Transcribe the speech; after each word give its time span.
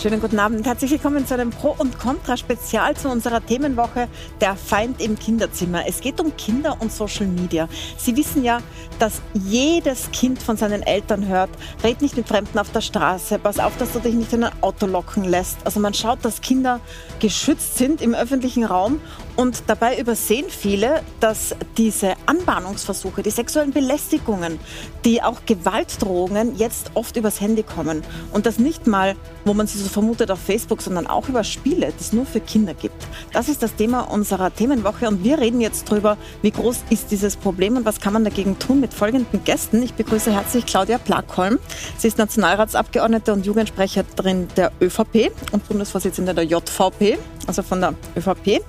Schönen 0.00 0.22
guten 0.22 0.38
Abend. 0.38 0.66
Herzlich 0.66 0.92
willkommen 0.92 1.26
zu 1.26 1.34
einem 1.34 1.50
Pro- 1.50 1.76
und 1.76 1.98
Contra-Spezial 1.98 2.96
zu 2.96 3.10
unserer 3.10 3.44
Themenwoche 3.44 4.08
Der 4.40 4.56
Feind 4.56 4.98
im 4.98 5.18
Kinderzimmer. 5.18 5.86
Es 5.86 6.00
geht 6.00 6.18
um 6.20 6.34
Kinder 6.38 6.78
und 6.80 6.90
Social 6.90 7.26
Media. 7.26 7.68
Sie 7.98 8.16
wissen 8.16 8.42
ja, 8.42 8.60
dass 8.98 9.20
jedes 9.34 10.10
Kind 10.10 10.42
von 10.42 10.56
seinen 10.56 10.82
Eltern 10.82 11.28
hört, 11.28 11.50
red 11.84 12.00
nicht 12.00 12.16
mit 12.16 12.26
Fremden 12.26 12.58
auf 12.58 12.72
der 12.72 12.80
Straße, 12.80 13.38
pass 13.38 13.58
auf, 13.58 13.76
dass 13.76 13.92
du 13.92 13.98
dich 13.98 14.14
nicht 14.14 14.32
in 14.32 14.44
ein 14.44 14.62
Auto 14.62 14.86
locken 14.86 15.24
lässt. 15.24 15.58
Also 15.66 15.80
man 15.80 15.92
schaut, 15.92 16.24
dass 16.24 16.40
Kinder 16.40 16.80
geschützt 17.18 17.76
sind 17.76 18.00
im 18.00 18.14
öffentlichen 18.14 18.64
Raum 18.64 19.02
und 19.36 19.64
dabei 19.66 19.98
übersehen 19.98 20.46
viele, 20.48 21.02
dass 21.20 21.54
diese 21.76 22.14
Anbahnungsversuche, 22.24 23.22
die 23.22 23.30
sexuellen 23.30 23.72
Belästigungen, 23.72 24.58
die 25.04 25.22
auch 25.22 25.44
Gewaltdrohungen 25.44 26.56
jetzt 26.56 26.92
oft 26.94 27.16
übers 27.16 27.40
Handy 27.42 27.62
kommen. 27.62 28.02
Und 28.32 28.46
das 28.46 28.58
nicht 28.58 28.86
mal, 28.86 29.14
wo 29.44 29.52
man 29.52 29.66
sie 29.66 29.78
so 29.78 29.89
vermutet 29.90 30.30
auf 30.30 30.38
Facebook, 30.40 30.82
sondern 30.82 31.06
auch 31.06 31.28
über 31.28 31.44
Spiele, 31.44 31.92
die 31.92 32.00
es 32.00 32.12
nur 32.12 32.26
für 32.26 32.40
Kinder 32.40 32.74
gibt. 32.74 33.06
Das 33.32 33.48
ist 33.48 33.62
das 33.62 33.74
Thema 33.74 34.00
unserer 34.02 34.54
Themenwoche 34.54 35.08
und 35.08 35.24
wir 35.24 35.38
reden 35.38 35.60
jetzt 35.60 35.90
darüber, 35.90 36.16
wie 36.42 36.50
groß 36.50 36.84
ist 36.90 37.10
dieses 37.10 37.36
Problem 37.36 37.76
und 37.76 37.84
was 37.84 38.00
kann 38.00 38.12
man 38.12 38.24
dagegen 38.24 38.58
tun 38.58 38.80
mit 38.80 38.94
folgenden 38.94 39.44
Gästen. 39.44 39.82
Ich 39.82 39.94
begrüße 39.94 40.32
herzlich 40.32 40.66
Claudia 40.66 40.98
Plakholm. 40.98 41.58
Sie 41.98 42.08
ist 42.08 42.18
Nationalratsabgeordnete 42.18 43.32
und 43.32 43.46
Jugendsprecherin 43.46 44.48
der 44.56 44.72
ÖVP 44.80 45.30
und 45.52 45.68
Bundesvorsitzende 45.68 46.34
der 46.34 46.44
JVP, 46.44 47.18
also 47.46 47.62
von 47.62 47.80
der 47.80 47.94
ÖVP. 48.16 48.60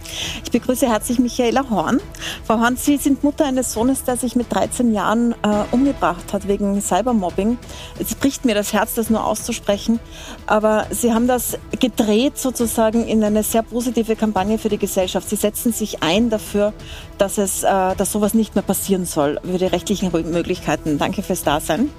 Ich 0.43 0.51
begrüße 0.51 0.88
herzlich 0.88 1.20
Michaela 1.20 1.70
Horn. 1.70 1.99
Frau 2.45 2.59
Horn, 2.59 2.77
Sie 2.77 2.98
sind 2.98 3.23
Mutter 3.23 3.45
eines 3.45 3.73
Sohnes, 3.73 4.03
der 4.03 4.17
sich 4.17 4.35
mit 4.35 4.51
13 4.51 4.93
Jahren 4.93 5.34
äh, 5.43 5.63
umgebracht 5.71 6.34
hat 6.34 6.48
wegen 6.48 6.81
Cybermobbing. 6.81 7.57
Es 7.99 8.15
bricht 8.15 8.45
mir 8.45 8.55
das 8.55 8.73
Herz, 8.73 8.96
das 8.96 9.09
nur 9.09 9.26
auszusprechen. 9.26 9.99
Aber 10.48 10.87
Sie 10.90 11.10
haben 11.13 11.27
das 11.27 11.57
gedreht 11.79 12.37
sozusagen 12.37 13.07
in 13.07 13.23
eine 13.23 13.43
sehr 13.43 13.63
positive 13.63 14.15
Kampagne 14.15 14.57
für 14.57 14.70
die 14.70 14.77
Gesellschaft. 14.77 15.29
Sie 15.29 15.35
setzen 15.35 15.73
sich 15.73 16.03
ein 16.03 16.29
dafür, 16.29 16.73
dass, 17.18 17.37
es, 17.37 17.63
äh, 17.63 17.95
dass 17.95 18.12
sowas 18.12 18.34
nicht 18.34 18.55
mehr 18.55 18.63
passieren 18.63 19.05
soll, 19.05 19.40
für 19.43 19.57
die 19.57 19.65
rechtlichen 19.65 20.12
Möglichkeiten. 20.12 20.98
Danke 20.98 21.23
fürs 21.23 21.43
Dasein. 21.43 21.90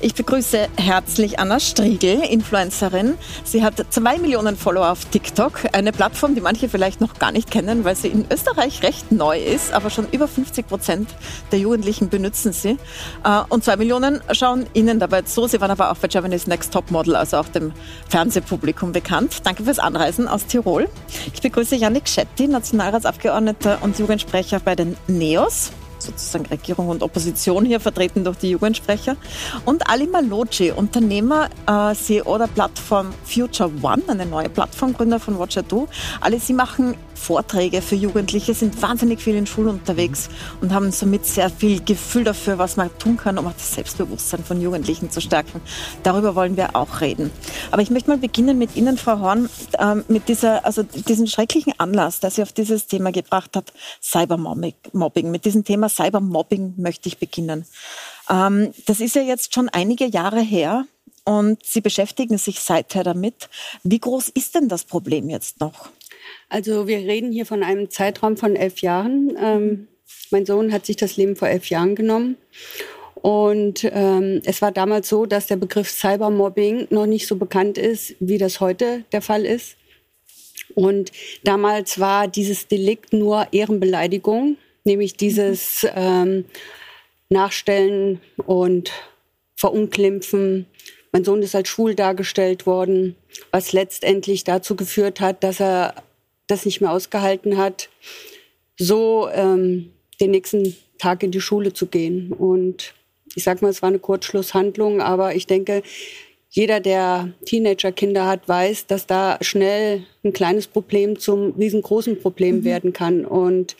Ich 0.00 0.14
begrüße 0.14 0.68
herzlich 0.76 1.38
Anna 1.38 1.60
Striegel, 1.60 2.20
Influencerin. 2.20 3.14
Sie 3.44 3.62
hat 3.62 3.74
zwei 3.90 4.18
Millionen 4.18 4.56
Follower 4.56 4.90
auf 4.90 5.04
TikTok, 5.06 5.60
eine 5.72 5.92
Plattform, 5.92 6.34
die 6.34 6.40
manche 6.40 6.68
vielleicht 6.68 7.00
noch 7.00 7.18
gar 7.18 7.32
nicht 7.32 7.50
kennen, 7.50 7.84
weil 7.84 7.96
sie 7.96 8.08
in 8.08 8.26
Österreich 8.30 8.82
recht 8.82 9.12
neu 9.12 9.38
ist, 9.38 9.72
aber 9.72 9.90
schon 9.90 10.08
über 10.10 10.28
50 10.28 10.66
Prozent 10.66 11.08
der 11.52 11.58
Jugendlichen 11.58 12.08
benutzen 12.08 12.52
sie. 12.52 12.76
Äh, 13.24 13.42
und 13.48 13.64
zwei 13.64 13.76
Millionen 13.76 14.20
schauen 14.32 14.66
Ihnen 14.74 14.98
dabei 14.98 15.22
zu. 15.22 15.46
Sie 15.46 15.60
waren 15.60 15.70
aber 15.70 15.90
auch 15.90 15.96
bei 15.96 16.08
Germany's 16.08 16.46
Next 16.46 16.72
Top 16.72 16.90
Model, 16.90 17.16
also 17.16 17.38
auch 17.38 17.48
dem 17.48 17.72
Fernsehpublikum 18.44 18.92
bekannt. 18.92 19.40
Danke 19.44 19.64
fürs 19.64 19.78
Anreisen 19.78 20.28
aus 20.28 20.46
Tirol. 20.46 20.88
Ich 21.32 21.40
begrüße 21.40 21.76
Janik 21.76 22.08
Schetti, 22.08 22.46
Nationalratsabgeordneter 22.46 23.78
und 23.82 23.98
Jugendsprecher 23.98 24.60
bei 24.60 24.76
den 24.76 24.96
NEOS 25.08 25.72
sozusagen 25.98 26.44
Regierung 26.46 26.88
und 26.88 27.02
Opposition 27.02 27.64
hier 27.64 27.80
vertreten 27.80 28.24
durch 28.24 28.36
die 28.36 28.50
Jugendsprecher. 28.50 29.16
Und 29.64 29.88
Ali 29.88 30.06
Maloji, 30.06 30.70
Unternehmer, 30.72 31.48
äh, 31.66 31.94
CEO 31.94 32.36
der 32.36 32.46
Plattform 32.46 33.14
Future 33.24 33.70
One, 33.80 34.02
eine 34.08 34.26
neue 34.26 34.50
Plattformgründer 34.50 35.18
von 35.18 35.38
Watcher 35.38 35.62
Do. 35.62 35.88
Ali, 36.20 36.38
Sie 36.38 36.52
machen 36.52 36.94
Vorträge 37.14 37.82
für 37.82 37.94
Jugendliche, 37.94 38.54
sind 38.54 38.80
wahnsinnig 38.82 39.20
viel 39.20 39.34
in 39.34 39.46
Schulen 39.46 39.68
unterwegs 39.68 40.28
und 40.60 40.72
haben 40.72 40.92
somit 40.92 41.26
sehr 41.26 41.50
viel 41.50 41.82
Gefühl 41.82 42.24
dafür, 42.24 42.58
was 42.58 42.76
man 42.76 42.90
tun 42.98 43.16
kann, 43.16 43.38
um 43.38 43.46
auch 43.46 43.52
das 43.52 43.74
Selbstbewusstsein 43.74 44.44
von 44.44 44.60
Jugendlichen 44.60 45.10
zu 45.10 45.20
stärken. 45.20 45.60
Darüber 46.02 46.34
wollen 46.34 46.56
wir 46.56 46.76
auch 46.76 47.00
reden. 47.00 47.30
Aber 47.70 47.82
ich 47.82 47.90
möchte 47.90 48.10
mal 48.10 48.18
beginnen 48.18 48.58
mit 48.58 48.76
Ihnen, 48.76 48.98
Frau 48.98 49.20
Horn, 49.20 49.48
ähm, 49.78 50.04
mit 50.08 50.28
dieser, 50.28 50.64
also 50.64 50.82
diesen 50.82 51.26
schrecklichen 51.26 51.72
Anlass, 51.78 52.20
der 52.20 52.30
Sie 52.30 52.42
auf 52.42 52.52
dieses 52.52 52.86
Thema 52.86 53.12
gebracht 53.12 53.56
hat, 53.56 53.72
Cybermobbing. 54.02 55.30
Mit 55.30 55.44
diesem 55.44 55.64
Thema 55.64 55.88
Cybermobbing 55.88 56.74
möchte 56.76 57.08
ich 57.08 57.18
beginnen. 57.18 57.64
Ähm, 58.30 58.72
das 58.86 59.00
ist 59.00 59.14
ja 59.14 59.22
jetzt 59.22 59.54
schon 59.54 59.68
einige 59.68 60.06
Jahre 60.06 60.40
her. 60.40 60.84
Und 61.24 61.64
Sie 61.64 61.80
beschäftigen 61.80 62.36
sich 62.36 62.60
seither 62.60 63.02
damit. 63.02 63.48
Wie 63.82 63.98
groß 63.98 64.28
ist 64.28 64.54
denn 64.54 64.68
das 64.68 64.84
Problem 64.84 65.30
jetzt 65.30 65.58
noch? 65.60 65.88
Also 66.54 66.86
wir 66.86 66.98
reden 66.98 67.32
hier 67.32 67.46
von 67.46 67.64
einem 67.64 67.90
Zeitraum 67.90 68.36
von 68.36 68.54
elf 68.54 68.78
Jahren. 68.80 69.36
Ähm, 69.42 69.88
mein 70.30 70.46
Sohn 70.46 70.72
hat 70.72 70.86
sich 70.86 70.94
das 70.94 71.16
Leben 71.16 71.34
vor 71.34 71.48
elf 71.48 71.68
Jahren 71.68 71.96
genommen. 71.96 72.36
Und 73.16 73.82
ähm, 73.92 74.40
es 74.44 74.62
war 74.62 74.70
damals 74.70 75.08
so, 75.08 75.26
dass 75.26 75.48
der 75.48 75.56
Begriff 75.56 75.90
Cybermobbing 75.90 76.86
noch 76.90 77.06
nicht 77.06 77.26
so 77.26 77.34
bekannt 77.34 77.76
ist, 77.76 78.14
wie 78.20 78.38
das 78.38 78.60
heute 78.60 79.02
der 79.10 79.20
Fall 79.20 79.44
ist. 79.44 79.74
Und 80.76 81.10
damals 81.42 81.98
war 81.98 82.28
dieses 82.28 82.68
Delikt 82.68 83.12
nur 83.12 83.48
Ehrenbeleidigung, 83.50 84.56
nämlich 84.84 85.16
dieses 85.16 85.84
ähm, 85.96 86.44
Nachstellen 87.30 88.20
und 88.46 88.92
Verunglimpfen. 89.56 90.66
Mein 91.10 91.24
Sohn 91.24 91.42
ist 91.42 91.56
als 91.56 91.68
schwul 91.68 91.96
dargestellt 91.96 92.64
worden, 92.64 93.16
was 93.50 93.72
letztendlich 93.72 94.44
dazu 94.44 94.76
geführt 94.76 95.18
hat, 95.18 95.42
dass 95.42 95.58
er 95.58 95.96
das 96.46 96.64
nicht 96.64 96.80
mehr 96.80 96.92
ausgehalten 96.92 97.56
hat, 97.56 97.88
so 98.78 99.28
ähm, 99.32 99.92
den 100.20 100.30
nächsten 100.30 100.76
Tag 100.98 101.22
in 101.22 101.30
die 101.30 101.40
Schule 101.40 101.72
zu 101.72 101.86
gehen. 101.86 102.32
Und 102.32 102.94
ich 103.34 103.44
sag 103.44 103.62
mal, 103.62 103.68
es 103.68 103.82
war 103.82 103.88
eine 103.88 103.98
Kurzschlusshandlung, 103.98 105.00
aber 105.00 105.34
ich 105.34 105.46
denke, 105.46 105.82
jeder, 106.50 106.78
der 106.78 107.32
Teenagerkinder 107.46 108.26
hat, 108.26 108.48
weiß, 108.48 108.86
dass 108.86 109.06
da 109.06 109.38
schnell 109.40 110.04
ein 110.22 110.32
kleines 110.32 110.68
Problem 110.68 111.18
zum 111.18 111.52
riesengroßen 111.52 112.20
Problem 112.20 112.58
mhm. 112.58 112.64
werden 112.64 112.92
kann. 112.92 113.24
Und 113.24 113.74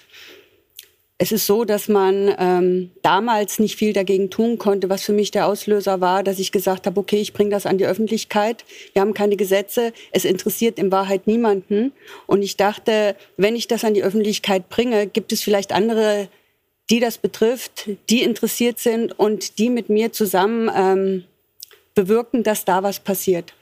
es 1.17 1.31
ist 1.31 1.47
so, 1.47 1.65
dass 1.65 1.89
man 1.89 2.35
ähm, 2.39 2.91
damals 3.03 3.61
nicht 3.61 3.77
viel 3.77 3.93
dagegen 3.93 4.31
tun 4.31 4.59
konnte, 4.59 4.89
was 4.89 5.05
für 5.05 5.13
mich 5.13 5.31
der 5.31 5.47
Auslöser 5.47 6.01
war, 6.01 6.25
dass 6.25 6.41
ich 6.41 6.51
gesagt 6.51 6.87
habe, 6.87 6.99
okay, 6.99 7.21
ich 7.21 7.33
bringe 7.33 7.51
das 7.51 7.67
an 7.67 7.79
die 7.79 7.87
Öffentlichkeit. 7.87 8.65
Wir 8.95 9.03
haben 9.03 9.15
keine 9.15 9.37
Gesetze, 9.37 9.93
es 10.11 10.25
interessiert 10.25 10.79
in 10.79 10.91
Wahrheit 10.91 11.29
niemanden. 11.29 11.93
Und 12.27 12.43
ich 12.43 12.57
dachte, 12.57 13.15
wenn 13.37 13.55
ich 13.55 13.69
das 13.69 13.85
an 13.85 13.95
die 13.95 14.03
Öffentlichkeit 14.03 14.69
bringe, 14.69 15.07
gibt 15.07 15.33
es 15.33 15.43
vielleicht 15.43 15.73
andere, 15.73 16.29
die 16.91 16.99
das 16.99 17.19
betrifft, 17.19 17.89
die 18.11 18.23
interessiert 18.23 18.81
sind 18.81 19.17
und 19.17 19.59
die 19.59 19.71
mit 19.71 19.89
mir 19.89 20.13
zusammen 20.13 20.69
ähm, 20.75 21.25
bewirken, 21.95 22.43
dass 22.43 22.65
da 22.65 22.83
was 22.83 22.99
passiert. 22.99 23.55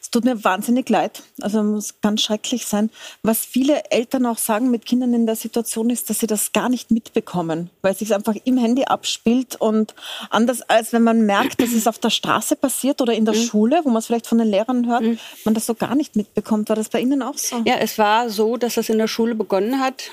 Es 0.00 0.10
tut 0.10 0.24
mir 0.24 0.42
wahnsinnig 0.44 0.88
leid. 0.88 1.22
Also 1.40 1.62
muss 1.62 2.00
ganz 2.00 2.22
schrecklich 2.22 2.66
sein. 2.66 2.90
Was 3.22 3.44
viele 3.44 3.90
Eltern 3.90 4.26
auch 4.26 4.38
sagen 4.38 4.70
mit 4.70 4.86
Kindern 4.86 5.14
in 5.14 5.26
der 5.26 5.36
Situation 5.36 5.90
ist, 5.90 6.10
dass 6.10 6.20
sie 6.20 6.26
das 6.26 6.52
gar 6.52 6.68
nicht 6.68 6.90
mitbekommen, 6.90 7.70
weil 7.82 7.92
es 7.92 8.00
sich 8.00 8.14
einfach 8.14 8.34
im 8.44 8.58
Handy 8.58 8.84
abspielt 8.84 9.56
und 9.56 9.94
anders 10.30 10.62
als 10.62 10.92
wenn 10.92 11.02
man 11.02 11.22
merkt, 11.26 11.60
dass 11.60 11.72
es 11.72 11.86
auf 11.86 11.98
der 11.98 12.10
Straße 12.10 12.56
passiert 12.56 13.00
oder 13.00 13.12
in 13.12 13.24
der 13.24 13.34
mhm. 13.34 13.42
Schule, 13.42 13.80
wo 13.84 13.90
man 13.90 13.98
es 13.98 14.06
vielleicht 14.06 14.26
von 14.26 14.38
den 14.38 14.48
Lehrern 14.48 14.86
hört, 14.86 15.02
mhm. 15.02 15.18
man 15.44 15.54
das 15.54 15.66
so 15.66 15.74
gar 15.74 15.94
nicht 15.94 16.16
mitbekommt. 16.16 16.68
War 16.68 16.76
das 16.76 16.88
bei 16.88 17.00
Ihnen 17.00 17.22
auch 17.22 17.38
so? 17.38 17.62
Ja, 17.64 17.76
es 17.76 17.98
war 17.98 18.30
so, 18.30 18.56
dass 18.56 18.74
das 18.74 18.88
in 18.88 18.98
der 18.98 19.08
Schule 19.08 19.34
begonnen 19.34 19.80
hat 19.80 20.10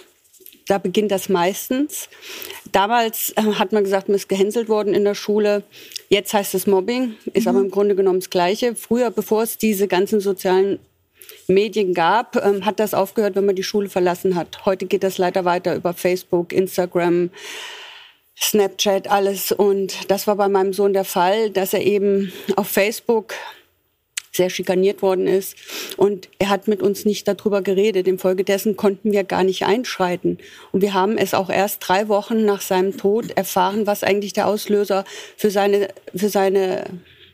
da 0.67 0.78
beginnt 0.78 1.11
das 1.11 1.29
meistens. 1.29 2.09
Damals 2.72 3.33
äh, 3.35 3.41
hat 3.41 3.72
man 3.72 3.83
gesagt, 3.83 4.09
man 4.09 4.16
ist 4.16 4.29
gehänselt 4.29 4.69
worden 4.69 4.94
in 4.94 5.03
der 5.03 5.16
Schule. 5.16 5.63
Jetzt 6.09 6.33
heißt 6.33 6.53
es 6.53 6.67
Mobbing, 6.67 7.16
ist 7.33 7.45
mhm. 7.45 7.50
aber 7.50 7.59
im 7.61 7.72
Grunde 7.72 7.95
genommen 7.95 8.19
das 8.19 8.29
Gleiche. 8.29 8.75
Früher, 8.75 9.11
bevor 9.11 9.44
es 9.44 9.57
diese 9.57 9.88
ganzen 9.88 10.19
sozialen 10.19 10.79
Medien 11.47 11.94
gab, 11.94 12.35
ähm, 12.35 12.66
hat 12.66 12.79
das 12.79 12.94
aufgehört, 12.94 13.35
wenn 13.35 13.45
man 13.45 13.55
die 13.55 13.63
Schule 13.63 13.89
verlassen 13.89 14.35
hat. 14.35 14.66
Heute 14.66 14.85
geht 14.85 15.03
das 15.03 15.17
leider 15.17 15.45
weiter 15.45 15.75
über 15.75 15.94
Facebook, 15.94 16.51
Instagram, 16.53 17.29
Snapchat, 18.39 19.09
alles. 19.09 19.51
Und 19.51 20.11
das 20.11 20.28
war 20.28 20.35
bei 20.35 20.49
meinem 20.49 20.73
Sohn 20.73 20.93
der 20.93 21.05
Fall, 21.05 21.49
dass 21.49 21.73
er 21.73 21.81
eben 21.81 22.31
auf 22.55 22.67
Facebook 22.67 23.34
sehr 24.37 24.49
schikaniert 24.49 25.01
worden 25.01 25.28
ist. 25.28 25.55
Und 25.97 26.29
er 26.39 26.49
hat 26.49 26.67
mit 26.67 26.81
uns 26.81 27.03
nicht 27.05 27.28
darüber 27.28 27.61
geredet. 27.61 28.07
Infolgedessen 28.07 28.78
konnten 28.78 29.11
wir 29.11 29.23
gar 29.23 29.43
nicht 29.43 29.66
einschreiten. 29.66 30.37
Und 30.72 30.81
wir 30.81 30.93
haben 30.93 31.17
es 31.17 31.34
auch 31.34 31.49
erst 31.49 31.87
drei 31.87 32.07
Wochen 32.07 32.45
nach 32.45 32.61
seinem 32.61 32.95
Tod 32.95 33.31
erfahren, 33.31 33.85
was 33.85 34.03
eigentlich 34.03 34.34
der 34.34 34.47
Auslöser 34.47 35.03
für 35.35 35.51
seine, 35.51 35.89
für 36.16 36.29
seine, 36.29 36.85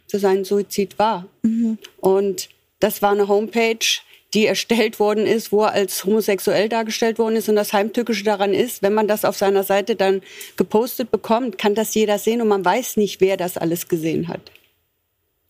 für 0.08 0.20
seinen 0.20 0.46
Suizid 0.46 0.98
war. 0.98 1.28
Mhm. 1.44 1.78
Und 2.00 2.50
das 2.80 3.02
war 3.02 3.12
eine 3.12 3.28
Homepage, 3.28 4.02
die 4.34 4.48
erstellt 4.48 5.00
worden 5.00 5.28
ist, 5.28 5.52
wo 5.52 5.64
er 5.64 5.74
als 5.74 6.06
homosexuell 6.06 6.68
dargestellt 6.68 7.20
worden 7.20 7.36
ist. 7.36 7.50
Und 7.50 7.56
das 7.56 7.72
Heimtückische 7.72 8.24
daran 8.24 8.54
ist, 8.54 8.82
wenn 8.82 8.94
man 8.94 9.08
das 9.08 9.26
auf 9.26 9.38
seiner 9.38 9.64
Seite 9.64 9.96
dann 9.96 10.22
gepostet 10.58 11.12
bekommt, 11.12 11.58
kann 11.58 11.76
das 11.76 11.94
jeder 11.94 12.18
sehen 12.18 12.42
und 12.42 12.48
man 12.48 12.66
weiß 12.66 12.98
nicht, 12.98 13.22
wer 13.22 13.38
das 13.38 13.58
alles 13.58 13.88
gesehen 13.88 14.28
hat. 14.28 14.52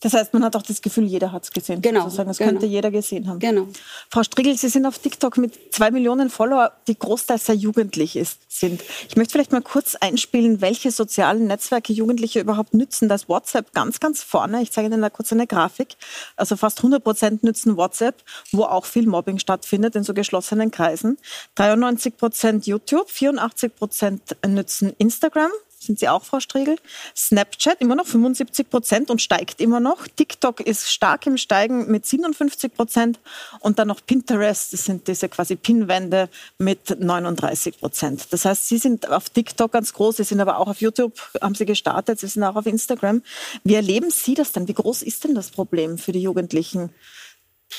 Das 0.04 0.14
heißt, 0.14 0.34
man 0.34 0.44
hat 0.44 0.54
auch 0.58 0.62
das 0.62 0.82
Gefühl, 0.82 1.06
jeder 1.06 1.32
hat 1.32 1.46
es 1.46 1.52
gesehen. 1.52 1.82
Genau. 1.82 2.04
Sozusagen. 2.04 2.28
Das 2.28 2.38
genau. 2.38 2.52
könnte 2.52 2.66
jeder 2.66 2.92
gesehen 2.92 3.26
haben. 3.30 3.40
Genau. 3.40 3.70
Frau 4.10 4.22
Strigel, 4.22 4.58
Sie 4.58 4.68
sind 4.68 4.86
auf 4.86 5.00
TikTok 5.00 5.38
mit 5.38 5.74
zwei 5.74 5.92
Millionen 5.92 6.30
Follower, 6.30 6.74
die 6.88 7.00
großteils 7.00 7.46
sehr 7.46 7.56
jugendlich 7.56 8.18
ist, 8.18 8.40
sind. 8.50 8.84
Ich 9.08 9.16
möchte 9.16 9.32
vielleicht 9.32 9.54
mal 9.54 9.62
kurz 9.62 9.96
einspielen, 9.96 10.60
welche 10.60 10.92
sozialen 10.92 11.48
Netzwerke 11.48 11.94
Jugendliche 11.94 12.42
überhaupt 12.42 12.74
nützen. 12.74 13.08
Da 13.08 13.16
ist 13.16 13.30
WhatsApp 13.30 13.72
ganz, 13.74 14.02
ganz 14.02 14.22
vorne. 14.22 14.62
Ich 14.62 14.74
zeige 14.74 14.90
Ihnen 14.90 15.02
da 15.02 15.10
kurz 15.10 15.32
eine 15.32 15.48
Grafik. 15.48 15.96
Also 16.36 16.58
fast 16.58 16.80
100 16.80 17.02
Prozent 17.02 17.44
nützen 17.44 17.78
WhatsApp, 17.78 18.24
wo 18.52 18.64
auch 18.64 18.86
viel 18.86 19.08
Mobbing 19.08 19.40
stattfindet 19.40 19.96
in 19.96 20.04
so 20.04 20.14
geschlossenen 20.14 20.70
Kreisen. 20.70 21.18
93 21.56 22.18
Prozent 22.18 22.68
YouTube, 22.68 23.10
84 23.10 23.74
Prozent 23.74 24.36
nützen 24.46 24.94
Instagram, 24.98 25.52
sind 25.84 26.00
Sie 26.00 26.10
auch, 26.10 26.24
Frau 26.24 26.40
Striegel? 26.40 26.78
Snapchat 27.16 27.82
immer 27.82 27.96
noch 27.96 28.08
75 28.08 28.70
Prozent 28.70 29.10
und 29.10 29.22
steigt 29.22 29.62
immer 29.62 29.80
noch. 29.80 30.08
TikTok 30.08 30.60
ist 30.62 30.92
stark 30.92 31.28
im 31.28 31.38
Steigen 31.38 31.92
mit 31.92 32.06
57 32.06 32.74
Prozent 32.74 33.20
und 33.60 33.80
dann 33.80 33.88
noch 33.88 34.06
Pinterest, 34.06 34.74
das 34.74 34.86
sind 34.86 35.08
diese 35.08 35.30
quasi 35.30 35.56
Pinwände 35.56 36.30
mit 36.58 37.00
39 37.00 37.80
Prozent. 37.80 38.28
Das 38.32 38.46
heißt, 38.46 38.68
Sie 38.68 38.78
sind 38.78 39.10
auf 39.10 39.30
TikTok 39.30 39.72
ganz 39.72 39.94
groß, 39.94 40.18
Sie 40.18 40.24
sind 40.24 40.40
aber 40.40 40.58
auch 40.58 40.68
auf 40.68 40.82
YouTube, 40.82 41.20
haben 41.42 41.56
Sie 41.56 41.66
gestartet, 41.66 42.20
Sie 42.20 42.28
sind 42.28 42.44
auch 42.44 42.56
auf 42.56 42.66
Instagram. 42.66 43.22
Wie 43.64 43.76
erleben 43.76 44.12
Sie 44.12 44.34
das 44.34 44.52
denn? 44.52 44.68
Wie 44.68 44.74
groß 44.74 45.02
ist 45.04 45.24
denn 45.24 45.36
das 45.36 45.52
Problem 45.52 45.98
für 45.98 46.12
die 46.12 46.22
Jugendlichen? 46.22 46.90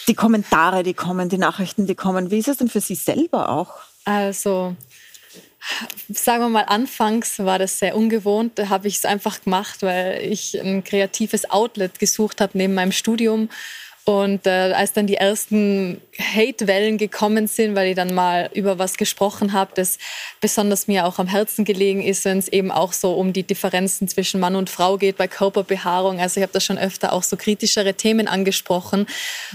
Die 0.09 0.15
Kommentare, 0.15 0.83
die 0.83 0.95
kommen, 0.95 1.29
die 1.29 1.39
Nachrichten, 1.39 1.87
die 1.87 1.95
kommen. 1.95 2.31
Wie 2.31 2.39
ist 2.39 2.49
es 2.49 2.59
denn 2.59 2.69
für 2.69 2.81
Sie 2.81 2.95
selber 2.95 3.49
auch? 3.49 3.75
Also 4.05 4.77
sagen 6.09 6.43
wir 6.43 6.49
mal, 6.49 6.63
anfangs 6.63 7.39
war 7.39 7.59
das 7.59 7.79
sehr 7.79 7.97
ungewohnt. 7.97 8.59
Da 8.59 8.69
habe 8.69 8.89
ich 8.89 8.97
es 8.97 9.05
einfach 9.05 9.43
gemacht, 9.43 9.83
weil 9.83 10.23
ich 10.23 10.61
ein 10.61 10.85
kreatives 10.85 11.51
Outlet 11.51 11.99
gesucht 11.99 12.41
habe 12.41 12.57
neben 12.57 12.75
meinem 12.75 12.93
Studium. 12.93 13.49
Und 14.07 14.47
äh, 14.47 14.75
als 14.75 14.93
dann 14.93 15.07
die 15.07 15.17
ersten 15.17 15.99
Hate-Wellen 16.19 16.99
gekommen 16.99 17.47
sind, 17.47 17.75
weil 17.75 17.89
ich 17.89 17.97
dann 17.97 18.13
mal 18.13 18.51
über 18.53 18.79
was 18.79 18.99
gesprochen 18.99 19.55
habe, 19.55 19.73
das 19.75 19.97
besonders 20.43 20.87
mir 20.87 21.07
auch 21.07 21.19
am 21.19 21.27
Herzen 21.27 21.65
gelegen 21.65 22.03
ist, 22.03 22.27
wenn 22.27 22.39
es 22.39 22.49
eben 22.49 22.71
auch 22.71 22.93
so 22.93 23.15
um 23.15 23.33
die 23.33 23.45
Differenzen 23.45 24.07
zwischen 24.07 24.41
Mann 24.41 24.57
und 24.57 24.69
Frau 24.69 24.99
geht 24.99 25.17
bei 25.17 25.27
Körperbehaarung. 25.27 26.21
Also 26.21 26.39
ich 26.39 26.43
habe 26.43 26.53
da 26.53 26.61
schon 26.61 26.77
öfter 26.77 27.15
auch 27.15 27.23
so 27.23 27.39
kritischere 27.39 27.95
Themen 27.95 28.29
angesprochen. 28.29 29.07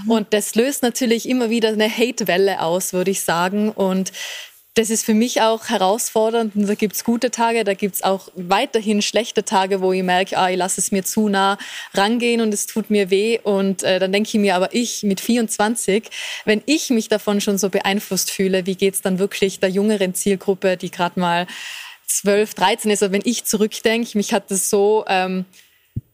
Mhm. 0.06 0.12
Und 0.12 0.34
das 0.34 0.56
löst 0.56 0.82
natürlich 0.82 1.30
immer 1.30 1.52
wieder 1.52 1.70
eine 1.70 1.88
Hate-Welle 1.88 2.64
aus, 2.64 2.92
würde 2.92 3.12
ich 3.12 3.22
sagen. 3.22 3.70
Und 3.70 4.12
das 4.80 4.90
ist 4.90 5.04
für 5.04 5.14
mich 5.14 5.42
auch 5.42 5.68
herausfordernd. 5.68 6.56
Und 6.56 6.70
da 6.70 6.74
gibt 6.74 6.96
es 6.96 7.04
gute 7.04 7.32
Tage, 7.32 7.66
da 7.66 7.74
gibt 7.74 7.96
es 7.96 8.02
auch 8.02 8.30
weiterhin 8.36 9.02
schlechte 9.02 9.44
Tage, 9.44 9.82
wo 9.82 9.92
ich 9.92 10.04
merke, 10.04 10.38
ah, 10.38 10.50
ich 10.50 10.56
lasse 10.56 10.80
es 10.80 10.92
mir 10.92 11.04
zu 11.04 11.28
nah 11.28 11.58
rangehen 11.94 12.40
und 12.40 12.54
es 12.54 12.66
tut 12.66 12.90
mir 12.90 13.10
weh. 13.10 13.40
Und 13.44 13.84
äh, 13.84 14.00
dann 14.00 14.14
denke 14.14 14.30
ich 14.30 14.36
mir, 14.36 14.56
aber 14.56 14.74
ich 14.74 15.04
mit 15.04 15.20
24, 15.20 16.10
wenn 16.46 16.64
ich 16.66 16.92
mich 16.92 17.10
davon 17.10 17.42
schon 17.42 17.58
so 17.58 17.70
beeinflusst 17.70 18.32
fühle, 18.32 18.66
wie 18.66 18.76
geht 18.76 18.94
es 18.94 19.02
dann 19.02 19.20
wirklich 19.20 19.60
der 19.60 19.70
jüngeren 19.70 20.14
Zielgruppe, 20.14 20.78
die 20.78 20.92
gerade 20.92 21.20
mal 21.20 21.46
12, 22.08 22.54
13 22.54 22.92
ist? 22.92 23.04
Aber 23.04 23.12
wenn 23.12 23.26
ich 23.26 23.44
zurückdenke, 23.44 24.18
mich 24.18 24.34
hat 24.34 24.50
das 24.50 24.70
so... 24.70 25.04
Ähm, 25.10 25.44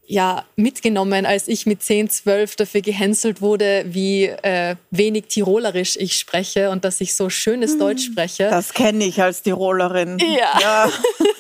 ja, 0.08 0.46
mitgenommen, 0.56 1.26
als 1.26 1.48
ich 1.48 1.66
mit 1.66 1.82
10, 1.82 2.10
12 2.10 2.56
dafür 2.56 2.82
gehänselt 2.82 3.42
wurde, 3.42 3.86
wie 3.88 4.26
äh, 4.26 4.76
wenig 4.92 5.26
Tirolerisch 5.26 5.98
ich 5.98 6.16
spreche 6.16 6.70
und 6.70 6.86
dass 6.86 7.02
ich 7.02 7.16
so 7.16 7.30
schönes 7.30 7.74
hm. 7.74 7.80
Deutsch 7.80 8.06
spreche. 8.06 8.50
Das 8.50 8.74
kenne 8.74 9.06
ich 9.06 9.22
als 9.22 9.42
Tirolerin. 9.42 10.20
Ja. 10.20 10.60
ja. 10.60 10.92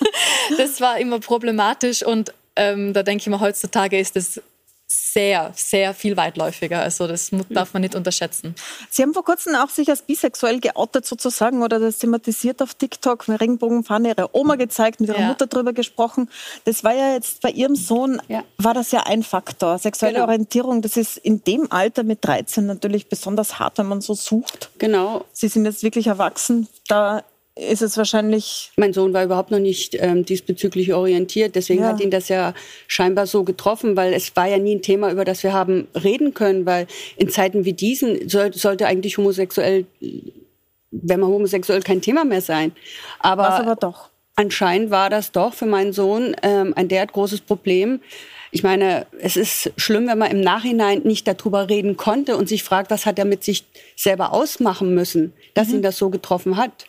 das 0.57 0.81
war 0.81 0.99
immer 0.99 1.19
problematisch 1.19 2.03
und 2.03 2.33
ähm, 2.55 2.93
da 2.93 3.03
denke 3.03 3.21
ich 3.21 3.27
mir, 3.27 3.39
heutzutage 3.39 3.99
ist 3.99 4.15
es 4.15 4.41
sehr, 5.15 5.53
sehr 5.55 5.93
viel 5.93 6.17
weitläufiger. 6.17 6.81
Also 6.81 7.07
das 7.07 7.31
darf 7.49 7.73
man 7.73 7.81
nicht 7.83 7.95
unterschätzen. 7.95 8.53
Sie 8.89 9.01
haben 9.01 9.13
vor 9.13 9.23
kurzem 9.23 9.55
auch 9.55 9.69
sich 9.69 9.89
als 9.89 10.01
bisexuell 10.01 10.59
geoutet 10.59 11.05
sozusagen 11.05 11.63
oder 11.63 11.79
das 11.79 11.99
thematisiert 11.99 12.61
auf 12.61 12.73
TikTok, 12.73 13.29
mit 13.29 13.39
Regenbogenfahne 13.39 14.09
Ihre 14.09 14.35
Oma 14.35 14.57
gezeigt, 14.57 14.99
mit 14.99 15.09
Ihrer 15.09 15.21
ja. 15.21 15.27
Mutter 15.27 15.47
drüber 15.47 15.71
gesprochen. 15.71 16.29
Das 16.65 16.83
war 16.83 16.93
ja 16.93 17.13
jetzt 17.13 17.39
bei 17.39 17.49
Ihrem 17.49 17.75
Sohn, 17.75 18.21
ja. 18.27 18.43
war 18.57 18.73
das 18.73 18.91
ja 18.91 19.03
ein 19.05 19.23
Faktor. 19.23 19.77
Sexuelle 19.77 20.15
genau. 20.15 20.25
Orientierung, 20.25 20.81
das 20.81 20.97
ist 20.97 21.15
in 21.15 21.41
dem 21.45 21.71
Alter 21.71 22.03
mit 22.03 22.25
13 22.25 22.65
natürlich 22.65 23.07
besonders 23.07 23.57
hart, 23.57 23.77
wenn 23.77 23.87
man 23.87 24.01
so 24.01 24.15
sucht. 24.15 24.69
Genau. 24.79 25.23
Sie 25.31 25.47
sind 25.47 25.63
jetzt 25.63 25.81
wirklich 25.81 26.07
erwachsen. 26.07 26.67
Da 26.89 27.23
ist 27.55 27.81
es 27.81 27.97
wahrscheinlich. 27.97 28.71
Mein 28.75 28.93
Sohn 28.93 29.13
war 29.13 29.23
überhaupt 29.23 29.51
noch 29.51 29.59
nicht 29.59 29.95
ähm, 29.99 30.25
diesbezüglich 30.25 30.93
orientiert. 30.93 31.55
Deswegen 31.55 31.81
ja. 31.81 31.89
hat 31.89 32.01
ihn 32.01 32.11
das 32.11 32.27
ja 32.27 32.53
scheinbar 32.87 33.27
so 33.27 33.43
getroffen, 33.43 33.95
weil 33.95 34.13
es 34.13 34.35
war 34.35 34.47
ja 34.47 34.57
nie 34.57 34.75
ein 34.75 34.81
Thema, 34.81 35.11
über 35.11 35.23
das 35.23 35.41
wir 35.43 35.53
haben 35.53 35.87
reden 35.95 36.33
können, 36.33 36.65
weil 36.65 36.87
in 37.15 37.29
Zeiten 37.29 37.63
wie 37.63 37.73
diesen 37.73 38.27
soll, 38.27 38.53
sollte 38.53 38.87
eigentlich 38.87 39.17
homosexuell, 39.17 39.85
wenn 40.91 41.19
man 41.19 41.29
homosexuell, 41.29 41.81
kein 41.81 42.01
Thema 42.01 42.25
mehr 42.25 42.41
sein. 42.41 42.73
Aber, 43.19 43.49
aber 43.49 43.75
doch. 43.75 44.09
Anscheinend 44.35 44.91
war 44.91 45.09
das 45.09 45.31
doch 45.31 45.53
für 45.53 45.65
meinen 45.65 45.93
Sohn 45.93 46.35
ähm, 46.43 46.73
ein 46.75 46.89
derart 46.89 47.13
großes 47.13 47.39
Problem. 47.39 48.01
Ich 48.51 48.63
meine, 48.63 49.07
es 49.19 49.37
ist 49.37 49.71
schlimm, 49.77 50.07
wenn 50.07 50.17
man 50.17 50.31
im 50.31 50.41
Nachhinein 50.41 51.03
nicht 51.03 51.25
darüber 51.25 51.69
reden 51.69 51.95
konnte 51.95 52.35
und 52.35 52.49
sich 52.49 52.63
fragt, 52.63 52.91
was 52.91 53.05
hat 53.05 53.17
er 53.17 53.25
mit 53.25 53.45
sich 53.45 53.63
selber 53.95 54.33
ausmachen 54.33 54.93
müssen, 54.93 55.31
dass 55.53 55.69
mhm. 55.69 55.75
ihn 55.75 55.81
das 55.83 55.97
so 55.97 56.09
getroffen 56.09 56.57
hat. 56.57 56.87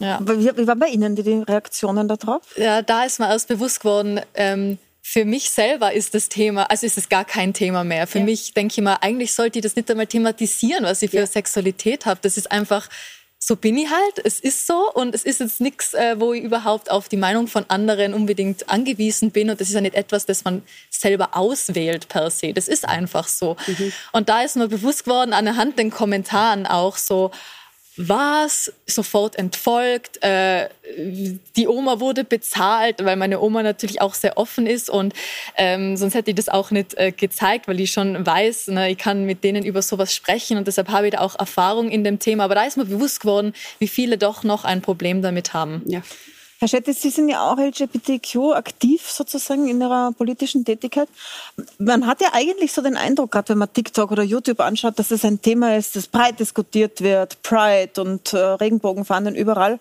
Ja. 0.00 0.20
Wie, 0.22 0.56
wie 0.56 0.66
waren 0.66 0.78
bei 0.78 0.88
Ihnen 0.88 1.16
die 1.16 1.22
Reaktionen 1.22 2.08
darauf? 2.08 2.42
Ja, 2.56 2.82
da 2.82 3.04
ist 3.04 3.20
mir 3.20 3.28
erst 3.28 3.48
bewusst 3.48 3.80
geworden, 3.80 4.20
ähm, 4.34 4.78
für 5.04 5.24
mich 5.24 5.50
selber 5.50 5.92
ist 5.92 6.14
das 6.14 6.28
Thema, 6.28 6.70
also 6.70 6.86
ist 6.86 6.96
es 6.96 7.08
gar 7.08 7.24
kein 7.24 7.52
Thema 7.52 7.82
mehr. 7.82 8.06
Für 8.06 8.20
ja. 8.20 8.24
mich 8.24 8.54
denke 8.54 8.74
ich 8.76 8.84
mal, 8.84 8.98
eigentlich 9.00 9.34
sollte 9.34 9.58
ich 9.58 9.62
das 9.64 9.74
nicht 9.74 9.90
einmal 9.90 10.06
thematisieren, 10.06 10.84
was 10.84 11.02
ich 11.02 11.10
für 11.10 11.18
ja. 11.18 11.26
Sexualität 11.26 12.06
habe. 12.06 12.20
Das 12.22 12.36
ist 12.36 12.50
einfach, 12.52 12.88
so 13.44 13.56
bin 13.56 13.76
ich 13.76 13.90
halt, 13.90 14.24
es 14.24 14.38
ist 14.38 14.68
so 14.68 14.88
und 14.92 15.16
es 15.16 15.24
ist 15.24 15.40
jetzt 15.40 15.60
nichts, 15.60 15.94
äh, 15.94 16.20
wo 16.20 16.32
ich 16.32 16.44
überhaupt 16.44 16.92
auf 16.92 17.08
die 17.08 17.16
Meinung 17.16 17.48
von 17.48 17.64
anderen 17.68 18.14
unbedingt 18.14 18.70
angewiesen 18.70 19.32
bin 19.32 19.50
und 19.50 19.60
das 19.60 19.68
ist 19.68 19.74
ja 19.74 19.80
nicht 19.80 19.96
etwas, 19.96 20.24
das 20.24 20.44
man 20.44 20.62
selber 20.88 21.30
auswählt 21.36 22.08
per 22.08 22.30
se. 22.30 22.52
Das 22.52 22.68
ist 22.68 22.88
einfach 22.88 23.26
so. 23.26 23.56
Mhm. 23.66 23.92
Und 24.12 24.28
da 24.28 24.42
ist 24.42 24.54
mir 24.54 24.68
bewusst 24.68 25.04
geworden, 25.04 25.32
anhand 25.32 25.80
den 25.80 25.90
Kommentaren 25.90 26.66
auch 26.66 26.96
so, 26.96 27.32
was 27.96 28.72
sofort 28.86 29.36
entfolgt. 29.36 30.22
Äh, 30.22 30.68
die 31.56 31.68
Oma 31.68 32.00
wurde 32.00 32.24
bezahlt, 32.24 33.04
weil 33.04 33.16
meine 33.16 33.40
Oma 33.40 33.62
natürlich 33.62 34.00
auch 34.00 34.14
sehr 34.14 34.38
offen 34.38 34.66
ist 34.66 34.88
und 34.88 35.14
ähm, 35.56 35.96
sonst 35.96 36.14
hätte 36.14 36.30
ich 36.30 36.36
das 36.36 36.48
auch 36.48 36.70
nicht 36.70 36.94
äh, 36.94 37.12
gezeigt, 37.12 37.68
weil 37.68 37.80
ich 37.80 37.92
schon 37.92 38.24
weiß, 38.24 38.68
ne, 38.68 38.90
ich 38.90 38.98
kann 38.98 39.24
mit 39.24 39.44
denen 39.44 39.64
über 39.64 39.82
sowas 39.82 40.14
sprechen 40.14 40.56
und 40.56 40.66
deshalb 40.66 40.88
habe 40.88 41.06
ich 41.06 41.12
da 41.12 41.20
auch 41.20 41.38
Erfahrung 41.38 41.90
in 41.90 42.04
dem 42.04 42.18
Thema. 42.18 42.44
Aber 42.44 42.54
da 42.54 42.64
ist 42.64 42.76
mir 42.76 42.86
bewusst 42.86 43.20
geworden, 43.20 43.52
wie 43.78 43.88
viele 43.88 44.16
doch 44.16 44.42
noch 44.42 44.64
ein 44.64 44.80
Problem 44.80 45.22
damit 45.22 45.52
haben. 45.52 45.82
Ja. 45.86 46.02
Herr 46.62 46.68
Schettes, 46.68 47.02
Sie 47.02 47.10
sind 47.10 47.28
ja 47.28 47.44
auch 47.50 47.58
LGBTQ 47.58 48.52
aktiv 48.54 49.10
sozusagen 49.10 49.66
in 49.66 49.80
Ihrer 49.80 50.12
politischen 50.12 50.64
Tätigkeit. 50.64 51.08
Man 51.78 52.06
hat 52.06 52.20
ja 52.20 52.28
eigentlich 52.34 52.72
so 52.72 52.82
den 52.82 52.96
Eindruck, 52.96 53.32
gerade 53.32 53.48
wenn 53.48 53.58
man 53.58 53.72
TikTok 53.72 54.12
oder 54.12 54.22
YouTube 54.22 54.60
anschaut, 54.60 54.96
dass 54.96 55.10
es 55.10 55.24
ein 55.24 55.42
Thema 55.42 55.76
ist, 55.76 55.96
das 55.96 56.06
breit 56.06 56.38
diskutiert 56.38 57.00
wird, 57.00 57.42
Pride 57.42 58.00
und 58.00 58.32
äh, 58.32 58.38
Regenbogenfahnen 58.38 59.34
überall. 59.34 59.80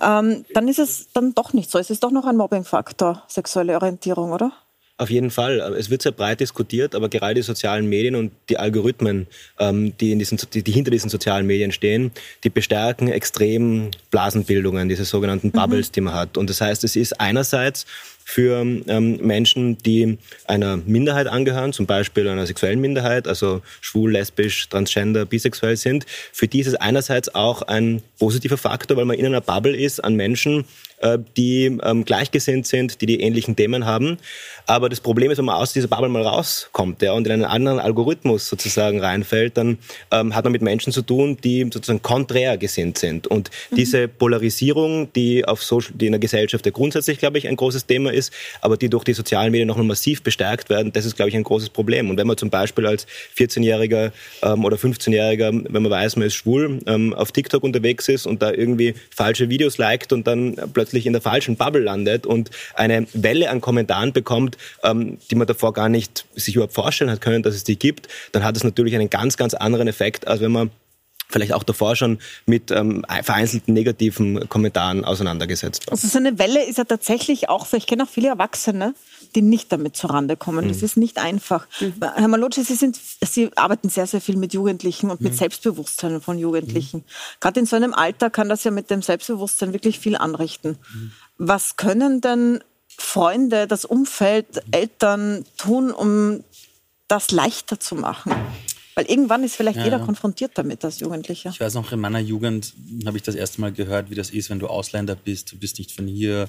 Ähm, 0.00 0.46
dann 0.54 0.68
ist 0.68 0.78
es 0.78 1.12
dann 1.12 1.34
doch 1.34 1.52
nicht 1.52 1.70
so. 1.70 1.78
Es 1.78 1.90
ist 1.90 2.02
doch 2.02 2.10
noch 2.10 2.24
ein 2.24 2.38
Mobbingfaktor, 2.38 3.22
sexuelle 3.28 3.74
Orientierung, 3.74 4.32
oder? 4.32 4.52
Auf 5.02 5.10
jeden 5.10 5.32
Fall. 5.32 5.58
Es 5.76 5.90
wird 5.90 6.00
sehr 6.02 6.12
breit 6.12 6.38
diskutiert, 6.38 6.94
aber 6.94 7.08
gerade 7.08 7.34
die 7.34 7.42
sozialen 7.42 7.88
Medien 7.88 8.14
und 8.14 8.30
die 8.48 8.56
Algorithmen, 8.56 9.26
ähm, 9.58 9.96
die, 9.98 10.12
in 10.12 10.20
diesen, 10.20 10.38
die, 10.54 10.62
die 10.62 10.70
hinter 10.70 10.92
diesen 10.92 11.10
sozialen 11.10 11.44
Medien 11.44 11.72
stehen, 11.72 12.12
die 12.44 12.50
bestärken 12.50 13.08
extrem 13.08 13.90
Blasenbildungen, 14.12 14.88
diese 14.88 15.04
sogenannten 15.04 15.48
mhm. 15.48 15.52
Bubbles, 15.52 15.88
mhm. 15.88 15.92
die 15.94 16.00
man 16.02 16.14
hat. 16.14 16.38
Und 16.38 16.48
das 16.48 16.60
heißt, 16.60 16.84
es 16.84 16.94
ist 16.94 17.20
einerseits 17.20 17.84
für 18.24 18.64
ähm, 18.86 19.16
Menschen, 19.20 19.76
die 19.78 20.18
einer 20.46 20.76
Minderheit 20.76 21.26
angehören, 21.26 21.72
zum 21.72 21.86
Beispiel 21.86 22.28
einer 22.28 22.46
sexuellen 22.46 22.80
Minderheit, 22.80 23.26
also 23.26 23.62
schwul, 23.80 24.12
lesbisch, 24.12 24.68
transgender, 24.68 25.24
bisexuell 25.24 25.76
sind. 25.76 26.06
Für 26.32 26.46
die 26.46 26.60
ist 26.60 26.68
es 26.68 26.76
einerseits 26.76 27.34
auch 27.34 27.62
ein 27.62 28.02
positiver 28.20 28.56
Faktor, 28.56 28.96
weil 28.96 29.04
man 29.04 29.18
in 29.18 29.26
einer 29.26 29.40
Bubble 29.40 29.76
ist 29.76 29.98
an 30.04 30.14
Menschen, 30.14 30.64
die 31.36 31.78
ähm, 31.82 32.04
gleichgesinnt 32.04 32.66
sind, 32.66 33.00
die 33.00 33.06
die 33.06 33.20
ähnlichen 33.20 33.56
Themen 33.56 33.86
haben. 33.86 34.18
Aber 34.66 34.88
das 34.88 35.00
Problem 35.00 35.30
ist, 35.30 35.38
wenn 35.38 35.44
man 35.44 35.56
aus 35.56 35.72
dieser 35.72 35.88
Bubble 35.88 36.08
mal 36.08 36.22
rauskommt 36.22 37.02
ja, 37.02 37.12
und 37.12 37.26
in 37.26 37.32
einen 37.32 37.44
anderen 37.44 37.78
Algorithmus 37.78 38.48
sozusagen 38.48 39.00
reinfällt, 39.00 39.56
dann 39.56 39.78
ähm, 40.10 40.34
hat 40.34 40.44
man 40.44 40.52
mit 40.52 40.62
Menschen 40.62 40.92
zu 40.92 41.02
tun, 41.02 41.36
die 41.42 41.62
sozusagen 41.64 42.02
konträr 42.02 42.56
gesinnt 42.56 42.98
sind. 42.98 43.26
Und 43.26 43.50
mhm. 43.70 43.76
diese 43.76 44.08
Polarisierung, 44.08 45.12
die, 45.12 45.44
auf 45.44 45.62
Social, 45.62 45.92
die 45.94 46.06
in 46.06 46.12
der 46.12 46.20
Gesellschaft 46.20 46.64
ja 46.64 46.72
grundsätzlich, 46.72 47.18
glaube 47.18 47.38
ich, 47.38 47.48
ein 47.48 47.56
großes 47.56 47.86
Thema 47.86 48.12
ist, 48.12 48.32
aber 48.60 48.76
die 48.76 48.88
durch 48.88 49.04
die 49.04 49.14
sozialen 49.14 49.50
Medien 49.50 49.68
noch 49.68 49.76
massiv 49.82 50.22
bestärkt 50.22 50.70
werden, 50.70 50.92
das 50.92 51.04
ist, 51.04 51.16
glaube 51.16 51.30
ich, 51.30 51.36
ein 51.36 51.42
großes 51.42 51.70
Problem. 51.70 52.10
Und 52.10 52.16
wenn 52.16 52.26
man 52.26 52.36
zum 52.36 52.50
Beispiel 52.50 52.86
als 52.86 53.06
14-Jähriger 53.36 54.12
ähm, 54.42 54.64
oder 54.64 54.76
15-Jähriger, 54.76 55.64
wenn 55.68 55.82
man 55.82 55.90
weiß, 55.90 56.16
man 56.16 56.26
ist 56.26 56.34
schwul, 56.34 56.78
ähm, 56.86 57.14
auf 57.14 57.32
TikTok 57.32 57.62
unterwegs 57.62 58.08
ist 58.08 58.26
und 58.26 58.42
da 58.42 58.52
irgendwie 58.52 58.94
falsche 59.10 59.48
Videos 59.48 59.78
liked 59.78 60.12
und 60.12 60.26
dann 60.26 60.56
plötzlich 60.72 60.91
in 61.06 61.12
der 61.12 61.22
falschen 61.22 61.56
Bubble 61.56 61.82
landet 61.82 62.26
und 62.26 62.50
eine 62.74 63.06
Welle 63.12 63.50
an 63.50 63.60
Kommentaren 63.60 64.12
bekommt, 64.12 64.56
ähm, 64.82 65.18
die 65.30 65.34
man 65.34 65.46
davor 65.46 65.72
gar 65.72 65.88
nicht 65.88 66.26
sich 66.34 66.54
überhaupt 66.54 66.74
vorstellen 66.74 67.10
hat 67.10 67.20
können, 67.20 67.42
dass 67.42 67.54
es 67.54 67.64
die 67.64 67.78
gibt, 67.78 68.08
dann 68.32 68.44
hat 68.44 68.56
es 68.56 68.64
natürlich 68.64 68.94
einen 68.94 69.10
ganz, 69.10 69.36
ganz 69.36 69.54
anderen 69.54 69.88
Effekt, 69.88 70.28
als 70.28 70.40
wenn 70.40 70.52
man 70.52 70.70
vielleicht 71.32 71.54
auch 71.54 71.62
davor 71.62 71.96
schon 71.96 72.18
mit 72.46 72.70
ähm, 72.70 73.04
vereinzelten 73.22 73.74
negativen 73.74 74.48
Kommentaren 74.48 75.04
auseinandergesetzt. 75.04 75.90
Also 75.90 76.06
so 76.06 76.18
eine 76.18 76.38
Welle 76.38 76.64
ist 76.64 76.78
ja 76.78 76.84
tatsächlich 76.84 77.48
auch, 77.48 77.72
ich 77.72 77.86
kenne 77.86 78.04
auch 78.04 78.08
viele 78.08 78.28
Erwachsene, 78.28 78.94
die 79.34 79.42
nicht 79.42 79.72
damit 79.72 79.96
zurande 79.96 80.36
kommen. 80.36 80.66
Mhm. 80.66 80.68
Das 80.68 80.82
ist 80.82 80.96
nicht 80.96 81.18
einfach. 81.18 81.66
Mhm. 81.80 81.94
Herr 82.00 82.28
Malocci, 82.28 82.62
Sie, 82.62 82.74
sind, 82.74 82.98
Sie 83.24 83.50
arbeiten 83.56 83.88
sehr, 83.88 84.06
sehr 84.06 84.20
viel 84.20 84.36
mit 84.36 84.54
Jugendlichen 84.54 85.10
und 85.10 85.20
mit 85.20 85.32
mhm. 85.32 85.36
Selbstbewusstsein 85.36 86.20
von 86.20 86.38
Jugendlichen. 86.38 86.98
Mhm. 86.98 87.40
Gerade 87.40 87.60
in 87.60 87.66
so 87.66 87.76
einem 87.76 87.94
Alter 87.94 88.30
kann 88.30 88.48
das 88.48 88.64
ja 88.64 88.70
mit 88.70 88.90
dem 88.90 89.02
Selbstbewusstsein 89.02 89.72
wirklich 89.72 89.98
viel 89.98 90.16
anrichten. 90.16 90.78
Mhm. 90.92 91.12
Was 91.38 91.76
können 91.76 92.20
denn 92.20 92.60
Freunde, 92.88 93.66
das 93.66 93.84
Umfeld, 93.84 94.62
Eltern 94.70 95.44
tun, 95.56 95.90
um 95.90 96.44
das 97.08 97.30
leichter 97.30 97.80
zu 97.80 97.94
machen? 97.94 98.34
Weil 98.94 99.06
irgendwann 99.06 99.42
ist 99.42 99.56
vielleicht 99.56 99.78
ja, 99.78 99.84
jeder 99.84 100.00
konfrontiert 100.00 100.52
damit 100.54 100.84
als 100.84 101.00
Jugendlicher. 101.00 101.50
Ich 101.50 101.60
weiß 101.60 101.74
noch, 101.74 101.92
in 101.92 102.00
meiner 102.00 102.18
Jugend 102.18 102.74
habe 103.06 103.16
ich 103.16 103.22
das 103.22 103.34
erste 103.34 103.60
Mal 103.60 103.72
gehört, 103.72 104.10
wie 104.10 104.14
das 104.14 104.30
ist, 104.30 104.50
wenn 104.50 104.58
du 104.58 104.66
Ausländer 104.66 105.16
bist, 105.16 105.52
du 105.52 105.56
bist 105.56 105.78
nicht 105.78 105.92
von 105.92 106.06
hier, 106.06 106.46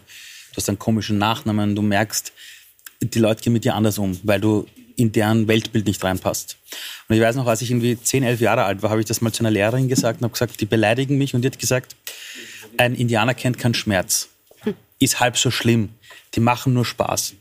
du 0.52 0.58
hast 0.58 0.68
einen 0.68 0.80
komischen 0.80 1.18
Nachnamen, 1.18 1.75
du 1.75 1.82
merkst, 1.82 2.34
die 3.05 3.19
Leute 3.19 3.41
gehen 3.43 3.53
mit 3.53 3.63
dir 3.63 3.75
anders 3.75 3.98
um, 3.98 4.17
weil 4.24 4.41
du 4.41 4.65
in 4.95 5.12
deren 5.12 5.48
Weltbild 5.48 5.88
nicht 5.88 6.03
reinpasst. 6.03 6.57
Und 7.07 7.15
ich 7.15 7.22
weiß 7.22 7.36
noch, 7.36 7.48
als 7.48 7.62
ich 7.62 7.72
irgendwie 7.72 8.00
10, 8.00 8.24
11 8.24 8.41
Jahre 8.41 8.63
alt 8.63 8.83
war, 8.83 8.89
habe 8.89 9.00
ich 9.00 9.07
das 9.07 9.22
mal 9.22 9.31
zu 9.31 9.41
einer 9.41 9.51
Lehrerin 9.51 9.88
gesagt 9.88 10.22
und 10.22 10.25
habe 10.25 10.33
gesagt, 10.33 10.62
die 10.62 10.65
beleidigen 10.65 11.17
mich 11.17 11.33
und 11.33 11.41
die 11.41 11.48
hat 11.48 11.60
gesagt, 11.60 11.95
ein 12.77 12.95
Indianer 12.95 13.33
kennt 13.33 13.57
keinen 13.57 13.74
Schmerz, 13.74 14.29
ist 15.00 15.19
halb 15.19 15.38
so 15.38 15.51
schlimm 15.51 15.89
die 16.36 16.40
machen 16.40 16.74
nur 16.74 16.86
Spaß. 16.86 17.34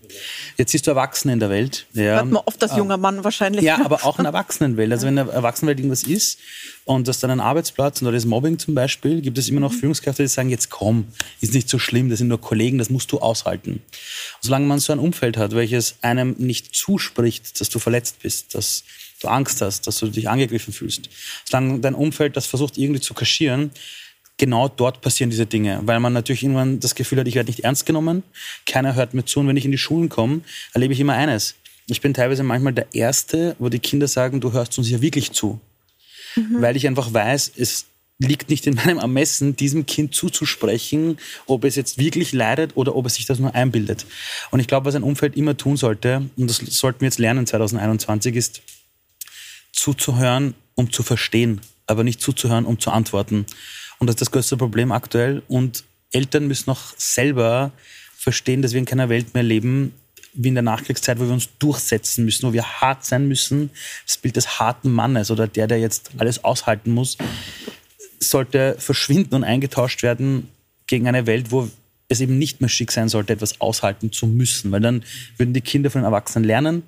Jetzt 0.59 0.73
siehst 0.73 0.87
du 0.87 0.91
Erwachsene 0.91 1.33
in 1.33 1.41
der 1.41 1.49
Welt. 1.49 1.87
Ja, 1.95 2.17
Hört 2.17 2.27
man 2.27 2.43
oft 2.45 2.63
als 2.63 2.77
junger 2.77 2.99
Mann 2.99 3.25
wahrscheinlich. 3.25 3.65
Ja, 3.65 3.81
aber 3.85 4.05
auch 4.05 4.19
in 4.19 4.25
der 4.25 4.33
Erwachsenenwelt. 4.33 4.93
Also 4.93 5.07
wenn 5.07 5.17
in 5.17 5.27
der 5.27 5.35
Erwachsenenwelt 5.35 5.79
irgendwas 5.79 6.03
ist 6.03 6.39
und 6.85 7.09
das 7.09 7.19
dann 7.21 7.31
ein 7.31 7.41
Arbeitsplatz 7.41 8.03
und 8.03 8.09
da 8.09 8.15
ist 8.15 8.27
Mobbing 8.27 8.59
zum 8.59 8.75
Beispiel, 8.75 9.23
gibt 9.23 9.39
es 9.39 9.49
immer 9.49 9.61
noch 9.61 9.73
mhm. 9.73 9.79
Führungskräfte, 9.79 10.23
die 10.23 10.29
sagen, 10.29 10.51
jetzt 10.51 10.69
komm, 10.69 11.07
ist 11.41 11.55
nicht 11.55 11.69
so 11.69 11.79
schlimm, 11.79 12.11
das 12.11 12.19
sind 12.19 12.29
nur 12.29 12.41
Kollegen, 12.41 12.77
das 12.77 12.91
musst 12.91 13.11
du 13.13 13.21
aushalten. 13.21 13.73
Und 13.73 13.83
solange 14.43 14.67
man 14.67 14.79
so 14.79 14.93
ein 14.93 14.99
Umfeld 14.99 15.39
hat, 15.39 15.55
welches 15.55 15.97
einem 16.03 16.35
nicht 16.39 16.75
zuspricht, 16.75 17.61
dass 17.61 17.71
du 17.71 17.79
verletzt 17.79 18.21
bist, 18.23 18.55
dass 18.55 18.85
du 19.21 19.29
Angst 19.29 19.63
hast, 19.63 19.87
dass 19.87 19.99
du 19.99 20.09
dich 20.09 20.29
angegriffen 20.29 20.75
fühlst, 20.75 21.09
solange 21.45 21.81
dein 21.81 21.95
Umfeld 21.95 22.37
das 22.37 22.47
versucht 22.47 22.77
irgendwie 22.77 23.01
zu 23.01 23.15
kaschieren, 23.15 23.71
genau 24.39 24.69
dort 24.69 25.01
passieren 25.01 25.31
diese 25.31 25.47
Dinge, 25.47 25.81
weil 25.85 26.01
man 26.01 26.13
natürlich 26.13 26.43
irgendwann 26.43 26.81
das 26.81 26.95
Gefühl 26.95 27.21
hat, 27.21 27.29
ich 27.29 27.35
werde 27.35 27.51
nicht 27.51 27.65
ernst 27.65 27.87
genommen, 27.87 28.23
keiner 28.67 28.95
hört 28.95 29.15
mir 29.15 29.25
zu 29.25 29.41
und 29.41 29.49
wenn 29.49 29.57
ich 29.57 29.65
in 29.65 29.73
die 29.73 29.79
Schulen 29.79 30.09
komme, 30.09 30.41
erlebe 30.73 30.93
ich 30.93 31.01
immer 31.01 31.15
eines. 31.15 31.55
Ich 31.87 32.01
bin 32.01 32.15
teilweise 32.15 32.43
manchmal 32.43 32.73
der 32.73 32.95
Erste, 32.95 33.57
wo 33.59 33.69
die 33.69 33.79
Kinder 33.79 34.09
sagen, 34.09 34.41
du 34.41 34.53
hörst 34.53 34.79
uns 34.79 34.89
ja 34.89 35.01
wirklich 35.03 35.33
zu. 35.33 35.61
Mhm. 36.37 36.63
Weil 36.63 36.77
ich 36.77 36.87
einfach 36.87 37.13
weiß, 37.13 37.53
es 37.57 37.87
liegt 38.19 38.51
nicht 38.51 38.67
in 38.67 38.75
meinem 38.75 38.99
Ermessen, 38.99 39.57
diesem 39.57 39.87
Kind 39.87 40.15
zuzusprechen, 40.15 41.19
ob 41.47 41.65
es 41.65 41.77
jetzt 41.77 41.99
wirklich 41.99 42.33
leidet 42.33 42.77
oder 42.77 42.95
ob 42.95 43.07
es 43.07 43.15
sich 43.15 43.27
das 43.27 43.39
nur 43.39 43.55
einbildet. 43.55 44.07
Und 44.51 44.61
ich 44.61 44.69
glaube, 44.69 44.87
was 44.87 44.95
ein 44.95 45.03
Umfeld 45.03 45.37
immer 45.37 45.57
tun 45.57 45.77
sollte, 45.77 46.29
und 46.37 46.49
das 46.49 46.57
sollten 46.57 47.01
wir 47.01 47.07
jetzt 47.07 47.19
lernen 47.19 47.47
2021, 47.47 48.37
ist 48.37 48.63
zuzuhören, 49.73 50.55
um 50.75 50.93
zu 50.93 51.03
verstehen, 51.03 51.61
aber 51.87 52.05
nicht 52.05 52.21
zuzuhören, 52.21 52.65
um 52.65 52.79
zu 52.79 52.91
antworten. 52.91 53.47
Und 54.03 54.09
das 54.09 54.15
ist 54.15 54.21
das 54.23 54.31
größte 54.33 54.57
Problem 54.57 54.91
aktuell. 54.91 55.45
Und 55.47 55.85
Eltern 56.11 56.49
müssen 56.49 56.73
auch 56.73 56.93
selber 56.97 57.71
verstehen, 58.17 58.61
dass 58.61 58.73
wir 58.73 58.81
in 58.81 58.85
keiner 58.85 59.09
Welt 59.09 59.33
mehr 59.33 59.45
leben, 59.45 59.95
wie 60.33 60.49
in 60.49 60.55
der 60.55 60.65
Nachkriegszeit, 60.65 61.21
wo 61.21 61.27
wir 61.27 61.33
uns 61.33 61.51
durchsetzen 61.61 62.25
müssen, 62.25 62.49
wo 62.49 62.53
wir 62.53 62.65
hart 62.65 63.05
sein 63.05 63.29
müssen. 63.29 63.71
Das 64.05 64.17
Bild 64.17 64.35
des 64.35 64.59
harten 64.59 64.91
Mannes 64.91 65.31
oder 65.31 65.47
der, 65.47 65.69
der 65.69 65.79
jetzt 65.79 66.11
alles 66.19 66.43
aushalten 66.43 66.91
muss, 66.91 67.17
sollte 68.19 68.75
verschwinden 68.77 69.37
und 69.37 69.45
eingetauscht 69.45 70.03
werden 70.03 70.49
gegen 70.89 71.07
eine 71.07 71.29
Welt, 71.29 71.53
wo 71.53 71.71
es 72.09 72.21
eben 72.21 72.39
nicht 72.39 72.61
mehr 72.61 72.71
schick 72.71 72.91
sein 72.91 73.09
sollte, 73.09 73.35
etwas 73.35 73.61
aushalten 73.61 74.11
zu 74.11 74.27
müssen. 74.27 74.73
Weil 74.73 74.81
dann 74.81 75.05
würden 75.37 75.55
die 75.55 75.61
Kinder 75.61 75.93
von 75.93 76.01
den 76.01 76.07
Erwachsenen 76.07 76.45
lernen 76.45 76.83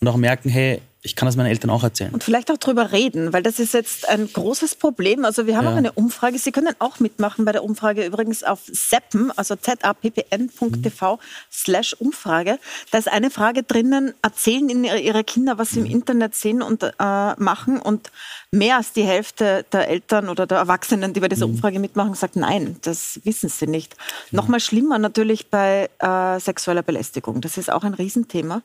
und 0.00 0.08
auch 0.08 0.16
merken, 0.16 0.48
hey, 0.48 0.80
ich 1.04 1.16
kann 1.16 1.26
das 1.26 1.36
meinen 1.36 1.48
Eltern 1.48 1.68
auch 1.68 1.82
erzählen. 1.82 2.14
Und 2.14 2.24
vielleicht 2.24 2.50
auch 2.50 2.56
darüber 2.56 2.90
reden, 2.90 3.34
weil 3.34 3.42
das 3.42 3.58
ist 3.58 3.74
jetzt 3.74 4.08
ein 4.08 4.26
großes 4.32 4.74
Problem. 4.74 5.26
Also 5.26 5.46
wir 5.46 5.58
haben 5.58 5.66
ja. 5.66 5.72
auch 5.72 5.76
eine 5.76 5.92
Umfrage. 5.92 6.38
Sie 6.38 6.50
können 6.50 6.74
auch 6.78 6.98
mitmachen 6.98 7.44
bei 7.44 7.52
der 7.52 7.62
Umfrage 7.62 8.06
übrigens 8.06 8.42
auf 8.42 8.60
zappen, 8.72 9.30
also 9.36 9.54
zappn.tv 9.54 11.18
slash 11.52 11.92
Umfrage. 11.92 12.58
Da 12.90 12.96
ist 12.96 13.08
eine 13.08 13.30
Frage 13.30 13.64
drinnen, 13.64 14.14
erzählen 14.22 14.66
Ihnen 14.70 14.84
Ihre 14.84 15.24
Kinder, 15.24 15.58
was 15.58 15.70
sie 15.72 15.80
im 15.80 15.84
mhm. 15.84 15.90
Internet 15.90 16.34
sehen 16.36 16.62
und 16.62 16.82
äh, 16.82 16.90
machen. 16.98 17.80
Und 17.80 18.10
mehr 18.50 18.78
als 18.78 18.92
die 18.94 19.04
Hälfte 19.04 19.66
der 19.72 19.88
Eltern 19.88 20.30
oder 20.30 20.46
der 20.46 20.56
Erwachsenen, 20.56 21.12
die 21.12 21.20
bei 21.20 21.28
dieser 21.28 21.46
mhm. 21.46 21.56
Umfrage 21.56 21.80
mitmachen, 21.80 22.14
sagt 22.14 22.36
nein, 22.36 22.76
das 22.80 23.20
wissen 23.24 23.50
sie 23.50 23.66
nicht. 23.66 23.94
Mhm. 24.30 24.36
Nochmal 24.36 24.60
schlimmer 24.60 24.98
natürlich 24.98 25.50
bei 25.50 25.90
äh, 25.98 26.40
sexueller 26.40 26.82
Belästigung. 26.82 27.42
Das 27.42 27.58
ist 27.58 27.70
auch 27.70 27.84
ein 27.84 27.92
Riesenthema. 27.92 28.62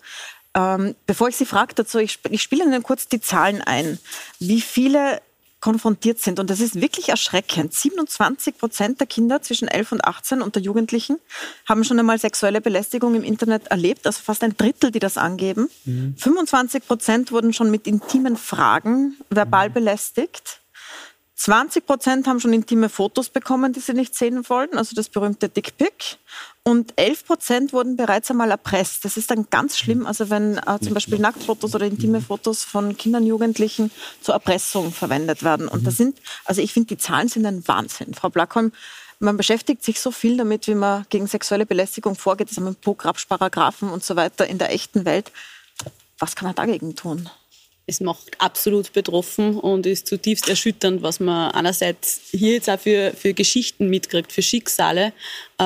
Ähm, 0.60 0.96
bevor 1.06 1.30
ich 1.30 1.38
Sie 1.38 1.46
frage 1.46 1.74
dazu, 1.76 2.00
ich, 2.00 2.20
ich 2.30 2.42
spiele 2.42 2.66
Ihnen 2.66 2.84
kurz 2.84 3.08
die 3.08 3.22
Zahlen 3.22 3.62
ein, 3.62 3.98
wie 4.40 4.62
viele 4.62 5.22
konfrontiert 5.62 6.20
sind. 6.20 6.40
Und 6.40 6.50
das 6.50 6.60
ist 6.60 6.80
wirklich 6.80 7.10
erschreckend. 7.10 7.74
27 7.74 8.58
Prozent 8.58 9.00
der 9.00 9.08
Kinder 9.08 9.42
zwischen 9.42 9.68
11 9.68 9.92
und 9.94 10.06
18 10.06 10.42
und 10.42 10.56
der 10.56 10.64
Jugendlichen 10.64 11.20
haben 11.68 11.84
schon 11.84 12.00
einmal 12.00 12.18
sexuelle 12.18 12.62
Belästigung 12.62 13.16
im 13.16 13.24
Internet 13.24 13.68
erlebt, 13.68 14.06
also 14.08 14.22
fast 14.24 14.44
ein 14.44 14.56
Drittel, 14.56 14.92
die 14.92 15.00
das 15.00 15.18
angeben. 15.18 15.70
Mhm. 15.86 16.16
25 16.18 16.88
Prozent 16.88 17.32
wurden 17.32 17.52
schon 17.54 17.72
mit 17.72 17.88
intimen 17.88 18.38
Fragen 18.38 19.18
verbal 19.30 19.70
mhm. 19.70 19.74
belästigt. 19.74 20.59
20 21.40 21.86
Prozent 21.86 22.28
haben 22.28 22.42
schon 22.42 22.52
intime 22.52 22.90
Fotos 22.90 23.30
bekommen, 23.30 23.72
die 23.72 23.80
sie 23.80 23.94
nicht 23.94 24.14
sehen 24.14 24.50
wollten, 24.50 24.78
also 24.78 24.94
das 24.94 25.08
berühmte 25.08 25.48
Dickpick. 25.48 26.18
Und 26.64 26.92
11 26.98 27.26
Prozent 27.26 27.72
wurden 27.72 27.96
bereits 27.96 28.30
einmal 28.30 28.52
erpresst. 28.52 29.06
Das 29.06 29.16
ist 29.16 29.32
dann 29.32 29.48
ganz 29.50 29.78
schlimm, 29.78 30.06
also 30.06 30.30
wenn 30.30 30.58
äh, 30.58 30.80
zum 30.82 30.94
Beispiel 30.94 31.18
Nacktfotos 31.18 31.74
oder 31.74 31.86
intime 31.86 32.20
Fotos 32.20 32.66
von 32.66 32.98
Kindern, 32.98 33.26
Jugendlichen 33.26 33.90
zur 34.20 34.34
Erpressung 34.34 34.92
verwendet 34.92 35.42
werden. 35.42 35.70
Und 35.70 35.88
das 35.88 35.96
sind, 35.96 36.20
also 36.44 36.62
ich 36.62 36.74
finde, 36.74 36.88
die 36.88 36.98
Zahlen 36.98 37.30
sind 37.30 37.46
ein 37.46 37.66
Wahnsinn. 37.66 38.14
Frau 38.14 38.28
Blackholm, 38.28 38.74
man 39.20 39.38
beschäftigt 39.38 39.82
sich 39.82 40.02
so 40.02 40.12
viel 40.12 40.36
damit, 40.36 40.68
wie 40.68 40.76
man 40.76 41.06
gegen 41.10 41.28
sexuelle 41.28 41.66
Belästigung 41.66 42.16
vorgeht, 42.16 42.50
das 42.50 42.58
haben 42.58 42.66
wir 42.66 42.74
Programmsparagraphen 42.74 43.90
und 43.90 44.04
so 44.04 44.18
weiter 44.18 44.46
in 44.46 44.58
der 44.58 44.74
echten 44.74 45.06
Welt. 45.06 45.32
Was 46.18 46.36
kann 46.36 46.48
man 46.48 46.56
dagegen 46.56 46.98
tun? 46.98 47.30
Es 47.90 48.00
macht 48.00 48.40
absolut 48.40 48.94
betroffen 48.94 49.58
und 49.58 49.86
ist 49.86 50.08
zutiefst 50.08 50.48
erschütternd, 50.48 51.02
was 51.02 51.20
man 51.20 51.52
einerseits 51.52 52.22
hier 52.32 52.54
jetzt 52.54 52.70
auch 52.70 52.80
für, 52.80 53.14
für 53.18 53.34
Geschichten 53.34 53.90
mitkriegt, 53.90 54.32
für 54.32 54.44
Schicksale 54.44 55.12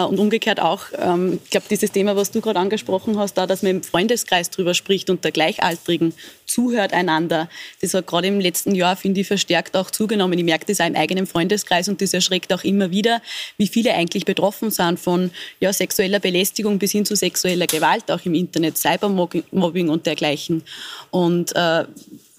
und 0.01 0.19
umgekehrt 0.19 0.59
auch, 0.59 0.85
ähm, 0.97 1.39
ich 1.43 1.51
glaube, 1.51 1.67
dieses 1.69 1.91
Thema, 1.91 2.15
was 2.15 2.31
du 2.31 2.41
gerade 2.41 2.59
angesprochen 2.59 3.19
hast, 3.19 3.35
da, 3.35 3.45
dass 3.45 3.61
man 3.61 3.71
im 3.71 3.83
Freundeskreis 3.83 4.49
drüber 4.49 4.73
spricht 4.73 5.11
und 5.11 5.23
der 5.23 5.31
Gleichaltrigen 5.31 6.13
zuhört 6.47 6.93
einander, 6.93 7.47
das 7.81 7.93
hat 7.93 8.07
gerade 8.07 8.27
im 8.27 8.39
letzten 8.39 8.73
Jahr, 8.73 8.95
finde 8.95 9.21
ich, 9.21 9.27
verstärkt 9.27 9.77
auch 9.77 9.91
zugenommen. 9.91 10.37
Ich 10.39 10.45
merke 10.45 10.65
das 10.65 10.81
auch 10.81 10.87
im 10.87 10.95
eigenen 10.95 11.27
Freundeskreis 11.27 11.89
und 11.89 12.01
das 12.01 12.13
erschreckt 12.13 12.51
auch 12.53 12.63
immer 12.63 12.89
wieder, 12.89 13.21
wie 13.57 13.67
viele 13.67 13.93
eigentlich 13.93 14.25
betroffen 14.25 14.71
sind 14.71 14.99
von 14.99 15.29
ja, 15.59 15.71
sexueller 15.71 16.19
Belästigung 16.19 16.79
bis 16.79 16.91
hin 16.91 17.05
zu 17.05 17.15
sexueller 17.15 17.67
Gewalt, 17.67 18.09
auch 18.09 18.25
im 18.25 18.33
Internet, 18.33 18.77
Cybermobbing 18.77 19.89
und 19.89 20.05
dergleichen. 20.07 20.63
Und 21.11 21.55
äh, 21.55 21.85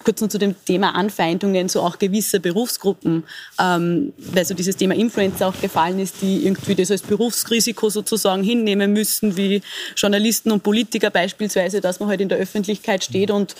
kurz 0.05 0.21
noch 0.21 0.29
zu 0.29 0.37
dem 0.37 0.55
Thema 0.65 0.95
Anfeindungen 0.95 1.67
so 1.67 1.81
auch 1.81 1.99
gewisser 1.99 2.39
Berufsgruppen, 2.39 3.23
ähm, 3.59 4.13
weil 4.17 4.45
so 4.45 4.53
dieses 4.53 4.77
Thema 4.77 4.95
Influencer 4.95 5.47
auch 5.47 5.59
gefallen 5.59 5.99
ist, 5.99 6.21
die 6.21 6.45
irgendwie 6.45 6.75
das 6.75 6.91
als 6.91 7.01
Berufsrisiko 7.01 7.89
sozusagen 7.89 8.43
hinnehmen 8.43 8.93
müssen, 8.93 9.35
wie 9.35 9.61
Journalisten 9.97 10.51
und 10.51 10.63
Politiker 10.63 11.09
beispielsweise, 11.09 11.81
dass 11.81 11.99
man 11.99 12.07
halt 12.07 12.21
in 12.21 12.29
der 12.29 12.37
Öffentlichkeit 12.37 13.03
steht 13.03 13.31
und 13.31 13.55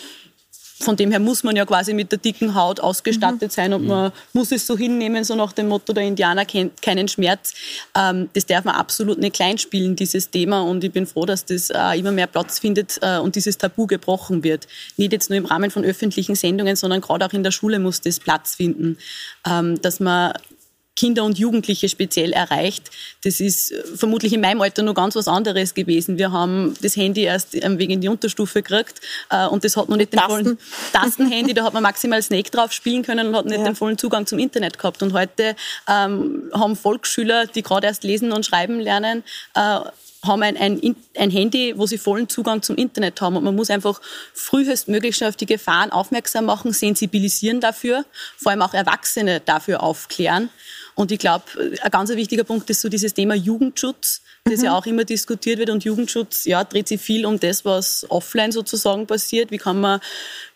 von 0.78 0.96
dem 0.96 1.10
her 1.10 1.20
muss 1.20 1.42
man 1.42 1.56
ja 1.56 1.64
quasi 1.64 1.94
mit 1.94 2.12
der 2.12 2.18
dicken 2.18 2.54
Haut 2.54 2.80
ausgestattet 2.80 3.50
sein 3.50 3.72
und 3.72 3.86
man 3.86 4.12
muss 4.32 4.52
es 4.52 4.66
so 4.66 4.76
hinnehmen, 4.76 5.24
so 5.24 5.34
nach 5.34 5.52
dem 5.52 5.68
Motto, 5.68 5.92
der 5.92 6.04
Indianer 6.04 6.44
kennt 6.44 6.82
keinen 6.82 7.08
Schmerz. 7.08 7.54
Ähm, 7.96 8.28
das 8.34 8.44
darf 8.44 8.64
man 8.64 8.74
absolut 8.74 9.18
nicht 9.18 9.36
kleinspielen, 9.36 9.96
dieses 9.96 10.30
Thema. 10.30 10.60
Und 10.60 10.84
ich 10.84 10.92
bin 10.92 11.06
froh, 11.06 11.24
dass 11.24 11.44
das 11.44 11.70
äh, 11.70 11.98
immer 11.98 12.12
mehr 12.12 12.26
Platz 12.26 12.58
findet 12.58 12.98
äh, 13.00 13.18
und 13.18 13.36
dieses 13.36 13.56
Tabu 13.56 13.86
gebrochen 13.86 14.44
wird. 14.44 14.66
Nicht 14.96 15.12
jetzt 15.12 15.30
nur 15.30 15.38
im 15.38 15.46
Rahmen 15.46 15.70
von 15.70 15.84
öffentlichen 15.84 16.34
Sendungen, 16.34 16.76
sondern 16.76 17.00
gerade 17.00 17.24
auch 17.24 17.32
in 17.32 17.42
der 17.42 17.52
Schule 17.52 17.78
muss 17.78 18.02
das 18.02 18.20
Platz 18.20 18.54
finden, 18.56 18.98
ähm, 19.48 19.80
dass 19.80 19.98
man 19.98 20.34
Kinder 20.96 21.24
und 21.24 21.38
Jugendliche 21.38 21.88
speziell 21.88 22.32
erreicht. 22.32 22.90
Das 23.22 23.38
ist 23.40 23.70
äh, 23.70 23.84
vermutlich 23.94 24.32
in 24.32 24.40
meinem 24.40 24.60
Alter 24.62 24.82
noch 24.82 24.94
ganz 24.94 25.14
was 25.14 25.28
anderes 25.28 25.74
gewesen. 25.74 26.18
Wir 26.18 26.32
haben 26.32 26.74
das 26.82 26.96
Handy 26.96 27.22
erst 27.22 27.52
wegen 27.52 28.00
die 28.00 28.08
Unterstufe 28.08 28.62
gekriegt 28.62 29.00
äh, 29.30 29.46
und 29.46 29.62
das 29.64 29.76
hat 29.76 29.88
noch 29.88 29.96
nicht 29.96 30.12
den 30.12 30.18
Tasten. 30.20 30.32
vollen 30.44 30.58
Tastenhandy, 30.92 31.54
da 31.54 31.64
hat 31.64 31.74
man 31.74 31.82
maximal 31.82 32.22
Snake 32.22 32.50
drauf 32.50 32.72
spielen 32.72 33.02
können 33.04 33.28
und 33.28 33.36
hat 33.36 33.44
nicht 33.46 33.58
Ja. 33.58 33.64
den 33.64 33.76
vollen 33.76 33.98
Zugang 33.98 34.26
zum 34.26 34.38
Internet 34.38 34.78
gehabt. 34.78 35.02
Und 35.02 35.12
heute 35.12 35.54
ähm, 35.88 36.50
haben 36.52 36.74
Volksschüler, 36.76 37.46
die 37.46 37.62
gerade 37.62 37.86
erst 37.86 38.02
lesen 38.02 38.32
und 38.32 38.46
schreiben 38.46 38.80
lernen, 38.80 39.22
äh, 39.54 39.80
haben 40.24 40.42
ein, 40.42 40.56
ein, 40.56 40.78
In- 40.80 40.96
ein 41.16 41.30
Handy, 41.30 41.74
wo 41.76 41.86
sie 41.86 41.98
vollen 41.98 42.28
Zugang 42.28 42.62
zum 42.62 42.74
Internet 42.76 43.20
haben. 43.20 43.36
Und 43.36 43.44
man 43.44 43.54
muss 43.54 43.70
einfach 43.70 44.00
frühestmöglich 44.34 45.16
schon 45.16 45.28
auf 45.28 45.36
die 45.36 45.46
Gefahren 45.46 45.92
aufmerksam 45.92 46.46
machen, 46.46 46.72
sensibilisieren 46.72 47.60
dafür, 47.60 48.04
vor 48.36 48.50
allem 48.50 48.62
auch 48.62 48.74
Erwachsene 48.74 49.40
dafür 49.40 49.82
aufklären. 49.82 50.48
Und 50.96 51.12
ich 51.12 51.18
glaube, 51.18 51.44
ein 51.82 51.90
ganz 51.90 52.08
wichtiger 52.10 52.42
Punkt 52.42 52.70
ist 52.70 52.80
so 52.80 52.88
dieses 52.88 53.12
Thema 53.12 53.34
Jugendschutz, 53.34 54.22
das 54.44 54.62
ja 54.62 54.74
auch 54.74 54.86
immer 54.86 55.04
diskutiert 55.04 55.58
wird. 55.58 55.68
Und 55.68 55.84
Jugendschutz, 55.84 56.46
ja, 56.46 56.64
dreht 56.64 56.88
sich 56.88 57.02
viel 57.02 57.26
um 57.26 57.38
das, 57.38 57.66
was 57.66 58.06
offline 58.08 58.50
sozusagen 58.50 59.06
passiert. 59.06 59.50
Wie 59.50 59.58
kann 59.58 59.78
man 59.78 60.00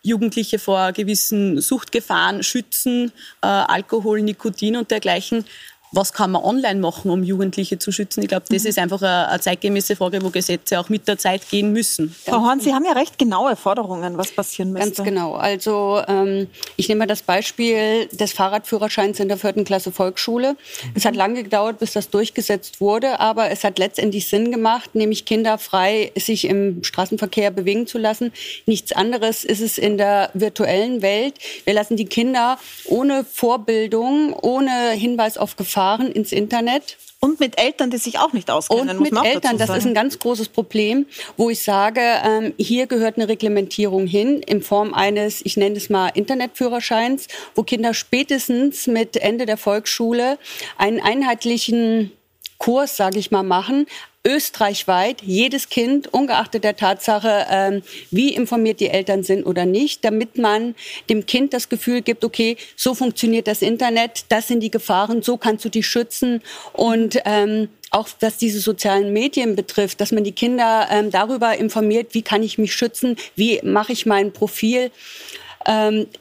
Jugendliche 0.00 0.58
vor 0.58 0.92
gewissen 0.92 1.60
Suchtgefahren 1.60 2.42
schützen, 2.42 3.12
äh, 3.42 3.48
Alkohol, 3.48 4.22
Nikotin 4.22 4.76
und 4.76 4.90
dergleichen. 4.90 5.44
Was 5.92 6.12
kann 6.12 6.30
man 6.30 6.44
online 6.44 6.78
machen, 6.78 7.10
um 7.10 7.24
Jugendliche 7.24 7.78
zu 7.78 7.90
schützen? 7.90 8.22
Ich 8.22 8.28
glaube, 8.28 8.44
das 8.48 8.64
ist 8.64 8.78
einfach 8.78 9.02
eine, 9.02 9.28
eine 9.28 9.40
zeitgemäße 9.40 9.96
Frage, 9.96 10.22
wo 10.22 10.30
Gesetze 10.30 10.78
auch 10.78 10.88
mit 10.88 11.08
der 11.08 11.18
Zeit 11.18 11.48
gehen 11.50 11.72
müssen. 11.72 12.14
Frau 12.24 12.42
Horn, 12.42 12.60
Sie 12.60 12.72
haben 12.72 12.84
ja 12.84 12.92
recht 12.92 13.18
genaue 13.18 13.56
Forderungen, 13.56 14.16
was 14.16 14.30
passieren 14.30 14.72
müsste. 14.72 14.88
Ganz 14.88 15.08
genau. 15.08 15.34
Also 15.34 16.00
ähm, 16.06 16.46
ich 16.76 16.88
nehme 16.88 17.00
mal 17.00 17.06
das 17.06 17.22
Beispiel 17.22 18.06
des 18.06 18.32
Fahrradführerscheins 18.32 19.18
in 19.18 19.26
der 19.26 19.36
vierten 19.36 19.64
Klasse 19.64 19.90
Volksschule. 19.90 20.56
Es 20.94 21.04
hat 21.04 21.16
lange 21.16 21.42
gedauert, 21.42 21.80
bis 21.80 21.92
das 21.92 22.08
durchgesetzt 22.08 22.80
wurde, 22.80 23.18
aber 23.18 23.50
es 23.50 23.64
hat 23.64 23.80
letztendlich 23.80 24.28
Sinn 24.28 24.52
gemacht, 24.52 24.94
nämlich 24.94 25.24
Kinder 25.24 25.58
frei 25.58 26.12
sich 26.16 26.44
im 26.44 26.84
Straßenverkehr 26.84 27.50
bewegen 27.50 27.88
zu 27.88 27.98
lassen. 27.98 28.32
Nichts 28.66 28.92
anderes 28.92 29.44
ist 29.44 29.60
es 29.60 29.76
in 29.76 29.98
der 29.98 30.30
virtuellen 30.34 31.02
Welt. 31.02 31.34
Wir 31.64 31.74
lassen 31.74 31.96
die 31.96 32.06
Kinder 32.06 32.58
ohne 32.84 33.24
Vorbildung, 33.24 34.34
ohne 34.34 34.90
Hinweis 34.92 35.36
auf 35.36 35.56
Gefahren 35.80 36.12
ins 36.12 36.32
Internet. 36.32 36.98
Und 37.22 37.38
mit 37.38 37.60
Eltern, 37.60 37.90
die 37.90 37.98
sich 37.98 38.18
auch 38.18 38.32
nicht 38.32 38.50
auskennen, 38.50 38.96
Und 38.96 39.00
mit 39.02 39.12
Eltern, 39.12 39.58
das 39.58 39.68
ist 39.68 39.86
ein 39.86 39.92
ganz 39.92 40.18
großes 40.18 40.48
Problem, 40.48 41.04
wo 41.36 41.50
ich 41.50 41.62
sage, 41.62 42.00
ähm, 42.00 42.54
hier 42.56 42.86
gehört 42.86 43.16
eine 43.16 43.28
Reglementierung 43.28 44.06
hin 44.06 44.40
in 44.42 44.62
Form 44.62 44.94
eines, 44.94 45.44
ich 45.44 45.58
nenne 45.58 45.76
es 45.76 45.90
mal 45.90 46.08
Internetführerscheins, 46.08 47.28
wo 47.54 47.62
Kinder 47.62 47.92
spätestens 47.92 48.86
mit 48.86 49.18
Ende 49.18 49.44
der 49.44 49.58
Volksschule 49.58 50.38
einen 50.78 50.98
einheitlichen 51.00 52.12
Kurs, 52.56 52.96
sage 52.96 53.18
ich 53.18 53.30
mal, 53.30 53.42
machen. 53.42 53.86
Österreichweit, 54.26 55.22
jedes 55.22 55.70
Kind, 55.70 56.12
ungeachtet 56.12 56.62
der 56.62 56.76
Tatsache, 56.76 57.46
ähm, 57.50 57.82
wie 58.10 58.34
informiert 58.34 58.80
die 58.80 58.88
Eltern 58.88 59.22
sind 59.22 59.46
oder 59.46 59.64
nicht, 59.64 60.04
damit 60.04 60.36
man 60.36 60.74
dem 61.08 61.24
Kind 61.24 61.54
das 61.54 61.70
Gefühl 61.70 62.02
gibt, 62.02 62.22
okay, 62.24 62.56
so 62.76 62.94
funktioniert 62.94 63.46
das 63.46 63.62
Internet, 63.62 64.26
das 64.28 64.48
sind 64.48 64.60
die 64.60 64.70
Gefahren, 64.70 65.22
so 65.22 65.38
kannst 65.38 65.64
du 65.64 65.70
dich 65.70 65.86
schützen. 65.86 66.42
Und 66.74 67.18
ähm, 67.24 67.70
auch 67.90 68.08
was 68.20 68.36
diese 68.36 68.60
sozialen 68.60 69.12
Medien 69.12 69.56
betrifft, 69.56 70.00
dass 70.02 70.12
man 70.12 70.22
die 70.22 70.32
Kinder 70.32 70.86
ähm, 70.90 71.10
darüber 71.10 71.56
informiert, 71.56 72.12
wie 72.12 72.22
kann 72.22 72.42
ich 72.42 72.58
mich 72.58 72.74
schützen, 72.74 73.16
wie 73.36 73.60
mache 73.62 73.92
ich 73.92 74.06
mein 74.06 74.32
Profil, 74.32 74.90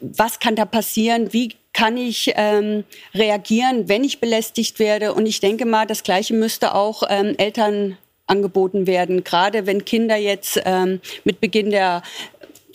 was 0.01 0.39
kann 0.41 0.58
da 0.58 0.65
passieren, 0.65 1.32
wie 1.32 1.56
kann 1.79 1.95
ich 1.95 2.33
ähm, 2.36 2.83
reagieren, 3.15 3.88
wenn 3.88 4.03
ich 4.03 4.19
belästigt 4.19 4.79
werde. 4.79 5.13
Und 5.13 5.25
ich 5.25 5.39
denke 5.39 5.65
mal, 5.65 5.88
das 5.88 6.03
Gleiche 6.03 6.33
müsste 6.33 6.75
auch 6.75 7.03
ähm, 7.09 7.36
Eltern 7.38 7.98
angeboten 8.27 8.86
werden, 8.86 9.24
gerade 9.24 9.65
wenn 9.65 9.86
Kinder 9.86 10.17
jetzt 10.17 10.62
ähm, 10.65 11.00
mit 11.24 11.39
Beginn 11.39 11.69
der 11.69 12.03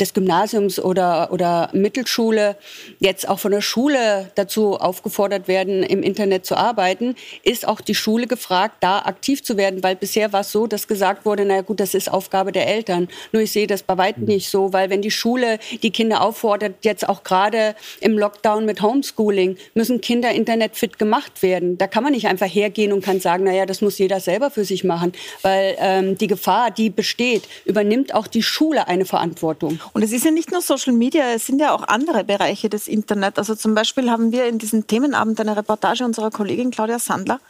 des 0.00 0.14
Gymnasiums 0.14 0.78
oder, 0.80 1.32
oder 1.32 1.70
Mittelschule 1.72 2.56
jetzt 2.98 3.28
auch 3.28 3.38
von 3.38 3.52
der 3.52 3.60
Schule 3.60 4.30
dazu 4.34 4.76
aufgefordert 4.76 5.48
werden, 5.48 5.82
im 5.82 6.02
Internet 6.02 6.46
zu 6.46 6.56
arbeiten, 6.56 7.14
ist 7.42 7.66
auch 7.66 7.80
die 7.80 7.94
Schule 7.94 8.26
gefragt, 8.26 8.76
da 8.80 9.00
aktiv 9.00 9.42
zu 9.42 9.56
werden, 9.56 9.82
weil 9.82 9.96
bisher 9.96 10.32
war 10.32 10.40
es 10.40 10.52
so, 10.52 10.66
dass 10.66 10.88
gesagt 10.88 11.24
wurde, 11.24 11.44
naja 11.44 11.62
gut, 11.62 11.80
das 11.80 11.94
ist 11.94 12.10
Aufgabe 12.10 12.52
der 12.52 12.66
Eltern. 12.66 13.08
Nur 13.32 13.42
ich 13.42 13.52
sehe 13.52 13.66
das 13.66 13.82
bei 13.82 13.96
weitem 13.96 14.24
nicht 14.24 14.48
so, 14.48 14.72
weil 14.72 14.90
wenn 14.90 15.02
die 15.02 15.10
Schule 15.10 15.58
die 15.82 15.90
Kinder 15.90 16.22
auffordert, 16.22 16.74
jetzt 16.82 17.08
auch 17.08 17.22
gerade 17.22 17.74
im 18.00 18.18
Lockdown 18.18 18.64
mit 18.64 18.82
Homeschooling, 18.82 19.56
müssen 19.74 20.00
Kinder 20.00 20.30
internetfit 20.32 20.98
gemacht 20.98 21.42
werden. 21.42 21.78
Da 21.78 21.86
kann 21.86 22.02
man 22.02 22.12
nicht 22.12 22.26
einfach 22.26 22.52
hergehen 22.52 22.92
und 22.92 23.04
kann 23.04 23.20
sagen, 23.20 23.44
naja, 23.44 23.66
das 23.66 23.80
muss 23.80 23.98
jeder 23.98 24.20
selber 24.20 24.50
für 24.50 24.64
sich 24.64 24.84
machen, 24.84 25.12
weil 25.42 25.76
ähm, 25.78 26.18
die 26.18 26.26
Gefahr, 26.26 26.70
die 26.70 26.90
besteht, 26.90 27.48
übernimmt 27.64 28.14
auch 28.14 28.26
die 28.26 28.42
Schule 28.42 28.88
eine 28.88 29.04
Verantwortung. 29.04 29.78
Und 29.92 30.02
es 30.02 30.12
ist 30.12 30.24
ja 30.24 30.30
nicht 30.30 30.50
nur 30.50 30.62
Social 30.62 30.92
Media, 30.92 31.32
es 31.32 31.47
sind 31.47 31.60
ja 31.60 31.73
auch 31.75 31.82
andere 31.82 32.25
Bereiche 32.25 32.68
des 32.68 32.88
Internet. 32.88 33.38
Also 33.38 33.54
zum 33.54 33.75
Beispiel 33.75 34.10
haben 34.10 34.32
wir 34.32 34.47
in 34.47 34.58
diesem 34.58 34.86
Themenabend 34.86 35.40
eine 35.40 35.56
Reportage 35.56 36.04
unserer 36.04 36.30
Kollegin 36.30 36.70
Claudia 36.70 36.99
Sandler, 36.99 37.40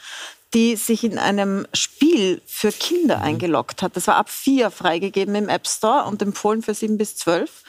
die 0.55 0.77
sich 0.77 1.03
in 1.03 1.19
einem 1.19 1.67
Spiel 1.75 2.41
für 2.47 2.71
Kinder 2.71 3.21
eingeloggt 3.21 3.83
hat. 3.83 3.97
Das 3.97 4.07
war 4.07 4.17
ab 4.17 4.31
vier 4.31 4.71
freigegeben 4.71 5.35
im 5.35 5.49
App 5.49 5.67
Store 5.67 6.05
und 6.05 6.23
empfohlen 6.23 6.63
für 6.63 6.75
sieben 6.75 6.97
bis 6.97 7.17
zwölf. 7.17 7.65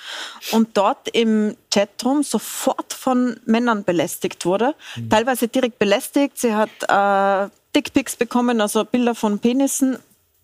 Und 0.52 0.78
dort 0.78 1.10
im 1.10 1.58
Chatroom 1.74 2.22
sofort 2.22 2.94
von 2.94 3.40
Männern 3.46 3.84
belästigt 3.84 4.46
wurde. 4.46 4.76
Teilweise 5.10 5.48
direkt 5.48 5.80
belästigt. 5.80 6.38
Sie 6.38 6.54
hat 6.54 6.70
äh, 6.88 7.50
Dickpics 7.76 8.16
bekommen, 8.16 8.62
also 8.62 8.86
Bilder 8.86 9.16
von 9.16 9.40
Penissen 9.40 9.98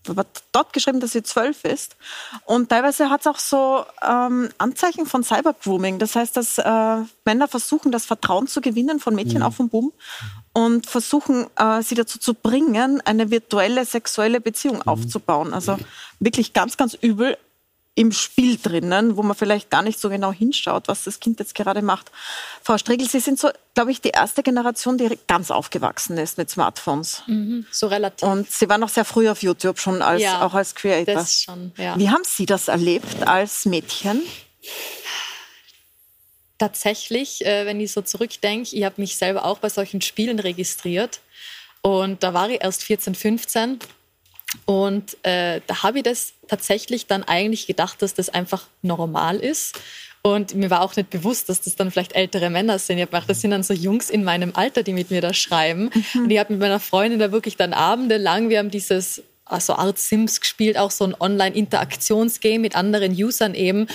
dort 0.03 0.73
geschrieben, 0.73 0.99
dass 0.99 1.11
sie 1.11 1.23
zwölf 1.23 1.63
ist. 1.63 1.95
Und 2.45 2.69
teilweise 2.69 3.09
hat 3.09 3.21
es 3.21 3.27
auch 3.27 3.39
so 3.39 3.85
ähm, 4.01 4.49
Anzeichen 4.57 5.05
von 5.05 5.23
Cybergrooming. 5.23 5.99
Das 5.99 6.15
heißt, 6.15 6.35
dass 6.35 6.57
äh, 6.57 6.97
Männer 7.25 7.47
versuchen, 7.47 7.91
das 7.91 8.05
Vertrauen 8.05 8.47
zu 8.47 8.61
gewinnen 8.61 8.99
von 8.99 9.15
Mädchen, 9.15 9.43
auch 9.43 9.53
von 9.53 9.69
Buben, 9.69 9.91
und 10.53 10.87
versuchen, 10.87 11.47
äh, 11.55 11.81
sie 11.81 11.95
dazu 11.95 12.19
zu 12.19 12.33
bringen, 12.33 13.01
eine 13.05 13.31
virtuelle 13.31 13.85
sexuelle 13.85 14.41
Beziehung 14.41 14.81
aufzubauen. 14.81 15.53
Also 15.53 15.77
wirklich 16.19 16.53
ganz, 16.53 16.77
ganz 16.77 16.93
übel 16.93 17.37
im 17.93 18.11
Spiel 18.13 18.57
drinnen, 18.57 19.17
wo 19.17 19.23
man 19.23 19.35
vielleicht 19.35 19.69
gar 19.69 19.81
nicht 19.81 19.99
so 19.99 20.09
genau 20.09 20.31
hinschaut, 20.31 20.87
was 20.87 21.03
das 21.03 21.19
Kind 21.19 21.39
jetzt 21.39 21.55
gerade 21.55 21.81
macht. 21.81 22.09
Frau 22.63 22.77
Striegel, 22.77 23.07
Sie 23.09 23.19
sind 23.19 23.37
so, 23.37 23.49
glaube 23.73 23.91
ich, 23.91 23.99
die 23.99 24.09
erste 24.09 24.43
Generation, 24.43 24.97
die 24.97 25.19
ganz 25.27 25.51
aufgewachsen 25.51 26.17
ist 26.17 26.37
mit 26.37 26.49
Smartphones. 26.49 27.23
So 27.69 27.87
relativ. 27.87 28.25
Und 28.27 28.49
Sie 28.49 28.69
waren 28.69 28.79
noch 28.79 28.89
sehr 28.89 29.03
früh 29.03 29.29
auf 29.29 29.43
YouTube 29.43 29.77
schon 29.79 30.01
als, 30.01 30.21
Ja, 30.21 30.45
auch 30.45 30.53
als 30.53 30.73
Creator. 30.73 31.15
das 31.15 31.43
schon, 31.43 31.73
ja. 31.77 31.97
Wie 31.99 32.09
haben 32.09 32.23
Sie 32.23 32.45
das 32.45 32.69
erlebt 32.69 33.27
als 33.27 33.65
Mädchen? 33.65 34.21
Tatsächlich, 36.57 37.43
äh, 37.45 37.65
wenn 37.65 37.79
ich 37.81 37.91
so 37.91 38.01
zurückdenke, 38.01 38.75
ich 38.75 38.83
habe 38.83 39.01
mich 39.01 39.17
selber 39.17 39.45
auch 39.45 39.57
bei 39.57 39.69
solchen 39.69 39.99
Spielen 40.01 40.39
registriert. 40.39 41.19
Und 41.81 42.21
da 42.21 42.33
war 42.35 42.49
ich 42.49 42.63
erst 42.63 42.83
14, 42.83 43.15
15. 43.15 43.79
Und 44.65 45.17
äh, 45.23 45.61
da 45.67 45.83
habe 45.83 45.99
ich 45.99 46.03
das 46.03 46.33
tatsächlich 46.47 47.07
dann 47.07 47.23
eigentlich 47.23 47.67
gedacht, 47.67 48.01
dass 48.01 48.13
das 48.13 48.29
einfach 48.29 48.67
normal 48.81 49.37
ist. 49.37 49.79
Und 50.23 50.53
mir 50.53 50.69
war 50.69 50.81
auch 50.81 50.95
nicht 50.95 51.09
bewusst, 51.09 51.49
dass 51.49 51.61
das 51.61 51.75
dann 51.75 51.89
vielleicht 51.89 52.13
ältere 52.13 52.49
Männer 52.49 52.77
sind. 52.77 52.97
Ich 52.97 53.01
habe 53.01 53.11
gedacht, 53.11 53.29
das 53.29 53.41
sind 53.41 53.51
dann 53.51 53.63
so 53.63 53.73
Jungs 53.73 54.09
in 54.09 54.23
meinem 54.23 54.51
Alter, 54.55 54.83
die 54.83 54.93
mit 54.93 55.09
mir 55.09 55.21
da 55.21 55.33
schreiben. 55.33 55.89
Und 56.13 56.29
ich 56.29 56.37
habe 56.37 56.53
mit 56.53 56.61
meiner 56.61 56.79
Freundin 56.79 57.19
da 57.19 57.31
wirklich 57.31 57.57
dann 57.57 57.73
abendelang, 57.73 58.49
wir 58.49 58.59
haben 58.59 58.69
dieses 58.69 59.23
also 59.45 59.73
Art 59.73 59.97
Sims 59.97 60.39
gespielt, 60.39 60.77
auch 60.77 60.91
so 60.91 61.05
ein 61.05 61.15
Online-Interaktionsgame 61.19 62.59
mit 62.59 62.75
anderen 62.75 63.11
Usern 63.11 63.55
eben. 63.55 63.87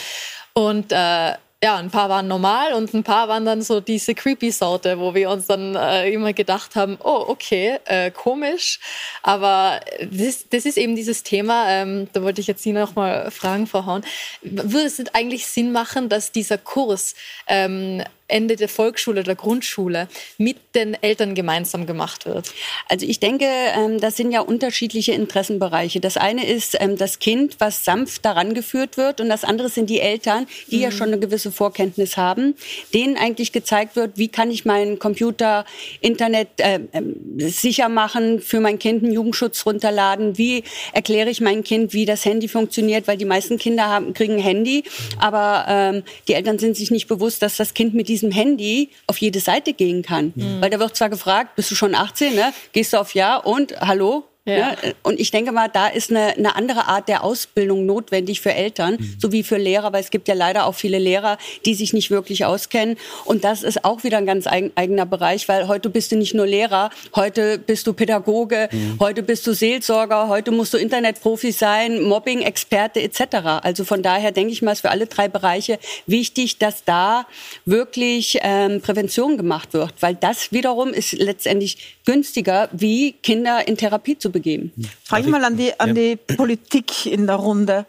Und 0.52 0.90
äh, 0.90 1.32
ja, 1.62 1.76
ein 1.76 1.90
paar 1.90 2.10
waren 2.10 2.28
normal 2.28 2.74
und 2.74 2.92
ein 2.92 3.02
paar 3.02 3.28
waren 3.28 3.46
dann 3.46 3.62
so 3.62 3.80
diese 3.80 4.14
creepy 4.14 4.50
Sorte, 4.50 4.98
wo 4.98 5.14
wir 5.14 5.30
uns 5.30 5.46
dann 5.46 5.74
äh, 5.74 6.10
immer 6.10 6.34
gedacht 6.34 6.76
haben, 6.76 6.98
oh, 7.02 7.24
okay, 7.28 7.78
äh, 7.86 8.10
komisch. 8.10 8.78
Aber 9.22 9.80
das, 10.00 10.48
das 10.50 10.66
ist 10.66 10.76
eben 10.76 10.94
dieses 10.96 11.22
Thema, 11.22 11.68
ähm, 11.70 12.08
da 12.12 12.22
wollte 12.22 12.42
ich 12.42 12.46
jetzt 12.46 12.62
Sie 12.62 12.72
noch 12.72 12.94
mal 12.94 13.30
fragen, 13.30 13.66
Horn. 13.72 14.04
Würde 14.42 14.86
es 14.86 15.02
eigentlich 15.14 15.46
Sinn 15.46 15.72
machen, 15.72 16.10
dass 16.10 16.30
dieser 16.30 16.58
Kurs 16.58 17.14
ähm, 17.46 18.02
Ende 18.28 18.56
der 18.56 18.68
Volksschule 18.68 19.20
oder 19.20 19.34
Grundschule 19.34 20.08
mit 20.38 20.56
den 20.74 20.94
Eltern 21.02 21.34
gemeinsam 21.34 21.86
gemacht 21.86 22.26
wird? 22.26 22.52
Also 22.88 23.06
ich 23.06 23.20
denke, 23.20 23.46
ähm, 23.46 24.00
das 24.00 24.16
sind 24.16 24.32
ja 24.32 24.40
unterschiedliche 24.40 25.12
Interessenbereiche. 25.12 26.00
Das 26.00 26.16
eine 26.16 26.46
ist 26.46 26.76
ähm, 26.80 26.96
das 26.96 27.18
Kind, 27.18 27.56
was 27.58 27.84
sanft 27.84 28.24
daran 28.24 28.54
geführt 28.54 28.96
wird, 28.96 29.20
und 29.20 29.28
das 29.28 29.44
andere 29.44 29.68
sind 29.68 29.90
die 29.90 30.00
Eltern, 30.00 30.46
die 30.70 30.80
ja 30.80 30.90
schon 30.90 31.08
eine 31.08 31.18
gewisse 31.18 31.52
Vorkenntnis 31.52 32.16
haben, 32.16 32.54
denen 32.92 33.16
eigentlich 33.16 33.52
gezeigt 33.52 33.96
wird, 33.96 34.18
wie 34.18 34.28
kann 34.28 34.50
ich 34.50 34.64
meinen 34.64 34.98
Computer, 34.98 35.64
Internet 36.00 36.48
äh, 36.58 36.80
ähm, 36.92 37.16
sicher 37.38 37.88
machen, 37.88 38.40
für 38.40 38.60
mein 38.60 38.78
Kind 38.78 39.04
einen 39.04 39.12
Jugendschutz 39.12 39.64
runterladen, 39.66 40.38
wie 40.38 40.64
erkläre 40.92 41.30
ich 41.30 41.40
meinem 41.40 41.62
Kind, 41.62 41.92
wie 41.92 42.06
das 42.06 42.24
Handy 42.24 42.48
funktioniert, 42.48 43.06
weil 43.06 43.16
die 43.16 43.24
meisten 43.24 43.58
Kinder 43.58 43.86
haben, 43.86 44.14
kriegen 44.14 44.34
ein 44.34 44.40
Handy, 44.40 44.84
aber 45.18 45.66
ähm, 45.68 46.02
die 46.28 46.34
Eltern 46.34 46.58
sind 46.58 46.76
sich 46.76 46.90
nicht 46.90 47.06
bewusst, 47.06 47.42
dass 47.42 47.56
das 47.56 47.74
Kind 47.74 47.94
mit 47.94 48.08
diesem 48.08 48.15
diesem 48.16 48.30
Handy 48.30 48.90
auf 49.06 49.18
jede 49.18 49.40
Seite 49.40 49.72
gehen 49.72 50.02
kann. 50.02 50.32
Mhm. 50.34 50.60
Weil 50.60 50.70
da 50.70 50.78
wird 50.78 50.96
zwar 50.96 51.10
gefragt, 51.10 51.54
bist 51.56 51.70
du 51.70 51.74
schon 51.74 51.94
18, 51.94 52.34
ne? 52.34 52.52
Gehst 52.72 52.92
du 52.92 52.96
auf 52.98 53.14
Ja 53.14 53.36
und 53.36 53.78
hallo? 53.80 54.24
Ja. 54.46 54.70
Ne? 54.70 54.94
Und 55.02 55.18
ich 55.18 55.30
denke 55.30 55.52
mal, 55.52 55.68
da 55.68 55.88
ist 55.88 56.10
eine, 56.10 56.36
eine 56.36 56.54
andere 56.54 56.86
Art 56.86 57.08
der 57.08 57.24
Ausbildung 57.24 57.84
notwendig 57.84 58.40
für 58.40 58.54
Eltern, 58.54 58.94
mhm. 58.94 59.16
sowie 59.18 59.42
für 59.42 59.56
Lehrer, 59.56 59.92
weil 59.92 60.02
es 60.02 60.10
gibt 60.10 60.28
ja 60.28 60.34
leider 60.34 60.66
auch 60.66 60.74
viele 60.74 60.98
Lehrer, 60.98 61.36
die 61.64 61.74
sich 61.74 61.92
nicht 61.92 62.10
wirklich 62.10 62.44
auskennen. 62.44 62.96
Und 63.24 63.44
das 63.44 63.62
ist 63.62 63.84
auch 63.84 64.04
wieder 64.04 64.18
ein 64.18 64.26
ganz 64.26 64.46
eigener 64.46 65.04
Bereich, 65.04 65.48
weil 65.48 65.66
heute 65.66 65.90
bist 65.90 66.12
du 66.12 66.16
nicht 66.16 66.34
nur 66.34 66.46
Lehrer, 66.46 66.90
heute 67.14 67.58
bist 67.58 67.86
du 67.86 67.92
Pädagoge, 67.92 68.68
mhm. 68.70 68.98
heute 69.00 69.22
bist 69.22 69.46
du 69.46 69.52
Seelsorger, 69.52 70.28
heute 70.28 70.52
musst 70.52 70.72
du 70.74 70.78
Internetprofi 70.78 71.50
sein, 71.50 72.02
Mobbing-Experte 72.02 73.02
etc. 73.02 73.62
Also 73.62 73.84
von 73.84 74.02
daher 74.02 74.30
denke 74.30 74.52
ich 74.52 74.62
mal, 74.62 74.72
ist 74.72 74.82
für 74.82 74.90
alle 74.90 75.06
drei 75.06 75.26
Bereiche 75.28 75.78
wichtig, 76.06 76.58
dass 76.58 76.84
da 76.84 77.26
wirklich 77.64 78.38
ähm, 78.42 78.80
Prävention 78.80 79.36
gemacht 79.36 79.72
wird, 79.72 79.94
weil 80.00 80.14
das 80.14 80.52
wiederum 80.52 80.90
ist 80.90 81.12
letztendlich 81.12 81.95
günstiger, 82.06 82.70
wie 82.72 83.12
Kinder 83.12 83.68
in 83.68 83.76
Therapie 83.76 84.16
zu 84.16 84.30
begeben. 84.30 84.72
Frage 85.04 85.24
ich 85.24 85.30
mal 85.30 85.44
an 85.44 85.58
die, 85.58 85.78
an 85.78 85.94
die 85.94 86.16
Politik 86.16 87.04
in 87.04 87.26
der 87.26 87.36
Runde. 87.36 87.84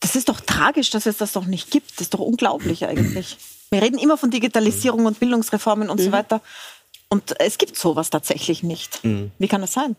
Das 0.00 0.16
ist 0.16 0.28
doch 0.28 0.40
tragisch, 0.40 0.88
dass 0.90 1.04
es 1.04 1.18
das 1.18 1.32
doch 1.32 1.44
nicht 1.44 1.70
gibt. 1.70 1.92
Das 1.92 2.02
ist 2.02 2.14
doch 2.14 2.20
unglaublich 2.20 2.86
eigentlich. 2.86 3.36
Wir 3.70 3.82
reden 3.82 3.98
immer 3.98 4.16
von 4.16 4.30
Digitalisierung 4.30 5.04
und 5.04 5.20
Bildungsreformen 5.20 5.90
und 5.90 6.00
mhm. 6.00 6.04
so 6.04 6.12
weiter. 6.12 6.40
Und 7.10 7.34
es 7.40 7.58
gibt 7.58 7.76
sowas 7.76 8.08
tatsächlich 8.08 8.62
nicht. 8.62 9.04
Mhm. 9.04 9.32
Wie 9.38 9.48
kann 9.48 9.60
das 9.60 9.72
sein? 9.72 9.96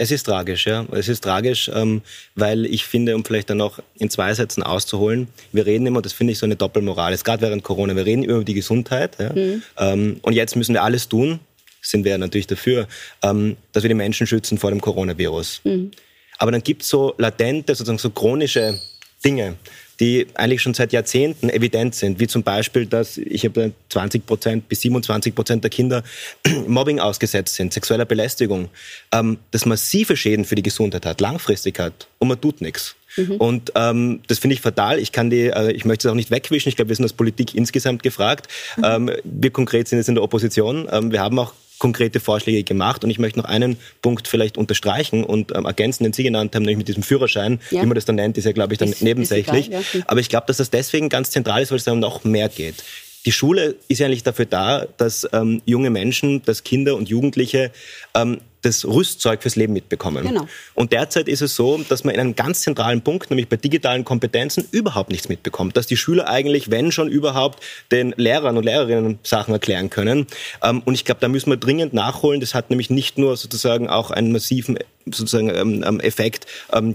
Es 0.00 0.12
ist 0.12 0.24
tragisch, 0.24 0.66
ja. 0.66 0.86
Es 0.92 1.08
ist 1.08 1.24
tragisch, 1.24 1.68
ähm, 1.74 2.02
weil 2.36 2.66
ich 2.66 2.84
finde, 2.84 3.16
um 3.16 3.24
vielleicht 3.24 3.50
dann 3.50 3.56
noch 3.56 3.80
in 3.98 4.10
zwei 4.10 4.32
Sätzen 4.32 4.62
auszuholen, 4.62 5.26
wir 5.50 5.66
reden 5.66 5.86
immer, 5.86 6.02
das 6.02 6.12
finde 6.12 6.32
ich 6.32 6.38
so 6.38 6.46
eine 6.46 6.54
Doppelmoral, 6.54 7.16
gerade 7.16 7.42
während 7.42 7.64
Corona, 7.64 7.96
wir 7.96 8.06
reden 8.06 8.22
über 8.22 8.44
die 8.44 8.54
Gesundheit 8.54 9.18
ja? 9.18 9.32
mhm. 9.32 9.62
ähm, 9.76 10.20
und 10.22 10.34
jetzt 10.34 10.54
müssen 10.54 10.72
wir 10.72 10.84
alles 10.84 11.08
tun, 11.08 11.40
sind 11.82 12.04
wir 12.04 12.18
natürlich 12.18 12.46
dafür, 12.46 12.88
ähm, 13.22 13.56
dass 13.72 13.82
wir 13.82 13.88
die 13.88 13.94
Menschen 13.94 14.26
schützen 14.26 14.58
vor 14.58 14.70
dem 14.70 14.80
Coronavirus. 14.80 15.60
Mhm. 15.64 15.90
Aber 16.38 16.52
dann 16.52 16.62
gibt 16.62 16.82
es 16.82 16.88
so 16.88 17.14
latente, 17.18 17.74
sozusagen 17.74 17.98
so 17.98 18.10
chronische 18.10 18.78
Dinge, 19.24 19.56
die 20.00 20.28
eigentlich 20.34 20.62
schon 20.62 20.74
seit 20.74 20.92
Jahrzehnten 20.92 21.50
evident 21.50 21.94
sind, 21.94 22.20
wie 22.20 22.28
zum 22.28 22.44
Beispiel, 22.44 22.86
dass 22.86 23.18
ich 23.18 23.44
habe 23.44 23.72
20 23.88 24.24
Prozent 24.24 24.68
bis 24.68 24.82
27 24.82 25.34
Prozent 25.34 25.64
der 25.64 25.70
Kinder 25.70 26.04
Mobbing 26.68 27.00
ausgesetzt 27.00 27.56
sind, 27.56 27.72
sexueller 27.72 28.04
Belästigung, 28.04 28.68
ähm, 29.12 29.38
das 29.50 29.66
massive 29.66 30.16
Schäden 30.16 30.44
für 30.44 30.54
die 30.54 30.62
Gesundheit 30.62 31.04
hat, 31.04 31.20
langfristig 31.20 31.80
hat 31.80 32.06
und 32.18 32.28
man 32.28 32.40
tut 32.40 32.60
nichts. 32.60 32.94
Mhm. 33.16 33.36
Und 33.36 33.72
ähm, 33.74 34.20
das 34.28 34.38
finde 34.38 34.54
ich 34.54 34.60
fatal. 34.60 35.00
Ich 35.00 35.10
kann 35.10 35.30
die, 35.30 35.46
äh, 35.46 35.72
ich 35.72 35.84
möchte 35.84 36.06
es 36.06 36.12
auch 36.12 36.16
nicht 36.16 36.30
wegwischen. 36.30 36.68
Ich 36.68 36.76
glaube, 36.76 36.90
wir 36.90 36.96
sind 36.96 37.04
als 37.04 37.14
Politik 37.14 37.54
insgesamt 37.54 38.04
gefragt. 38.04 38.46
Mhm. 38.76 38.84
Ähm, 38.84 39.10
wir 39.24 39.50
konkret 39.50 39.88
sind 39.88 39.98
jetzt 39.98 40.08
in 40.08 40.14
der 40.14 40.22
Opposition. 40.22 40.88
Ähm, 40.92 41.10
wir 41.10 41.20
haben 41.20 41.38
auch 41.40 41.54
konkrete 41.78 42.20
Vorschläge 42.20 42.64
gemacht. 42.64 43.04
Und 43.04 43.10
ich 43.10 43.18
möchte 43.18 43.38
noch 43.38 43.46
einen 43.46 43.76
Punkt 44.02 44.28
vielleicht 44.28 44.58
unterstreichen 44.58 45.24
und 45.24 45.54
ähm, 45.54 45.64
ergänzen, 45.64 46.04
den 46.04 46.12
Sie 46.12 46.22
genannt 46.22 46.54
haben, 46.54 46.62
nämlich 46.62 46.78
mit 46.78 46.88
diesem 46.88 47.02
Führerschein, 47.02 47.60
ja. 47.70 47.82
wie 47.82 47.86
man 47.86 47.94
das 47.94 48.04
dann 48.04 48.16
nennt, 48.16 48.36
ist 48.38 48.44
ja, 48.44 48.52
glaube 48.52 48.74
ich, 48.74 48.78
dann 48.78 48.90
ist, 48.90 49.02
nebensächlich. 49.02 49.68
Ist 49.68 49.68
egal, 49.68 49.82
ja. 49.94 50.04
Aber 50.06 50.20
ich 50.20 50.28
glaube, 50.28 50.46
dass 50.46 50.58
das 50.58 50.70
deswegen 50.70 51.08
ganz 51.08 51.30
zentral 51.30 51.62
ist, 51.62 51.70
weil 51.70 51.78
es 51.78 51.84
dann 51.84 52.00
noch 52.00 52.24
mehr 52.24 52.48
geht. 52.48 52.84
Die 53.26 53.32
Schule 53.32 53.76
ist 53.88 53.98
ja 53.98 54.06
eigentlich 54.06 54.22
dafür 54.22 54.46
da, 54.46 54.86
dass 54.96 55.28
ähm, 55.32 55.60
junge 55.66 55.90
Menschen, 55.90 56.42
dass 56.44 56.64
Kinder 56.64 56.96
und 56.96 57.08
Jugendliche 57.08 57.72
ähm, 58.14 58.38
das 58.62 58.84
Rüstzeug 58.84 59.42
fürs 59.42 59.56
Leben 59.56 59.72
mitbekommen. 59.72 60.26
Genau. 60.26 60.46
Und 60.74 60.92
derzeit 60.92 61.28
ist 61.28 61.42
es 61.42 61.54
so, 61.54 61.78
dass 61.88 62.04
man 62.04 62.14
in 62.14 62.20
einem 62.20 62.34
ganz 62.34 62.60
zentralen 62.60 63.02
Punkt, 63.02 63.30
nämlich 63.30 63.48
bei 63.48 63.56
digitalen 63.56 64.04
Kompetenzen, 64.04 64.66
überhaupt 64.70 65.10
nichts 65.10 65.28
mitbekommt. 65.28 65.76
Dass 65.76 65.86
die 65.86 65.96
Schüler 65.96 66.28
eigentlich, 66.28 66.70
wenn 66.70 66.92
schon 66.92 67.08
überhaupt, 67.08 67.62
den 67.92 68.14
Lehrern 68.16 68.56
und 68.56 68.64
Lehrerinnen 68.64 69.18
Sachen 69.22 69.54
erklären 69.54 69.90
können. 69.90 70.26
Ähm, 70.62 70.82
und 70.84 70.94
ich 70.94 71.04
glaube, 71.04 71.20
da 71.20 71.28
müssen 71.28 71.50
wir 71.50 71.56
dringend 71.56 71.92
nachholen. 71.92 72.40
Das 72.40 72.54
hat 72.54 72.70
nämlich 72.70 72.90
nicht 72.90 73.18
nur 73.18 73.36
sozusagen 73.36 73.88
auch 73.88 74.10
einen 74.10 74.32
massiven 74.32 74.78
sozusagen 75.12 75.50
ähm, 75.50 75.84
ähm, 75.86 76.00
Effekt 76.00 76.46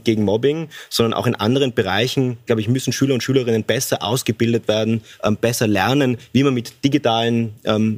gegen 0.04 0.24
Mobbing, 0.24 0.70
sondern 0.90 1.14
auch 1.14 1.26
in 1.26 1.36
anderen 1.36 1.74
Bereichen, 1.74 2.38
glaube 2.46 2.62
ich, 2.62 2.68
müssen 2.68 2.94
Schüler 2.94 3.14
und 3.14 3.24
Schülerinnen 3.24 3.64
besser 3.64 4.04
ausgebildet 4.04 4.68
werden, 4.68 5.02
besser 5.42 5.68
lernen, 5.68 6.18
wie 6.32 6.44
man 6.44 6.54
mit 6.54 6.84
digitalen 6.84 7.54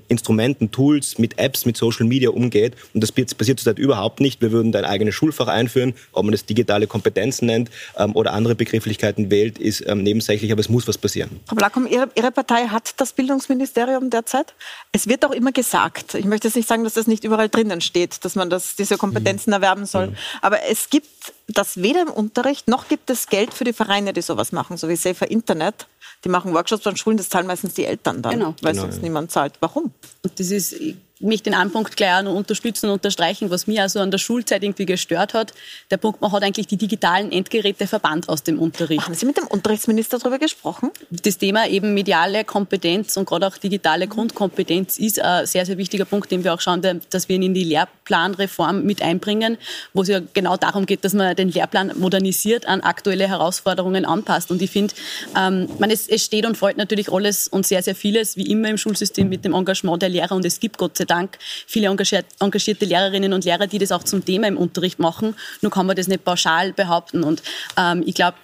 Instrumenten, 0.08 0.72
Tools, 0.72 1.18
mit 1.18 1.38
Apps, 1.38 1.66
mit 1.66 1.78
Social 1.78 2.06
Media 2.06 2.30
umgeht. 2.30 2.74
Und 2.94 3.02
das 3.02 3.12
passiert 3.12 3.60
zurzeit 3.60 3.80
überhaupt 3.80 4.20
nicht. 4.20 4.42
Wir 4.42 4.52
würden 4.52 4.72
da 4.72 4.80
ein 4.80 4.86
eigenes 4.86 5.16
Schulfach 5.16 5.48
einführen. 5.48 5.94
Ob 6.12 6.24
man 6.24 6.32
das 6.32 6.46
digitale 6.46 6.88
Kompetenzen 6.88 7.48
nennt 7.48 7.70
ähm, 7.98 8.16
oder 8.16 8.34
andere 8.34 8.56
Begrifflichkeiten 8.56 9.32
wählt, 9.32 9.58
ist 9.58 9.84
ähm, 9.88 10.04
nebensächlich, 10.04 10.52
aber 10.52 10.62
es 10.62 10.70
muss 10.70 10.88
was 10.88 10.98
passieren. 10.98 11.40
Frau 11.48 11.56
Blackum, 11.56 11.88
Ihre, 11.88 12.10
Ihre 12.16 12.32
Partei 12.32 12.68
hat 12.68 12.94
das 12.98 13.14
Bildungsministerium 13.14 14.10
derzeit. 14.10 14.54
Es 14.92 15.08
wird 15.08 15.26
auch 15.26 15.32
immer 15.32 15.52
gesagt, 15.52 16.14
ich 16.16 16.26
möchte 16.26 16.48
jetzt 16.48 16.56
nicht 16.56 16.68
sagen, 16.68 16.84
dass 16.84 16.94
das 16.94 17.08
nicht 17.08 17.24
überall 17.24 17.50
drinnen 17.50 17.82
steht, 17.82 18.24
dass 18.24 18.36
man 18.36 18.50
das, 18.50 18.76
diese 18.76 18.98
Kompetenzen 18.98 19.50
mhm. 19.50 19.56
erwerben 19.56 19.86
soll, 19.86 20.05
mhm. 20.12 20.18
aber 20.42 20.64
es 20.64 20.90
gibt 20.90 21.34
das 21.48 21.78
weder 21.78 22.02
im 22.02 22.10
Unterricht, 22.10 22.68
noch 22.68 22.88
gibt 22.88 23.10
es 23.10 23.28
Geld 23.28 23.54
für 23.54 23.64
die 23.64 23.74
Vereine, 23.74 24.14
die 24.14 24.22
sowas 24.22 24.52
machen, 24.52 24.78
so 24.78 24.90
wie 24.90 24.96
Safer 24.96 25.30
Internet. 25.30 25.88
Die 26.24 26.30
machen 26.30 26.54
Workshops 26.54 26.88
an 26.88 26.98
Schulen, 26.98 27.18
das 27.18 27.30
zahlen 27.30 27.46
meistens 27.46 27.76
die 27.76 27.86
Eltern 27.86 28.22
dann, 28.22 28.34
genau. 28.34 28.56
weil 28.62 28.74
genau, 28.74 28.84
sonst 28.86 28.98
ja. 28.98 29.04
niemand 29.04 29.32
zahlt. 29.32 29.54
Warum? 29.60 29.92
Und 30.24 30.40
das 30.40 30.50
ist 30.50 30.76
mich 31.20 31.44
den 31.44 31.54
einen 31.54 31.72
Punkt 31.72 31.96
gleich 31.96 32.14
auch 32.14 32.34
unterstützen 32.34 32.88
und 32.88 32.94
unterstreichen, 32.94 33.50
was 33.50 33.68
mir 33.68 33.84
also 33.84 34.00
an 34.00 34.12
der 34.12 34.18
Schulzeit 34.18 34.64
irgendwie 34.64 34.86
gestört 34.86 35.34
hat. 35.34 35.54
Der 35.90 35.98
Punkt, 35.98 36.22
man 36.22 36.32
hat 36.32 36.44
eigentlich 36.44 36.68
die 36.68 36.78
digitalen 36.78 37.32
Endgeräte 37.32 37.88
verbannt 37.88 38.28
aus 38.28 38.44
dem 38.44 38.60
Unterricht. 38.60 39.06
Haben 39.06 39.14
Sie 39.14 39.26
mit 39.26 39.38
dem 39.38 39.48
Unterrichtsminister 39.48 40.20
darüber 40.20 40.40
gesprochen? 40.40 40.92
Das 41.10 41.38
Thema 41.38 41.68
eben 41.68 41.94
mediale 41.94 42.44
Kompetenz 42.44 43.16
und 43.18 43.26
gerade 43.26 43.48
auch 43.48 43.58
digitale 43.58 44.08
Grundkompetenz 44.08 44.98
ist 44.98 45.20
ein 45.20 45.46
sehr, 45.46 45.66
sehr 45.66 45.78
wichtiger 45.78 46.06
Punkt, 46.06 46.32
den 46.32 46.44
wir 46.44 46.54
auch 46.54 46.62
schauen, 46.62 46.82
dass 47.10 47.30
wir 47.30 47.36
ihn 47.38 47.44
in 47.44 47.54
die 47.54 47.64
Lehrplanreform 47.64 48.84
mit 48.84 49.02
einbringen, 49.02 49.58
wo 49.94 50.02
es 50.02 50.10
ja 50.10 50.20
genau 50.34 50.58
darum 50.58 50.86
geht, 50.86 51.06
dass 51.06 51.14
man 51.14 51.36
den 51.36 51.50
Lehrplan 51.50 51.94
modernisiert, 51.98 52.68
an 52.68 52.82
aktuelle 52.82 53.28
Herausforderungen 53.28 54.06
anpasst. 54.06 54.52
Und 54.52 54.62
ich 54.62 54.72
finde, 54.72 54.94
ähm, 55.38 55.70
es, 55.90 56.08
es 56.08 56.26
steht 56.26 56.46
und 56.46 56.58
fällt 56.58 56.78
natürlich 56.78 57.12
alles 57.12 57.48
und 57.48 57.66
sehr, 57.66 57.82
sehr 57.82 57.96
vieles, 57.96 58.36
wie 58.36 58.48
immer 58.48 58.70
im 58.70 58.78
Schulsystem, 58.78 59.30
mit 59.30 59.46
dem 59.46 59.54
Engagement 59.54 60.02
der 60.02 60.10
Lehrer. 60.10 60.36
Und 60.36 60.46
es 60.46 60.60
gibt 60.60 60.78
Gott 60.78 60.98
sei 60.98 61.05
sei 61.08 61.16
Dank 61.16 61.38
viele 61.68 61.88
engagierte 61.88 62.86
Lehrerinnen 62.86 63.34
und 63.34 63.46
Lehrer, 63.46 63.68
die 63.68 63.80
das 63.80 63.92
auch 63.92 64.04
zum 64.04 64.24
Thema 64.24 64.48
im 64.48 64.58
Unterricht 64.58 65.00
machen. 65.00 65.36
Nur 65.62 65.72
kann 65.72 65.86
man 65.86 65.96
das 65.96 66.08
nicht 66.08 66.24
pauschal 66.24 66.74
behaupten. 66.74 67.24
Und 67.24 67.42
ähm, 67.78 68.04
ich 68.06 68.16
glaube, 68.16 68.38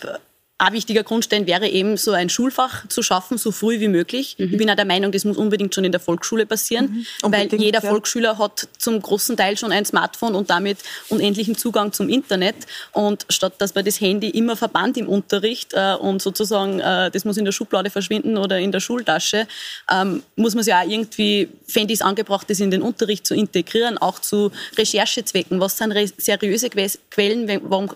ein 0.61 0.73
wichtiger 0.73 1.03
Grundstein 1.03 1.47
wäre 1.47 1.67
eben 1.67 1.97
so 1.97 2.11
ein 2.11 2.29
Schulfach 2.29 2.87
zu 2.87 3.01
schaffen, 3.01 3.39
so 3.39 3.51
früh 3.51 3.79
wie 3.79 3.87
möglich. 3.87 4.35
Mhm. 4.37 4.45
Ich 4.45 4.57
bin 4.57 4.69
auch 4.69 4.75
der 4.75 4.85
Meinung, 4.85 5.11
das 5.11 5.25
muss 5.25 5.35
unbedingt 5.35 5.73
schon 5.73 5.83
in 5.83 5.91
der 5.91 5.99
Volksschule 5.99 6.45
passieren, 6.45 7.05
mhm. 7.23 7.31
weil 7.31 7.53
jeder 7.55 7.81
ja. 7.81 7.89
Volksschüler 7.89 8.37
hat 8.37 8.67
zum 8.77 9.01
großen 9.01 9.35
Teil 9.35 9.57
schon 9.57 9.71
ein 9.71 9.85
Smartphone 9.85 10.35
und 10.35 10.51
damit 10.51 10.77
unendlichen 11.09 11.57
Zugang 11.57 11.93
zum 11.93 12.09
Internet. 12.09 12.55
Und 12.91 13.25
statt 13.29 13.53
dass 13.57 13.73
man 13.73 13.85
das 13.85 13.99
Handy 13.99 14.29
immer 14.29 14.55
verbannt 14.55 14.97
im 14.97 15.09
Unterricht 15.09 15.73
äh, 15.73 15.95
und 15.95 16.21
sozusagen 16.21 16.79
äh, 16.79 17.09
das 17.09 17.25
muss 17.25 17.37
in 17.37 17.45
der 17.45 17.51
Schublade 17.51 17.89
verschwinden 17.89 18.37
oder 18.37 18.59
in 18.59 18.71
der 18.71 18.81
Schultasche, 18.81 19.47
ähm, 19.91 20.21
muss 20.35 20.53
man 20.53 20.63
sich 20.63 20.73
auch 20.75 20.87
irgendwie, 20.87 21.49
fände 21.67 21.91
ich 21.91 22.01
es 22.01 22.05
angebracht, 22.05 22.47
das 22.49 22.59
in 22.59 22.69
den 22.69 22.83
Unterricht 22.83 23.25
zu 23.25 23.33
integrieren, 23.33 23.97
auch 23.97 24.19
zu 24.19 24.51
Recherchezwecken. 24.77 25.59
Was 25.59 25.77
sind 25.77 25.91
seriöse 26.17 26.69
Quellen? 26.69 27.49
Warum 27.63 27.89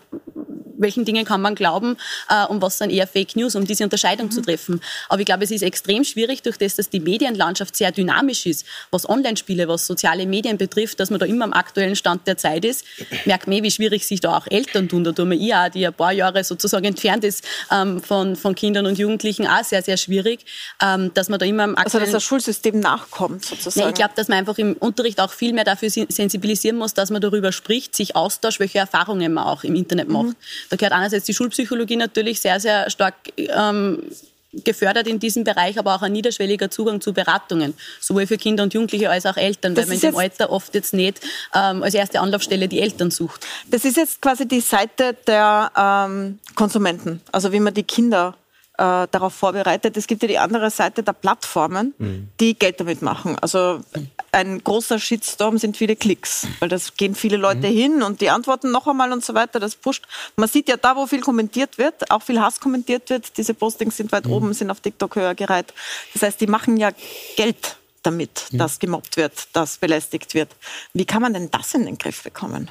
welchen 0.77 1.05
Dingen 1.05 1.25
kann 1.25 1.41
man 1.41 1.55
glauben 1.55 1.97
äh, 2.29 2.45
und 2.47 2.61
was 2.61 2.77
sind 2.77 2.89
eher 2.89 3.07
Fake 3.07 3.35
News, 3.35 3.55
um 3.55 3.65
diese 3.65 3.83
Unterscheidung 3.83 4.27
mhm. 4.27 4.31
zu 4.31 4.41
treffen. 4.41 4.81
Aber 5.09 5.19
ich 5.19 5.25
glaube, 5.25 5.43
es 5.43 5.51
ist 5.51 5.61
extrem 5.61 6.03
schwierig, 6.03 6.41
durch 6.41 6.57
das, 6.57 6.75
dass 6.75 6.89
die 6.89 6.99
Medienlandschaft 6.99 7.75
sehr 7.75 7.91
dynamisch 7.91 8.45
ist, 8.45 8.65
was 8.91 9.07
Online-Spiele, 9.07 9.67
was 9.67 9.87
soziale 9.87 10.25
Medien 10.25 10.57
betrifft, 10.57 10.99
dass 10.99 11.09
man 11.09 11.19
da 11.19 11.25
immer 11.25 11.45
am 11.45 11.53
aktuellen 11.53 11.95
Stand 11.95 12.27
der 12.27 12.37
Zeit 12.37 12.65
ist. 12.65 12.85
Merkt 13.25 13.47
man, 13.47 13.63
wie 13.63 13.71
schwierig 13.71 14.05
sich 14.05 14.19
da 14.19 14.37
auch 14.37 14.47
Eltern 14.49 14.89
tun. 14.89 15.03
Da 15.03 15.11
tun 15.11 15.31
wir 15.31 15.39
ich 15.39 15.53
auch, 15.53 15.69
die 15.69 15.85
ein 15.85 15.93
paar 15.93 16.11
Jahre 16.11 16.43
sozusagen 16.43 16.85
entfernt 16.85 17.23
ist 17.23 17.43
ähm, 17.71 18.01
von, 18.01 18.35
von 18.35 18.55
Kindern 18.55 18.85
und 18.85 18.97
Jugendlichen, 18.97 19.47
auch 19.47 19.63
sehr, 19.63 19.81
sehr 19.81 19.97
schwierig, 19.97 20.45
ähm, 20.81 21.11
dass 21.13 21.29
man 21.29 21.39
da 21.39 21.45
immer 21.45 21.63
am 21.63 21.75
aktuellen... 21.75 21.85
Also, 21.85 21.99
dass 21.99 22.11
das 22.11 22.23
Schulsystem 22.23 22.79
nachkommt, 22.79 23.45
sozusagen. 23.45 23.79
Nein, 23.79 23.89
ich 23.89 23.95
glaube, 23.95 24.13
dass 24.15 24.27
man 24.27 24.37
einfach 24.37 24.57
im 24.57 24.73
Unterricht 24.73 25.19
auch 25.19 25.31
viel 25.31 25.53
mehr 25.53 25.63
dafür 25.63 25.89
sensibilisieren 25.89 26.77
muss, 26.77 26.93
dass 26.93 27.09
man 27.09 27.21
darüber 27.21 27.51
spricht, 27.51 27.95
sich 27.95 28.15
austauscht, 28.15 28.59
welche 28.59 28.79
Erfahrungen 28.79 29.33
man 29.33 29.45
auch 29.45 29.63
im 29.63 29.75
Internet 29.75 30.09
macht. 30.09 30.27
Mhm. 30.27 30.35
Da 30.69 30.75
gehört 30.75 30.93
einerseits 30.93 31.25
die 31.25 31.33
Schulpsychologie 31.33 31.95
natürlich 31.95 32.41
sehr, 32.41 32.59
sehr 32.59 32.89
stark 32.89 33.15
ähm, 33.37 34.03
gefördert 34.63 35.07
in 35.07 35.19
diesem 35.19 35.43
Bereich, 35.43 35.77
aber 35.77 35.95
auch 35.95 36.01
ein 36.01 36.11
niederschwelliger 36.11 36.69
Zugang 36.69 37.01
zu 37.01 37.13
Beratungen, 37.13 37.73
sowohl 37.99 38.27
für 38.27 38.37
Kinder 38.37 38.63
und 38.63 38.73
Jugendliche 38.73 39.09
als 39.09 39.25
auch 39.25 39.37
Eltern, 39.37 39.75
das 39.75 39.83
weil 39.83 39.95
man 39.95 40.03
in 40.03 40.11
dem 40.11 40.17
Alter 40.17 40.49
oft 40.49 40.73
jetzt 40.73 40.93
nicht 40.93 41.19
ähm, 41.53 41.83
als 41.83 41.93
erste 41.93 42.19
Anlaufstelle 42.19 42.67
die 42.67 42.79
Eltern 42.79 43.11
sucht. 43.11 43.45
Das 43.69 43.83
ist 43.85 43.97
jetzt 43.97 44.21
quasi 44.21 44.47
die 44.47 44.61
Seite 44.61 45.15
der 45.27 45.71
ähm, 45.75 46.39
Konsumenten, 46.55 47.21
also 47.31 47.51
wie 47.51 47.59
man 47.59 47.73
die 47.73 47.83
Kinder 47.83 48.35
äh, 48.77 49.07
darauf 49.09 49.33
vorbereitet. 49.33 49.97
Es 49.97 50.07
gibt 50.07 50.21
ja 50.21 50.27
die 50.27 50.37
andere 50.37 50.69
Seite 50.69 51.03
der 51.03 51.13
Plattformen, 51.13 51.93
mhm. 51.97 52.29
die 52.39 52.57
Geld 52.57 52.79
damit 52.79 53.01
machen. 53.01 53.37
Also 53.39 53.79
ein 54.31 54.63
großer 54.63 54.99
Shitstorm 54.99 55.57
sind 55.57 55.77
viele 55.77 55.95
Klicks, 55.95 56.47
weil 56.59 56.69
das 56.69 56.95
gehen 56.95 57.15
viele 57.15 57.37
Leute 57.37 57.67
mhm. 57.69 57.75
hin 57.75 58.03
und 58.03 58.21
die 58.21 58.29
antworten 58.29 58.71
noch 58.71 58.87
einmal 58.87 59.11
und 59.11 59.23
so 59.23 59.33
weiter, 59.33 59.59
das 59.59 59.75
pusht. 59.75 60.05
Man 60.35 60.49
sieht 60.49 60.67
ja 60.69 60.77
da, 60.77 60.95
wo 60.95 61.07
viel 61.07 61.21
kommentiert 61.21 61.77
wird, 61.77 62.11
auch 62.11 62.21
viel 62.21 62.41
Hass 62.41 62.59
kommentiert 62.59 63.09
wird, 63.09 63.37
diese 63.37 63.53
Postings 63.53 63.97
sind 63.97 64.11
weit 64.11 64.25
mhm. 64.25 64.33
oben, 64.33 64.53
sind 64.53 64.69
auf 64.71 64.81
TikTok 64.81 65.15
höher 65.15 65.35
gereiht. 65.35 65.73
Das 66.13 66.23
heißt, 66.23 66.41
die 66.41 66.47
machen 66.47 66.77
ja 66.77 66.91
Geld 67.37 67.77
damit, 68.03 68.47
mhm. 68.51 68.57
dass 68.57 68.79
gemobbt 68.79 69.17
wird, 69.17 69.47
dass 69.53 69.77
belästigt 69.77 70.33
wird. 70.33 70.49
Wie 70.93 71.05
kann 71.05 71.21
man 71.21 71.33
denn 71.33 71.49
das 71.51 71.73
in 71.73 71.85
den 71.85 71.97
Griff 71.97 72.23
bekommen? 72.23 72.69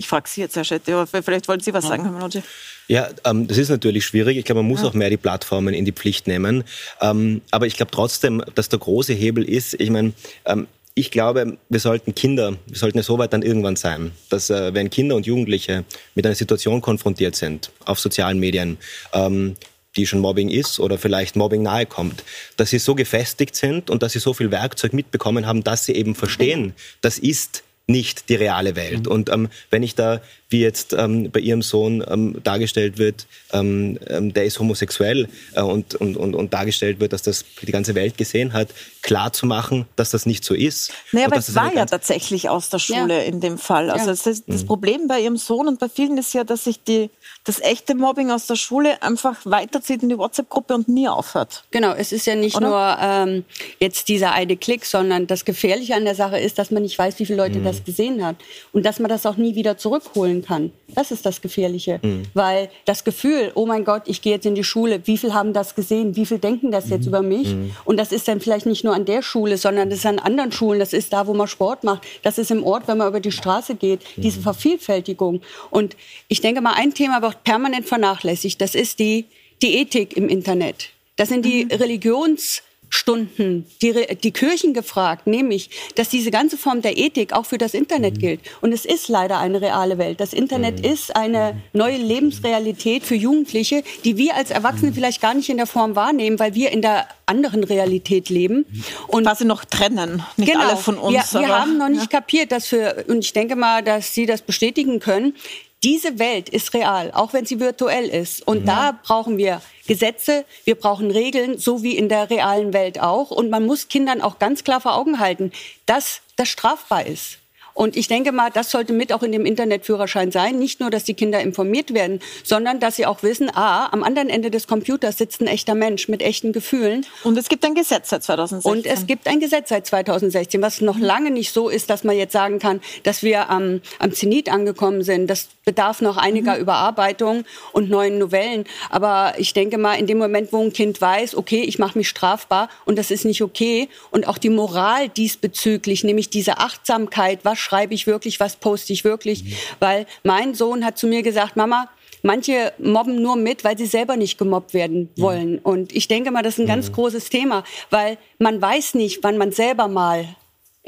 Ich 0.00 0.06
frage 0.06 0.28
Sie 0.28 0.40
jetzt, 0.40 0.54
Herr 0.54 0.62
Schette, 0.62 0.94
aber 0.94 1.22
vielleicht 1.22 1.48
wollen 1.48 1.58
Sie 1.58 1.74
was 1.74 1.84
sagen, 1.84 2.04
Herr 2.04 2.12
Manoggi. 2.12 2.40
Ja, 2.86 3.08
ähm, 3.24 3.48
das 3.48 3.58
ist 3.58 3.68
natürlich 3.68 4.06
schwierig. 4.06 4.38
Ich 4.38 4.44
glaube, 4.44 4.62
man 4.62 4.68
muss 4.68 4.82
ja. 4.82 4.86
auch 4.86 4.94
mehr 4.94 5.10
die 5.10 5.16
Plattformen 5.16 5.74
in 5.74 5.84
die 5.84 5.92
Pflicht 5.92 6.28
nehmen. 6.28 6.62
Ähm, 7.00 7.42
aber 7.50 7.66
ich 7.66 7.76
glaube 7.76 7.90
trotzdem, 7.90 8.42
dass 8.54 8.68
der 8.68 8.78
große 8.78 9.12
Hebel 9.12 9.42
ist, 9.42 9.74
ich 9.74 9.90
meine, 9.90 10.12
ähm, 10.44 10.68
ich 10.94 11.10
glaube, 11.10 11.58
wir 11.68 11.80
sollten 11.80 12.14
Kinder, 12.14 12.56
wir 12.66 12.78
sollten 12.78 12.98
ja 12.98 13.02
so 13.02 13.18
weit 13.18 13.32
dann 13.32 13.42
irgendwann 13.42 13.74
sein, 13.74 14.12
dass 14.30 14.50
äh, 14.50 14.72
wenn 14.72 14.88
Kinder 14.88 15.16
und 15.16 15.26
Jugendliche 15.26 15.84
mit 16.14 16.24
einer 16.24 16.36
Situation 16.36 16.80
konfrontiert 16.80 17.34
sind 17.34 17.72
auf 17.84 17.98
sozialen 17.98 18.38
Medien, 18.38 18.78
ähm, 19.12 19.56
die 19.96 20.06
schon 20.06 20.20
Mobbing 20.20 20.48
ist 20.48 20.78
oder 20.78 20.96
vielleicht 20.96 21.34
Mobbing 21.34 21.62
nahe 21.62 21.86
kommt, 21.86 22.22
dass 22.56 22.70
sie 22.70 22.78
so 22.78 22.94
gefestigt 22.94 23.56
sind 23.56 23.90
und 23.90 24.02
dass 24.04 24.12
sie 24.12 24.20
so 24.20 24.32
viel 24.32 24.52
Werkzeug 24.52 24.92
mitbekommen 24.92 25.44
haben, 25.44 25.64
dass 25.64 25.84
sie 25.84 25.94
eben 25.94 26.14
verstehen, 26.14 26.72
das 27.00 27.18
ist 27.18 27.64
nicht 27.88 28.28
die 28.28 28.34
reale 28.36 28.76
Welt. 28.76 29.06
Mhm. 29.06 29.12
Und 29.12 29.30
ähm, 29.30 29.48
wenn 29.70 29.82
ich 29.82 29.94
da, 29.94 30.20
wie 30.50 30.60
jetzt 30.60 30.94
ähm, 30.94 31.30
bei 31.30 31.40
ihrem 31.40 31.60
Sohn 31.60 32.02
ähm, 32.08 32.40
dargestellt 32.42 32.96
wird, 32.96 33.26
ähm, 33.52 33.98
ähm, 34.08 34.32
der 34.32 34.46
ist 34.46 34.58
homosexuell 34.58 35.28
äh, 35.54 35.60
und, 35.60 35.94
und, 35.96 36.16
und, 36.16 36.34
und 36.34 36.54
dargestellt 36.54 37.00
wird, 37.00 37.12
dass 37.12 37.22
das 37.22 37.44
die 37.60 37.70
ganze 37.70 37.94
Welt 37.94 38.16
gesehen 38.16 38.54
hat, 38.54 38.68
klar 39.02 39.32
zu 39.32 39.44
machen, 39.44 39.86
dass 39.96 40.10
das 40.10 40.24
nicht 40.24 40.44
so 40.44 40.54
ist. 40.54 40.92
Naja, 41.12 41.26
aber 41.26 41.36
es 41.36 41.54
war 41.54 41.74
ja 41.74 41.84
tatsächlich 41.84 42.48
aus 42.48 42.70
der 42.70 42.78
Schule 42.78 43.18
ja. 43.18 43.22
in 43.22 43.40
dem 43.40 43.58
Fall. 43.58 43.90
Also 43.90 44.06
ja. 44.06 44.12
das, 44.12 44.22
das 44.22 44.62
mhm. 44.62 44.66
Problem 44.66 45.06
bei 45.06 45.20
ihrem 45.20 45.36
Sohn 45.36 45.68
und 45.68 45.78
bei 45.78 45.88
vielen 45.88 46.16
ist 46.16 46.32
ja, 46.32 46.44
dass 46.44 46.64
sich 46.64 46.82
die 46.82 47.10
das 47.44 47.60
echte 47.60 47.94
Mobbing 47.94 48.30
aus 48.30 48.46
der 48.46 48.56
Schule 48.56 49.02
einfach 49.02 49.36
weiterzieht 49.44 50.02
in 50.02 50.08
die 50.08 50.18
WhatsApp-Gruppe 50.18 50.74
und 50.74 50.88
nie 50.88 51.08
aufhört. 51.08 51.64
Genau, 51.70 51.92
es 51.92 52.12
ist 52.12 52.26
ja 52.26 52.34
nicht 52.34 52.56
Oder? 52.56 52.68
nur 52.68 52.98
ähm, 53.00 53.44
jetzt 53.80 54.08
dieser 54.08 54.32
eine 54.32 54.56
Klick, 54.56 54.84
sondern 54.84 55.26
das 55.26 55.44
Gefährliche 55.44 55.94
an 55.94 56.04
der 56.04 56.14
Sache 56.14 56.38
ist, 56.38 56.58
dass 56.58 56.70
man 56.70 56.82
nicht 56.82 56.98
weiß, 56.98 57.18
wie 57.18 57.26
viele 57.26 57.38
Leute 57.38 57.58
mhm. 57.58 57.64
das 57.64 57.84
gesehen 57.84 58.24
hat 58.24 58.36
und 58.72 58.84
dass 58.84 58.98
man 58.98 59.08
das 59.08 59.26
auch 59.26 59.36
nie 59.36 59.54
wieder 59.54 59.76
zurückholen 59.76 60.37
kann. 60.42 60.72
Das 60.94 61.10
ist 61.10 61.26
das 61.26 61.40
Gefährliche, 61.40 62.00
mhm. 62.02 62.22
weil 62.34 62.70
das 62.84 63.04
Gefühl, 63.04 63.52
oh 63.54 63.66
mein 63.66 63.84
Gott, 63.84 64.02
ich 64.06 64.22
gehe 64.22 64.32
jetzt 64.34 64.46
in 64.46 64.54
die 64.54 64.64
Schule, 64.64 65.00
wie 65.04 65.18
viele 65.18 65.34
haben 65.34 65.52
das 65.52 65.74
gesehen, 65.74 66.16
wie 66.16 66.26
viele 66.26 66.40
denken 66.40 66.70
das 66.70 66.88
jetzt 66.88 67.02
mhm. 67.02 67.08
über 67.08 67.22
mich 67.22 67.48
mhm. 67.48 67.70
und 67.84 67.98
das 67.98 68.12
ist 68.12 68.28
dann 68.28 68.40
vielleicht 68.40 68.66
nicht 68.66 68.84
nur 68.84 68.94
an 68.94 69.04
der 69.04 69.22
Schule, 69.22 69.58
sondern 69.58 69.90
das 69.90 70.00
ist 70.00 70.06
an 70.06 70.18
anderen 70.18 70.52
Schulen, 70.52 70.78
das 70.78 70.92
ist 70.92 71.12
da, 71.12 71.26
wo 71.26 71.34
man 71.34 71.48
Sport 71.48 71.84
macht, 71.84 72.02
das 72.22 72.38
ist 72.38 72.50
im 72.50 72.64
Ort, 72.64 72.88
wenn 72.88 72.98
man 72.98 73.08
über 73.08 73.20
die 73.20 73.32
Straße 73.32 73.74
geht, 73.74 74.00
diese 74.16 74.38
mhm. 74.38 74.44
Vervielfältigung 74.44 75.40
und 75.70 75.96
ich 76.28 76.40
denke 76.40 76.60
mal, 76.60 76.74
ein 76.74 76.94
Thema 76.94 77.22
wird 77.22 77.44
permanent 77.44 77.86
vernachlässigt. 77.86 78.60
Das 78.60 78.74
ist 78.74 78.98
die, 78.98 79.26
die 79.62 79.76
Ethik 79.76 80.16
im 80.16 80.28
Internet. 80.28 80.90
Das 81.16 81.28
sind 81.28 81.44
die 81.44 81.64
mhm. 81.64 81.72
Religions- 81.72 82.62
Stunden 82.90 83.66
die, 83.82 83.94
die 84.22 84.30
Kirchen 84.32 84.74
gefragt, 84.74 85.26
nämlich, 85.26 85.70
dass 85.94 86.08
diese 86.08 86.30
ganze 86.30 86.56
Form 86.56 86.82
der 86.82 86.96
Ethik 86.96 87.32
auch 87.32 87.46
für 87.46 87.58
das 87.58 87.74
Internet 87.74 88.16
mhm. 88.16 88.18
gilt. 88.18 88.40
Und 88.60 88.72
es 88.72 88.84
ist 88.84 89.08
leider 89.08 89.38
eine 89.38 89.60
reale 89.60 89.98
Welt. 89.98 90.20
Das 90.20 90.32
Internet 90.32 90.78
mhm. 90.78 90.92
ist 90.92 91.14
eine 91.14 91.60
neue 91.72 91.96
Lebensrealität 91.96 93.04
für 93.04 93.14
Jugendliche, 93.14 93.82
die 94.04 94.16
wir 94.16 94.34
als 94.34 94.50
Erwachsene 94.50 94.90
mhm. 94.90 94.94
vielleicht 94.94 95.20
gar 95.20 95.34
nicht 95.34 95.48
in 95.48 95.56
der 95.56 95.66
Form 95.66 95.96
wahrnehmen, 95.96 96.38
weil 96.38 96.54
wir 96.54 96.70
in 96.70 96.82
der 96.82 97.06
anderen 97.26 97.64
Realität 97.64 98.28
leben. 98.30 98.64
Und 99.06 99.24
quasi 99.24 99.44
noch 99.44 99.64
trennen, 99.64 100.22
nicht 100.36 100.52
genau, 100.52 100.66
alle 100.66 100.76
von 100.76 100.96
uns. 100.96 101.34
Wir, 101.34 101.40
wir 101.40 101.58
haben 101.58 101.76
noch 101.76 101.88
nicht 101.88 102.12
ja. 102.12 102.18
kapiert, 102.20 102.52
dass 102.52 102.66
für, 102.66 103.04
und 103.08 103.24
ich 103.24 103.32
denke 103.32 103.56
mal, 103.56 103.82
dass 103.82 104.14
Sie 104.14 104.26
das 104.26 104.42
bestätigen 104.42 105.00
können, 105.00 105.34
diese 105.82 106.18
Welt 106.18 106.48
ist 106.48 106.74
real, 106.74 107.12
auch 107.12 107.32
wenn 107.32 107.46
sie 107.46 107.60
virtuell 107.60 108.06
ist. 108.06 108.46
Und 108.46 108.62
mhm. 108.62 108.66
da 108.66 108.98
brauchen 109.02 109.38
wir 109.38 109.62
Gesetze, 109.86 110.44
wir 110.64 110.74
brauchen 110.74 111.10
Regeln, 111.10 111.58
so 111.58 111.82
wie 111.82 111.96
in 111.96 112.08
der 112.08 112.30
realen 112.30 112.72
Welt 112.72 113.00
auch. 113.00 113.30
Und 113.30 113.50
man 113.50 113.64
muss 113.64 113.88
Kindern 113.88 114.20
auch 114.20 114.38
ganz 114.38 114.64
klar 114.64 114.80
vor 114.80 114.96
Augen 114.96 115.20
halten, 115.20 115.52
dass 115.86 116.20
das 116.36 116.48
strafbar 116.48 117.06
ist. 117.06 117.38
Und 117.78 117.96
ich 117.96 118.08
denke 118.08 118.32
mal, 118.32 118.50
das 118.50 118.72
sollte 118.72 118.92
mit 118.92 119.12
auch 119.12 119.22
in 119.22 119.30
dem 119.30 119.46
Internetführerschein 119.46 120.32
sein. 120.32 120.58
Nicht 120.58 120.80
nur, 120.80 120.90
dass 120.90 121.04
die 121.04 121.14
Kinder 121.14 121.40
informiert 121.40 121.94
werden, 121.94 122.18
sondern 122.42 122.80
dass 122.80 122.96
sie 122.96 123.06
auch 123.06 123.22
wissen, 123.22 123.54
ah, 123.54 123.86
am 123.92 124.02
anderen 124.02 124.30
Ende 124.30 124.50
des 124.50 124.66
Computers 124.66 125.18
sitzt 125.18 125.40
ein 125.40 125.46
echter 125.46 125.76
Mensch 125.76 126.08
mit 126.08 126.20
echten 126.20 126.52
Gefühlen. 126.52 127.06
Und 127.22 127.38
es 127.38 127.48
gibt 127.48 127.64
ein 127.64 127.76
Gesetz 127.76 128.08
seit 128.08 128.24
2016. 128.24 128.72
Und 128.72 128.84
es 128.84 129.06
gibt 129.06 129.28
ein 129.28 129.38
Gesetz 129.38 129.68
seit 129.68 129.86
2016, 129.86 130.60
was 130.60 130.80
noch 130.80 130.98
lange 130.98 131.30
nicht 131.30 131.52
so 131.52 131.68
ist, 131.68 131.88
dass 131.88 132.02
man 132.02 132.16
jetzt 132.16 132.32
sagen 132.32 132.58
kann, 132.58 132.80
dass 133.04 133.22
wir 133.22 133.48
am, 133.48 133.80
am 134.00 134.12
Zenit 134.12 134.50
angekommen 134.50 135.04
sind. 135.04 135.28
Das 135.28 135.46
bedarf 135.68 136.00
noch 136.00 136.16
einiger 136.16 136.54
mhm. 136.54 136.62
Überarbeitung 136.62 137.44
und 137.72 137.90
neuen 137.90 138.16
Novellen. 138.16 138.64
Aber 138.88 139.34
ich 139.36 139.52
denke 139.52 139.76
mal, 139.76 139.96
in 139.98 140.06
dem 140.06 140.16
Moment, 140.16 140.50
wo 140.50 140.62
ein 140.62 140.72
Kind 140.72 140.98
weiß, 140.98 141.34
okay, 141.34 141.60
ich 141.60 141.78
mache 141.78 141.98
mich 141.98 142.08
strafbar 142.08 142.70
und 142.86 142.96
das 142.96 143.10
ist 143.10 143.26
nicht 143.26 143.42
okay 143.42 143.90
und 144.10 144.26
auch 144.26 144.38
die 144.38 144.48
Moral 144.48 145.10
diesbezüglich, 145.10 146.04
nämlich 146.04 146.30
diese 146.30 146.56
Achtsamkeit, 146.56 147.40
was 147.42 147.58
schreibe 147.58 147.92
ich 147.92 148.06
wirklich, 148.06 148.40
was 148.40 148.56
poste 148.56 148.94
ich 148.94 149.04
wirklich. 149.04 149.44
Mhm. 149.44 149.52
Weil 149.78 150.06
mein 150.22 150.54
Sohn 150.54 150.86
hat 150.86 150.96
zu 150.96 151.06
mir 151.06 151.22
gesagt, 151.22 151.56
Mama, 151.56 151.90
Manche 152.24 152.72
mobben 152.78 153.22
nur 153.22 153.36
mit, 153.36 153.62
weil 153.62 153.78
sie 153.78 153.86
selber 153.86 154.16
nicht 154.16 154.38
gemobbt 154.38 154.74
werden 154.74 155.08
wollen. 155.16 155.52
Mhm. 155.52 155.58
Und 155.62 155.94
ich 155.94 156.08
denke 156.08 156.32
mal, 156.32 156.42
das 156.42 156.54
ist 156.54 156.60
ein 156.64 156.66
ganz 156.66 156.88
mhm. 156.88 156.94
großes 156.94 157.30
Thema, 157.30 157.62
weil 157.90 158.18
man 158.40 158.60
weiß 158.60 158.94
nicht, 158.94 159.22
wann 159.22 159.38
man 159.38 159.52
selber 159.52 159.86
mal 159.86 160.26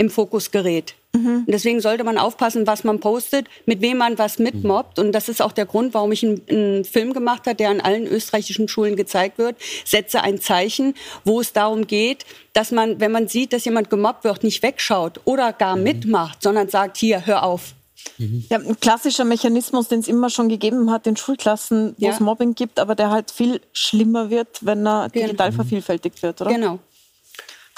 im 0.01 0.09
Fokus 0.09 0.51
gerät. 0.51 0.95
Mhm. 1.13 1.45
deswegen 1.49 1.81
sollte 1.81 2.05
man 2.05 2.19
aufpassen, 2.19 2.69
was 2.69 2.85
man 2.85 3.01
postet, 3.01 3.49
mit 3.67 3.81
wem 3.81 3.99
man 3.99 4.17
was 4.17 4.39
mitmobbt. 4.39 4.99
Und 5.01 5.11
das 5.11 5.29
ist 5.29 5.43
auch 5.43 5.51
der 5.51 5.67
Grund, 5.67 5.93
warum 5.93 6.13
ich 6.13 6.25
einen, 6.25 6.41
einen 6.49 6.85
Film 6.85 7.13
gemacht 7.13 7.47
habe, 7.47 7.57
der 7.57 7.69
an 7.71 7.81
allen 7.81 8.07
österreichischen 8.07 8.69
Schulen 8.69 8.95
gezeigt 8.95 9.37
wird. 9.37 9.57
Setze 9.85 10.23
ein 10.23 10.41
Zeichen, 10.41 10.95
wo 11.25 11.41
es 11.41 11.53
darum 11.53 11.87
geht, 11.89 12.25
dass 12.53 12.71
man, 12.71 13.01
wenn 13.01 13.11
man 13.11 13.27
sieht, 13.27 13.53
dass 13.53 13.65
jemand 13.65 13.91
gemobbt 13.91 14.23
wird, 14.25 14.45
nicht 14.45 14.63
wegschaut 14.63 15.21
oder 15.25 15.53
gar 15.53 15.77
mhm. 15.77 15.83
mitmacht, 15.83 16.43
sondern 16.43 16.69
sagt, 16.69 16.97
hier, 16.97 17.27
hör 17.27 17.43
auf. 17.43 17.75
Mhm. 18.19 18.45
Ja, 18.49 18.59
ein 18.59 18.79
klassischer 18.81 19.25
Mechanismus, 19.25 19.89
den 19.89 20.01
es 20.01 20.09
immer 20.09 20.31
schon 20.31 20.49
gegeben 20.49 20.91
hat 20.91 21.07
in 21.09 21.17
Schulklassen, 21.17 21.95
wo 21.99 22.07
ja. 22.07 22.13
es 22.13 22.21
Mobbing 22.21 22.55
gibt, 22.55 22.79
aber 22.79 22.95
der 22.95 23.11
halt 23.11 23.33
viel 23.33 23.61
schlimmer 23.73 24.31
wird, 24.31 24.65
wenn 24.65 24.87
er 24.87 25.11
genau. 25.11 25.27
digital 25.27 25.53
vervielfältigt 25.53 26.23
wird, 26.23 26.41
oder? 26.41 26.53
Genau. 26.53 26.79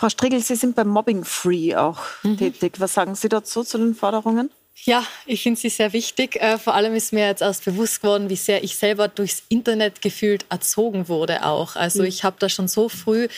Frau 0.03 0.09
Strigel, 0.09 0.41
Sie 0.41 0.57
sind 0.57 0.75
beim 0.75 0.89
Mobbing 0.89 1.25
Free 1.25 1.77
auch 1.77 2.01
mhm. 2.25 2.37
tätig. 2.37 2.81
Was 2.81 2.95
sagen 2.95 3.15
Sie 3.15 3.29
dazu, 3.29 3.63
zu 3.63 3.79
den 3.79 3.95
Forderungen? 3.95 4.51
Ja, 4.85 5.07
ich 5.27 5.45
finde 5.45 5.61
sie 5.61 5.69
sehr 5.69 5.93
wichtig. 5.93 6.35
Äh, 6.41 6.59
vor 6.59 6.75
allem 6.75 6.93
ist 6.97 7.13
mir 7.13 7.29
jetzt 7.29 7.41
erst 7.41 7.65
bewusst 7.65 8.01
geworden, 8.01 8.29
wie 8.29 8.35
sehr 8.35 8.65
ich 8.65 8.75
selber 8.75 9.07
durchs 9.07 9.45
Internet 9.49 10.03
gefühlt 10.03 10.45
erzogen 10.49 11.07
wurde 11.07 11.45
auch. 11.45 11.77
Also 11.77 12.03
mhm. 12.03 12.09
ich 12.09 12.25
habe 12.25 12.35
da 12.41 12.49
schon 12.49 12.67
so 12.67 12.89
früh 12.89 13.29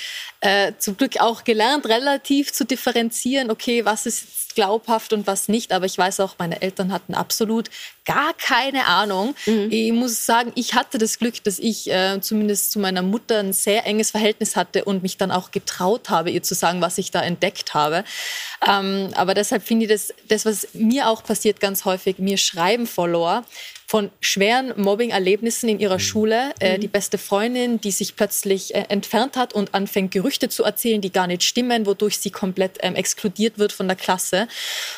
äh, 0.40 0.72
zum 0.78 0.96
Glück 0.96 1.20
auch 1.20 1.44
gelernt, 1.44 1.84
relativ 1.84 2.50
zu 2.50 2.64
differenzieren, 2.64 3.50
okay, 3.50 3.84
was 3.84 4.06
ist 4.06 4.24
glaubhaft 4.54 5.12
und 5.12 5.26
was 5.26 5.48
nicht. 5.48 5.72
Aber 5.72 5.86
ich 5.86 5.96
weiß 5.96 6.20
auch, 6.20 6.34
meine 6.38 6.62
Eltern 6.62 6.92
hatten 6.92 7.14
absolut 7.14 7.70
gar 8.04 8.34
keine 8.34 8.86
Ahnung. 8.86 9.34
Mhm. 9.46 9.68
Ich 9.70 9.92
muss 9.92 10.26
sagen, 10.26 10.52
ich 10.54 10.74
hatte 10.74 10.98
das 10.98 11.18
Glück, 11.18 11.42
dass 11.44 11.58
ich 11.58 11.90
äh, 11.90 12.20
zumindest 12.20 12.72
zu 12.72 12.78
meiner 12.78 13.02
Mutter 13.02 13.38
ein 13.38 13.52
sehr 13.52 13.86
enges 13.86 14.10
Verhältnis 14.10 14.56
hatte 14.56 14.84
und 14.84 15.02
mich 15.02 15.16
dann 15.16 15.30
auch 15.30 15.50
getraut 15.50 16.10
habe, 16.10 16.30
ihr 16.30 16.42
zu 16.42 16.54
sagen, 16.54 16.80
was 16.80 16.98
ich 16.98 17.10
da 17.10 17.22
entdeckt 17.22 17.74
habe. 17.74 18.04
Ähm, 18.66 19.10
aber 19.14 19.34
deshalb 19.34 19.62
finde 19.62 19.86
ich 19.86 19.90
das, 19.90 20.14
das, 20.28 20.44
was 20.44 20.68
mir 20.74 21.08
auch 21.08 21.22
passiert 21.22 21.60
ganz 21.60 21.84
häufig, 21.84 22.18
mir 22.18 22.36
schreiben 22.36 22.86
Follower, 22.86 23.44
von 23.94 24.10
schweren 24.20 24.72
Mobbing-Erlebnissen 24.76 25.68
in 25.68 25.78
ihrer 25.78 25.98
mhm. 25.98 26.00
Schule. 26.00 26.52
Äh, 26.58 26.76
mhm. 26.76 26.80
die 26.80 26.88
beste 26.88 27.16
Freundin, 27.16 27.80
die 27.80 27.92
sich 27.92 28.16
plötzlich 28.16 28.74
äh, 28.74 28.86
entfernt 28.88 29.36
hat 29.36 29.52
und 29.52 29.72
anfängt, 29.72 30.10
Gerüchte 30.10 30.48
zu 30.48 30.64
erzählen, 30.64 31.00
die 31.00 31.12
gar 31.12 31.28
nicht 31.28 31.44
stimmen, 31.44 31.86
wodurch 31.86 32.18
sie 32.18 32.30
komplett 32.30 32.78
ähm, 32.80 32.96
exkludiert 32.96 33.56
wird 33.56 33.70
von 33.70 33.86
der 33.86 33.96
Klasse. 33.96 34.48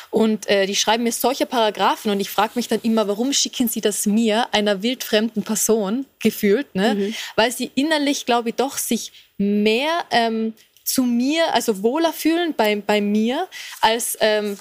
Und 0.09 0.49
äh, 0.49 0.65
die 0.65 0.75
schreiben 0.75 1.03
mir 1.03 1.11
solche 1.11 1.45
Paragraphen 1.45 2.09
und 2.09 2.19
ich 2.19 2.31
frage 2.31 2.53
mich 2.55 2.69
dann 2.69 2.79
immer, 2.81 3.07
warum 3.07 3.33
schicken 3.33 3.67
sie 3.67 3.81
das 3.81 4.07
mir, 4.07 4.51
einer 4.51 4.81
wildfremden 4.81 5.43
Person, 5.43 6.07
gefühlt, 6.19 6.73
ne? 6.73 6.95
Mhm. 6.95 7.13
Weil 7.35 7.51
sie 7.51 7.69
innerlich, 7.75 8.25
glaube 8.25 8.49
ich, 8.49 8.55
doch 8.55 8.79
sich 8.79 9.11
mehr 9.37 9.91
ähm, 10.09 10.55
zu 10.83 11.03
mir, 11.03 11.53
also 11.53 11.83
wohler 11.83 12.13
fühlen 12.13 12.55
bei, 12.57 12.75
bei 12.77 12.99
mir, 13.01 13.47
als 13.79 14.17
ähm, 14.21 14.57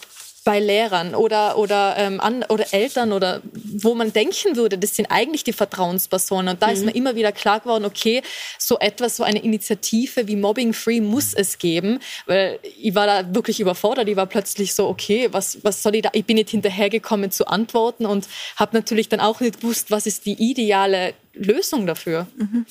bei 0.46 0.61
Lehrern 0.61 1.16
oder, 1.16 1.59
oder, 1.59 1.96
ähm, 1.98 2.20
an, 2.20 2.44
oder 2.48 2.72
Eltern 2.72 3.12
oder 3.12 3.42
wo 3.52 3.96
man 3.96 4.12
denken 4.12 4.54
würde, 4.54 4.78
das 4.78 4.94
sind 4.94 5.06
eigentlich 5.06 5.42
die 5.42 5.52
Vertrauenspersonen. 5.52 6.54
Und 6.54 6.62
da 6.62 6.68
mhm. 6.68 6.72
ist 6.72 6.85
mir 6.85 6.94
immer 6.94 7.16
wieder 7.16 7.32
klar 7.32 7.59
geworden, 7.59 7.85
okay, 7.85 8.22
so 8.56 8.78
etwas, 8.78 9.16
so 9.16 9.24
eine 9.24 9.40
Initiative 9.42 10.28
wie 10.28 10.37
Mobbing 10.37 10.72
Free 10.72 11.00
muss 11.00 11.35
es 11.35 11.59
geben, 11.59 11.98
weil 12.26 12.61
ich 12.78 12.94
war 12.94 13.09
da 13.09 13.35
wirklich 13.35 13.59
überfordert. 13.59 14.09
Ich 14.09 14.14
war 14.14 14.26
plötzlich 14.26 14.72
so, 14.72 14.87
okay, 14.87 15.28
was, 15.32 15.59
was 15.64 15.82
soll 15.82 15.96
ich 15.96 16.02
da? 16.02 16.11
Ich 16.12 16.24
bin 16.24 16.37
nicht 16.37 16.50
hinterhergekommen 16.50 17.32
zu 17.32 17.48
antworten 17.48 18.06
und 18.06 18.28
habe 18.54 18.76
natürlich 18.76 19.09
dann 19.09 19.18
auch 19.18 19.40
nicht 19.40 19.61
gewusst, 19.62 19.90
was 19.90 20.06
ist 20.06 20.26
die 20.26 20.35
ideale 20.35 21.14
Lösung 21.35 21.88
dafür. 21.88 22.28
Mhm. 22.37 22.66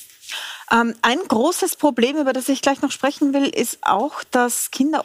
Ähm, 0.71 0.95
ein 1.01 1.19
großes 1.27 1.75
Problem, 1.75 2.15
über 2.15 2.31
das 2.31 2.47
ich 2.47 2.61
gleich 2.61 2.81
noch 2.81 2.91
sprechen 2.91 3.33
will, 3.33 3.49
ist 3.49 3.79
auch, 3.81 4.23
dass 4.31 4.71
Kinder 4.71 5.03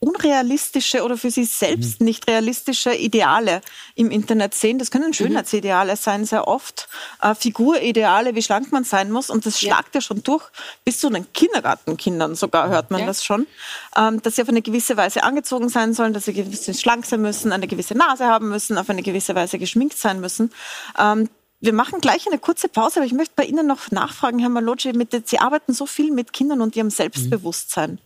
unrealistische 0.00 1.04
oder 1.04 1.18
für 1.18 1.30
sie 1.30 1.44
selbst 1.44 2.00
mhm. 2.00 2.06
nicht 2.06 2.26
realistische 2.26 2.94
Ideale 2.94 3.60
im 3.94 4.10
Internet 4.10 4.54
sehen. 4.54 4.78
Das 4.78 4.90
können 4.90 5.08
mhm. 5.08 5.12
Schönheitsideale 5.12 5.94
sein, 5.96 6.24
sehr 6.24 6.48
oft. 6.48 6.88
Äh, 7.20 7.34
Figurideale, 7.34 8.34
wie 8.34 8.42
schlank 8.42 8.72
man 8.72 8.84
sein 8.84 9.10
muss. 9.10 9.28
Und 9.28 9.44
das 9.44 9.60
schlagt 9.60 9.94
ja, 9.94 10.00
schon 10.00 10.22
durch. 10.22 10.44
Bis 10.86 11.00
zu 11.00 11.10
den 11.10 11.30
Kindergartenkindern 11.32 12.34
sogar 12.34 12.70
hört 12.70 12.90
man 12.90 13.00
ja. 13.00 13.06
das 13.06 13.22
schon. 13.22 13.46
Ähm, 13.94 14.22
dass 14.22 14.36
sie 14.36 14.42
auf 14.42 14.48
eine 14.48 14.62
gewisse 14.62 14.96
Weise 14.96 15.22
angezogen 15.22 15.68
sein 15.68 15.92
sollen, 15.92 16.14
dass 16.14 16.24
sie 16.24 16.32
gewiss 16.32 16.80
schlank 16.80 17.04
sein 17.04 17.20
müssen, 17.20 17.52
eine 17.52 17.66
gewisse 17.66 17.94
Nase 17.94 18.24
haben 18.24 18.48
müssen, 18.48 18.78
auf 18.78 18.88
eine 18.88 19.02
gewisse 19.02 19.34
Weise 19.34 19.58
geschminkt 19.58 19.98
sein 19.98 20.20
müssen. 20.20 20.50
Ähm, 20.98 21.28
wir 21.60 21.74
machen 21.74 22.00
gleich 22.00 22.26
eine 22.26 22.38
kurze 22.38 22.68
Pause, 22.68 23.00
aber 23.00 23.06
ich 23.06 23.12
möchte 23.12 23.34
bei 23.36 23.44
Ihnen 23.44 23.66
noch 23.66 23.90
nachfragen, 23.90 24.38
Herr 24.38 24.48
Malocci, 24.48 24.94
mit, 24.94 25.28
Sie 25.28 25.38
arbeiten 25.38 25.74
so 25.74 25.84
viel 25.84 26.10
mit 26.10 26.32
Kindern 26.32 26.62
und 26.62 26.74
ihrem 26.74 26.88
Selbstbewusstsein. 26.88 27.92
Mhm. 27.92 27.98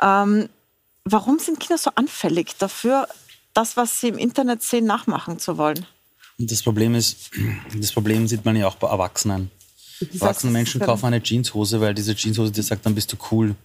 Ähm, 0.00 0.48
warum 1.12 1.38
sind 1.38 1.60
Kinder 1.60 1.78
so 1.78 1.90
anfällig 1.94 2.56
dafür, 2.58 3.08
das, 3.54 3.76
was 3.76 4.00
sie 4.00 4.08
im 4.08 4.18
Internet 4.18 4.62
sehen, 4.62 4.84
nachmachen 4.84 5.38
zu 5.38 5.58
wollen? 5.58 5.86
Das 6.38 6.62
Problem 6.62 6.94
ist, 6.94 7.30
das 7.74 7.92
Problem 7.92 8.28
sieht 8.28 8.44
man 8.44 8.54
ja 8.56 8.68
auch 8.68 8.76
bei 8.76 8.88
Erwachsenen. 8.88 9.50
Erwachsene 10.00 10.52
Menschen 10.52 10.80
kaufen 10.80 11.06
eine 11.06 11.20
Jeanshose, 11.20 11.80
weil 11.80 11.92
diese 11.92 12.14
Jeanshose 12.14 12.52
dir 12.52 12.62
sagt, 12.62 12.86
dann 12.86 12.94
bist 12.94 13.12
du 13.12 13.16
cool 13.32 13.56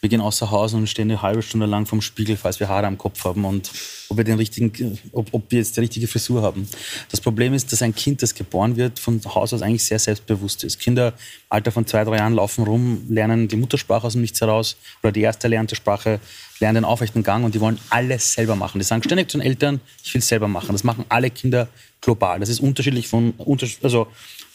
wir 0.00 0.08
gehen 0.08 0.20
außer 0.20 0.50
Haus 0.50 0.74
und 0.74 0.86
stehen 0.86 1.10
eine 1.10 1.22
halbe 1.22 1.42
Stunde 1.42 1.66
lang 1.66 1.86
vom 1.86 2.02
Spiegel, 2.02 2.36
falls 2.36 2.60
wir 2.60 2.68
Haare 2.68 2.86
am 2.86 2.98
Kopf 2.98 3.24
haben 3.24 3.44
und 3.44 3.70
ob 4.08 4.18
wir, 4.18 4.24
den 4.24 4.36
richtigen, 4.36 4.98
ob, 5.12 5.32
ob 5.32 5.50
wir 5.50 5.58
jetzt 5.58 5.76
die 5.76 5.80
richtige 5.80 6.06
Frisur 6.06 6.42
haben. 6.42 6.68
Das 7.10 7.20
Problem 7.20 7.54
ist, 7.54 7.72
dass 7.72 7.80
ein 7.80 7.94
Kind, 7.94 8.22
das 8.22 8.34
geboren 8.34 8.76
wird, 8.76 8.98
von 8.98 9.20
Haus 9.24 9.52
aus 9.54 9.62
eigentlich 9.62 9.84
sehr 9.84 9.98
selbstbewusst 9.98 10.62
ist. 10.64 10.78
Kinder 10.78 11.08
im 11.08 11.14
Alter 11.48 11.72
von 11.72 11.86
zwei, 11.86 12.04
drei 12.04 12.18
Jahren 12.18 12.34
laufen 12.34 12.64
rum, 12.64 13.06
lernen 13.08 13.48
die 13.48 13.56
Muttersprache 13.56 14.06
aus 14.06 14.12
dem 14.12 14.20
Nichts 14.20 14.40
heraus 14.40 14.76
oder 15.02 15.12
die 15.12 15.22
erste 15.22 15.44
erlernte 15.44 15.74
Sprache, 15.74 16.20
lernen 16.60 16.76
den 16.76 16.84
aufrechten 16.84 17.22
Gang 17.22 17.44
und 17.44 17.54
die 17.54 17.60
wollen 17.60 17.78
alles 17.90 18.34
selber 18.34 18.56
machen. 18.56 18.78
Die 18.78 18.84
sagen 18.84 19.02
ständig 19.02 19.30
zu 19.30 19.38
den 19.38 19.46
Eltern, 19.46 19.80
ich 20.02 20.12
will 20.12 20.20
es 20.20 20.28
selber 20.28 20.48
machen. 20.48 20.72
Das 20.72 20.84
machen 20.84 21.04
alle 21.08 21.30
Kinder 21.30 21.68
global. 22.00 22.40
Das 22.40 22.48
ist 22.48 22.60
unterschiedlich 22.60 23.08
von, 23.08 23.34
also 23.82 24.06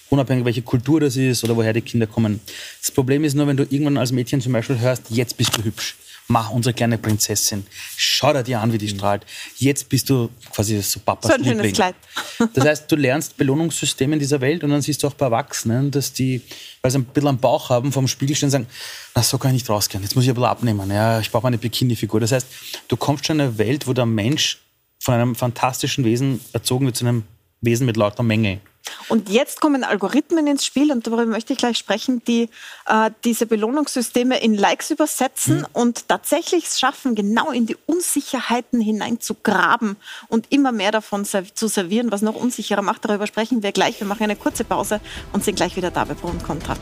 unabhängig 0.09 0.45
welche 0.45 0.61
Kultur 0.61 0.99
das 0.99 1.15
ist 1.15 1.43
oder 1.43 1.55
woher 1.55 1.73
die 1.73 1.81
Kinder 1.81 2.07
kommen. 2.07 2.39
Das 2.81 2.91
Problem 2.91 3.23
ist 3.23 3.35
nur, 3.35 3.47
wenn 3.47 3.57
du 3.57 3.63
irgendwann 3.63 3.97
als 3.97 4.11
Mädchen 4.11 4.41
zum 4.41 4.53
Beispiel 4.53 4.79
hörst, 4.79 5.03
jetzt 5.09 5.37
bist 5.37 5.57
du 5.57 5.63
hübsch. 5.63 5.95
Mach 6.31 6.51
unsere 6.51 6.75
kleine 6.75 6.99
Prinzessin. 6.99 7.65
Schau 7.97 8.31
dir 8.33 8.43
die 8.43 8.53
an, 8.53 8.71
wie 8.71 8.77
die 8.77 8.87
strahlt. 8.87 9.25
Jetzt 9.57 9.89
bist 9.89 10.11
du 10.11 10.29
quasi 10.53 10.79
so 10.79 10.99
Papas 10.99 11.31
so 11.31 11.33
ein 11.33 11.43
Liebling. 11.43 11.73
Kleid. 11.73 11.95
Das 12.53 12.65
heißt, 12.65 12.91
du 12.91 12.95
lernst 12.95 13.35
Belohnungssysteme 13.35 14.13
in 14.13 14.19
dieser 14.19 14.39
Welt 14.39 14.63
und 14.63 14.69
dann 14.69 14.83
siehst 14.83 15.01
du 15.01 15.07
auch 15.07 15.15
bei 15.15 15.25
Erwachsenen, 15.25 15.89
dass 15.89 16.13
die, 16.13 16.41
weil 16.83 16.91
sie 16.91 16.99
ein 16.99 17.05
bisschen 17.05 17.29
am 17.29 17.39
Bauch 17.39 17.71
haben, 17.71 17.91
vom 17.91 18.07
Spiegel 18.07 18.35
stehen 18.35 18.47
und 18.47 18.51
sagen, 18.51 18.67
na, 19.15 19.23
so 19.23 19.39
kann 19.39 19.51
ich 19.51 19.63
nicht 19.63 19.69
rausgehen. 19.69 20.03
Jetzt 20.03 20.15
muss 20.15 20.23
ich 20.23 20.29
ein 20.29 20.35
bisschen 20.35 20.49
abnehmen. 20.49 20.91
Ja, 20.91 21.19
ich 21.19 21.31
brauche 21.31 21.47
eine 21.47 21.57
Bikini-Figur. 21.57 22.19
Das 22.19 22.31
heißt, 22.31 22.45
du 22.87 22.95
kommst 22.95 23.25
schon 23.25 23.39
in 23.39 23.47
eine 23.47 23.57
Welt, 23.57 23.87
wo 23.87 23.93
der 23.93 24.05
Mensch 24.05 24.59
von 24.99 25.15
einem 25.15 25.35
fantastischen 25.35 26.05
Wesen 26.05 26.41
erzogen 26.53 26.85
wird 26.85 26.95
zu 26.95 27.07
einem 27.07 27.23
Wesen 27.61 27.87
mit 27.87 27.97
lauter 27.97 28.23
Menge. 28.23 28.59
Und 29.07 29.29
jetzt 29.29 29.61
kommen 29.61 29.83
Algorithmen 29.83 30.47
ins 30.47 30.65
Spiel 30.65 30.91
und 30.91 31.05
darüber 31.05 31.25
möchte 31.25 31.53
ich 31.53 31.59
gleich 31.59 31.77
sprechen, 31.77 32.21
die 32.25 32.49
äh, 32.85 33.11
diese 33.23 33.45
Belohnungssysteme 33.45 34.39
in 34.41 34.55
Likes 34.55 34.91
übersetzen 34.91 35.59
mhm. 35.59 35.67
und 35.73 36.07
tatsächlich 36.07 36.67
schaffen, 36.69 37.15
genau 37.15 37.51
in 37.51 37.65
die 37.65 37.77
Unsicherheiten 37.85 38.81
hineinzugraben 38.81 39.97
und 40.27 40.47
immer 40.51 40.71
mehr 40.71 40.91
davon 40.91 41.25
zu 41.25 41.67
servieren, 41.67 42.11
was 42.11 42.21
noch 42.21 42.35
unsicherer 42.35 42.81
macht. 42.81 43.05
Darüber 43.05 43.27
sprechen 43.27 43.63
wir 43.63 43.71
gleich. 43.71 43.99
Wir 43.99 44.07
machen 44.07 44.23
eine 44.23 44.35
kurze 44.35 44.63
Pause 44.63 44.99
und 45.33 45.43
sind 45.43 45.55
gleich 45.55 45.75
wieder 45.75 45.91
da 45.91 46.05
bei 46.05 46.13
Pro 46.13 46.27
und 46.27 46.43
Contra. 46.43 46.75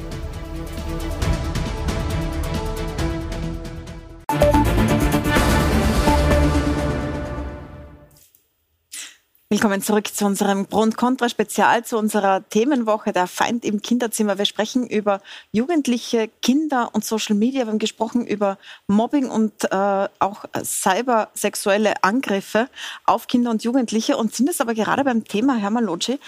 Willkommen 9.50 9.82
zurück 9.82 10.10
zu 10.14 10.26
unserem 10.26 10.66
Pro 10.66 10.82
und 10.82 10.98
Contra 10.98 11.30
Spezial, 11.30 11.86
zu 11.86 11.98
unserer 11.98 12.44
Themenwoche 12.50 13.14
Der 13.14 13.28
Feind 13.28 13.64
im 13.64 13.82
Kinderzimmer. 13.82 14.38
Wir 14.38 14.44
sprechen 14.44 14.86
über 14.86 15.22
Jugendliche, 15.54 16.30
Kinder 16.42 16.90
und 16.92 17.06
Social 17.06 17.34
Media. 17.34 17.62
Wir 17.62 17.68
haben 17.68 17.80
gesprochen 17.80 18.28
über 18.28 18.58
Mobbing 18.88 19.30
und 19.30 19.54
äh, 19.72 20.10
auch 20.20 20.44
cybersexuelle 20.62 22.04
Angriffe 22.04 22.68
auf 23.06 23.28
Kinder 23.28 23.50
und 23.50 23.64
Jugendliche 23.64 24.18
und 24.18 24.36
sind 24.36 24.50
es 24.50 24.60
aber 24.60 24.74
gerade 24.74 25.06
beim 25.06 25.24
Thema, 25.24 25.56
Herr 25.56 25.72
Malocci, 25.72 26.20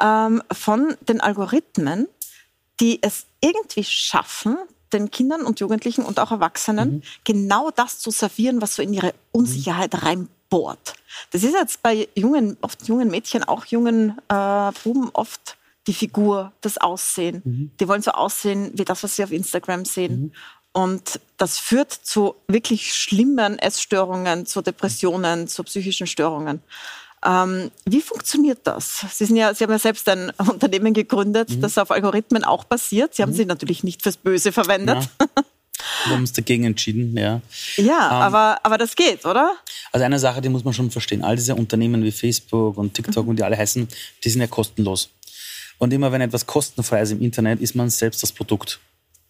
ähm, 0.00 0.40
von 0.52 0.96
den 1.00 1.20
Algorithmen, 1.20 2.06
die 2.78 3.02
es 3.02 3.26
irgendwie 3.40 3.82
schaffen, 3.82 4.56
den 4.92 5.10
Kindern 5.10 5.42
und 5.42 5.58
Jugendlichen 5.58 6.04
und 6.04 6.20
auch 6.20 6.30
Erwachsenen 6.30 6.92
mhm. 6.92 7.02
genau 7.24 7.72
das 7.72 7.98
zu 7.98 8.12
servieren, 8.12 8.62
was 8.62 8.76
so 8.76 8.82
in 8.82 8.94
ihre 8.94 9.14
Unsicherheit 9.32 9.94
mhm. 9.94 10.28
Reinbohrt. 10.50 10.94
Das 11.30 11.42
ist 11.42 11.54
jetzt 11.54 11.82
bei 11.82 12.08
jungen, 12.14 12.56
oft 12.60 12.86
jungen 12.86 13.10
Mädchen, 13.10 13.44
auch 13.44 13.64
jungen 13.66 14.18
äh, 14.28 14.72
Buben 14.84 15.10
oft 15.12 15.56
die 15.86 15.94
Figur, 15.94 16.52
das 16.60 16.78
Aussehen. 16.78 17.42
Mhm. 17.44 17.70
Die 17.80 17.88
wollen 17.88 18.02
so 18.02 18.10
aussehen 18.10 18.72
wie 18.74 18.84
das, 18.84 19.02
was 19.02 19.16
sie 19.16 19.24
auf 19.24 19.32
Instagram 19.32 19.84
sehen. 19.84 20.20
Mhm. 20.20 20.32
Und 20.72 21.20
das 21.38 21.58
führt 21.58 21.92
zu 21.92 22.34
wirklich 22.46 22.94
schlimmen 22.94 23.58
Essstörungen, 23.58 24.46
zu 24.46 24.60
Depressionen, 24.60 25.48
zu 25.48 25.64
psychischen 25.64 26.06
Störungen. 26.06 26.62
Ähm, 27.24 27.72
wie 27.84 28.00
funktioniert 28.00 28.60
das? 28.64 29.04
Sie, 29.12 29.24
sind 29.24 29.36
ja, 29.36 29.52
Sie 29.52 29.64
haben 29.64 29.72
ja 29.72 29.78
selbst 29.78 30.08
ein 30.08 30.30
Unternehmen 30.38 30.94
gegründet, 30.94 31.50
mhm. 31.50 31.60
das 31.62 31.78
auf 31.78 31.90
Algorithmen 31.90 32.44
auch 32.44 32.64
basiert. 32.64 33.14
Sie 33.14 33.22
haben 33.22 33.30
mhm. 33.30 33.36
sie 33.36 33.46
natürlich 33.46 33.82
nicht 33.82 34.02
fürs 34.02 34.18
Böse 34.18 34.52
verwendet. 34.52 35.08
Ja. 35.20 35.42
Wir 36.04 36.12
haben 36.12 36.20
uns 36.20 36.32
dagegen 36.32 36.64
entschieden, 36.64 37.16
ja. 37.16 37.40
Ja, 37.76 37.82
ähm, 37.84 37.86
aber, 37.86 38.58
aber 38.62 38.78
das 38.78 38.96
geht, 38.96 39.24
oder? 39.24 39.56
Also 39.92 40.04
eine 40.04 40.18
Sache, 40.18 40.40
die 40.40 40.48
muss 40.48 40.64
man 40.64 40.74
schon 40.74 40.90
verstehen. 40.90 41.22
All 41.22 41.36
diese 41.36 41.54
Unternehmen 41.54 42.02
wie 42.02 42.12
Facebook 42.12 42.76
und 42.76 42.94
TikTok 42.94 43.24
mhm. 43.24 43.30
und 43.30 43.36
die 43.36 43.42
alle 43.42 43.56
heißen, 43.56 43.88
die 44.24 44.30
sind 44.30 44.40
ja 44.40 44.46
kostenlos. 44.46 45.10
Und 45.78 45.92
immer 45.92 46.10
wenn 46.10 46.20
etwas 46.20 46.46
kostenfrei 46.46 47.02
ist 47.02 47.12
im 47.12 47.22
Internet, 47.22 47.60
ist 47.60 47.74
man 47.74 47.88
selbst 47.88 48.22
das 48.22 48.32
Produkt. 48.32 48.80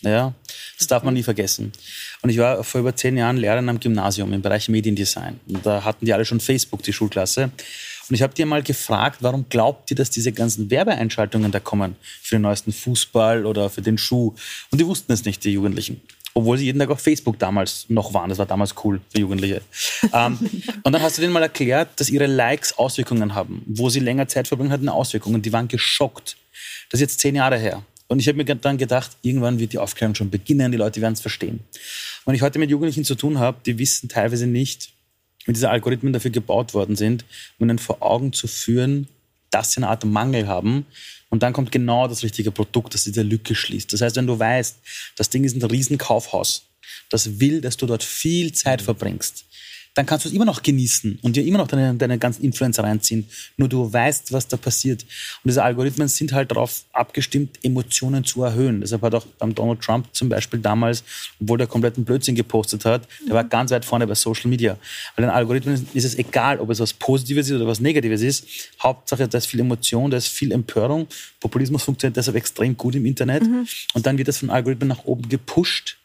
Ja, 0.03 0.33
das 0.79 0.87
darf 0.87 1.03
man 1.03 1.15
nie 1.15 1.25
vergessen. 1.25 1.73
Und 2.23 2.31
ich 2.31 2.39
war 2.39 2.63
vor 2.63 2.81
über 2.81 2.95
zehn 2.95 3.17
Jahren 3.17 3.37
Lehrer 3.37 3.59
am 3.59 3.81
Gymnasium 3.81 4.33
im 4.33 4.41
Bereich 4.41 4.69
Mediendesign. 4.69 5.41
Und 5.49 5.67
da 5.67 5.83
hatten 5.83 6.07
die 6.07 6.13
alle 6.13 6.25
schon 6.25 6.39
Facebook, 6.39 6.85
die 6.85 6.93
Schulklasse. 6.93 7.51
Und 8.09 8.15
ich 8.15 8.23
habe 8.23 8.33
die 8.33 8.45
mal 8.45 8.63
gefragt, 8.63 9.19
warum 9.21 9.49
glaubt 9.49 9.91
ihr, 9.91 9.97
dass 9.97 10.09
diese 10.09 10.33
ganzen 10.33 10.71
Werbeeinschaltungen 10.71 11.51
da 11.51 11.59
kommen? 11.59 11.97
Für 12.23 12.37
den 12.37 12.43
neuesten 12.43 12.73
Fußball 12.73 13.45
oder 13.45 13.69
für 13.71 13.83
den 13.83 13.99
Schuh. 13.99 14.35
Und 14.71 14.81
die 14.81 14.87
wussten 14.87 15.13
es 15.13 15.25
nicht, 15.25 15.43
die 15.45 15.51
Jugendlichen 15.51 16.01
obwohl 16.38 16.57
sie 16.57 16.66
jeden 16.66 16.79
Tag 16.79 16.90
auf 16.90 17.01
Facebook 17.01 17.37
damals 17.38 17.87
noch 17.88 18.14
waren. 18.14 18.29
Das 18.29 18.38
war 18.38 18.46
damals 18.46 18.74
cool 18.85 19.01
für 19.11 19.20
Jugendliche. 19.20 19.61
ähm, 20.12 20.38
und 20.85 20.92
dann 20.92 21.03
hast 21.03 21.18
du 21.18 21.22
denen 21.22 21.33
mal 21.33 21.42
erklärt, 21.42 21.88
dass 21.96 22.09
ihre 22.11 22.27
Likes 22.27 22.79
Auswirkungen 22.79 23.35
haben. 23.35 23.62
Wo 23.66 23.90
sie 23.90 23.98
länger 23.98 24.29
Zeit 24.29 24.46
verbringen, 24.46 24.70
hatten 24.70 24.88
Auswirkungen. 24.88 25.42
Die 25.42 25.53
waren 25.53 25.66
geschockt. 25.66 26.37
Das 26.90 27.01
ist 27.01 27.03
jetzt 27.03 27.20
zehn 27.20 27.35
Jahre 27.35 27.59
her. 27.59 27.83
Und 28.07 28.20
ich 28.20 28.29
habe 28.29 28.38
mir 28.38 28.44
dann 28.44 28.79
gedacht, 28.79 29.11
irgendwann 29.22 29.59
wird 29.59 29.72
die 29.72 29.79
Aufklärung 29.79 30.14
schon 30.14 30.31
beginnen, 30.31 30.70
die 30.70 30.79
Leute 30.79 31.01
werden 31.01 31.14
es 31.14 31.20
verstehen. 31.20 31.61
Wenn 32.24 32.37
ich 32.37 32.42
heute 32.42 32.61
mit 32.61 32.70
Jugendlichen 32.70 33.05
zu 33.05 33.16
tun 33.16 33.40
habe, 33.40 33.59
die 33.66 33.79
wissen 33.79 34.09
teilweise 34.09 34.46
nicht, 34.46 34.90
wie 35.44 35.53
diese 35.53 35.70
Algorithmen 35.70 36.12
dafür 36.12 36.31
gebaut 36.31 36.72
worden 36.72 36.94
sind, 36.94 37.24
um 37.59 37.68
ihnen 37.68 37.79
vor 37.79 38.01
Augen 38.01 38.33
zu 38.33 38.46
führen, 38.46 39.09
dass 39.51 39.72
sie 39.72 39.79
eine 39.79 39.88
Art 39.88 40.05
Mangel 40.05 40.46
haben. 40.46 40.87
Und 41.31 41.43
dann 41.43 41.53
kommt 41.53 41.73
genau 41.73 42.09
das 42.09 42.23
richtige 42.23 42.51
Produkt, 42.51 42.95
das 42.95 43.05
diese 43.05 43.23
Lücke 43.23 43.55
schließt. 43.55 43.93
Das 43.93 44.01
heißt, 44.01 44.17
wenn 44.17 44.27
du 44.27 44.38
weißt, 44.38 44.79
das 45.17 45.31
Ding 45.31 45.45
ist 45.45 45.57
ein 45.57 45.62
Riesenkaufhaus, 45.62 46.67
das 47.11 47.41
will, 47.41 47.61
dass 47.61 47.77
du 47.77 47.87
dort 47.87 48.03
viel 48.03 48.53
Zeit 48.53 48.81
verbringst, 48.81 49.45
dann 49.99 50.07
kannst 50.07 50.25
du 50.25 50.29
es 50.29 50.35
immer 50.37 50.45
noch 50.45 50.63
genießen 50.63 51.19
und 51.23 51.35
dir 51.35 51.45
immer 51.45 51.59
noch 51.59 51.67
deine, 51.67 51.93
deine 51.93 52.19
ganzen 52.19 52.45
Influencer 52.45 52.85
reinziehen. 52.85 53.27
Nur 53.57 53.69
du 53.69 53.93
weißt, 53.93 54.33
was 54.33 54.47
da 54.47 54.57
passiert. 54.57 55.03
Und 55.03 55.49
diese 55.49 55.65
Algorithmen 55.65 56.07
sind 56.07 56.33
halt 56.33 56.53
darauf 56.53 56.85
abgestimmt, 56.93 57.59
Emotionen 57.65 58.23
zu 58.23 58.45
erhöhen. 58.45 58.81
Deshalb 58.81 59.03
hat 59.03 59.17
auch 59.17 59.27
beim 59.41 59.57
Donald 59.57 59.81
Trump 59.81 60.07
zum 60.13 60.29
Beispiel 60.29 60.61
damals, 60.61 61.03
obwohl 61.41 61.59
der 61.59 61.67
kompletten 61.67 62.05
Blödsinn 62.05 62.37
gepostet 62.37 62.85
hat, 62.85 63.09
der 63.27 63.35
war 63.35 63.43
ganz 63.43 63.73
weit 63.73 63.85
vorne 63.85 64.07
bei 64.07 64.15
Social 64.15 64.49
Media. 64.49 64.79
Weil 65.17 65.25
den 65.25 65.31
Algorithmen 65.31 65.89
ist 65.93 66.05
es 66.05 66.17
egal, 66.17 66.61
ob 66.61 66.71
es 66.71 66.79
was 66.79 66.93
Positives 66.93 67.49
ist 67.49 67.57
oder 67.57 67.67
was 67.67 67.81
Negatives 67.81 68.23
ist. 68.23 68.47
Hauptsache, 68.81 69.27
da 69.27 69.37
ist 69.37 69.47
viel 69.47 69.59
Emotion, 69.59 70.13
da 70.13 70.17
ist 70.17 70.29
viel 70.29 70.53
Empörung. 70.53 71.09
Populismus 71.41 71.83
funktioniert 71.83 72.17
deshalb 72.17 72.37
extrem 72.37 72.77
gut 72.77 72.95
im 72.95 73.05
Internet. 73.05 73.43
Mhm. 73.43 73.67
Und 73.95 74.07
dann 74.07 74.17
wird 74.17 74.29
das 74.29 74.39
von 74.39 74.51
Algorithmen 74.51 74.91
nach 74.91 75.07
oben 75.07 75.29
gepusht 75.29 75.97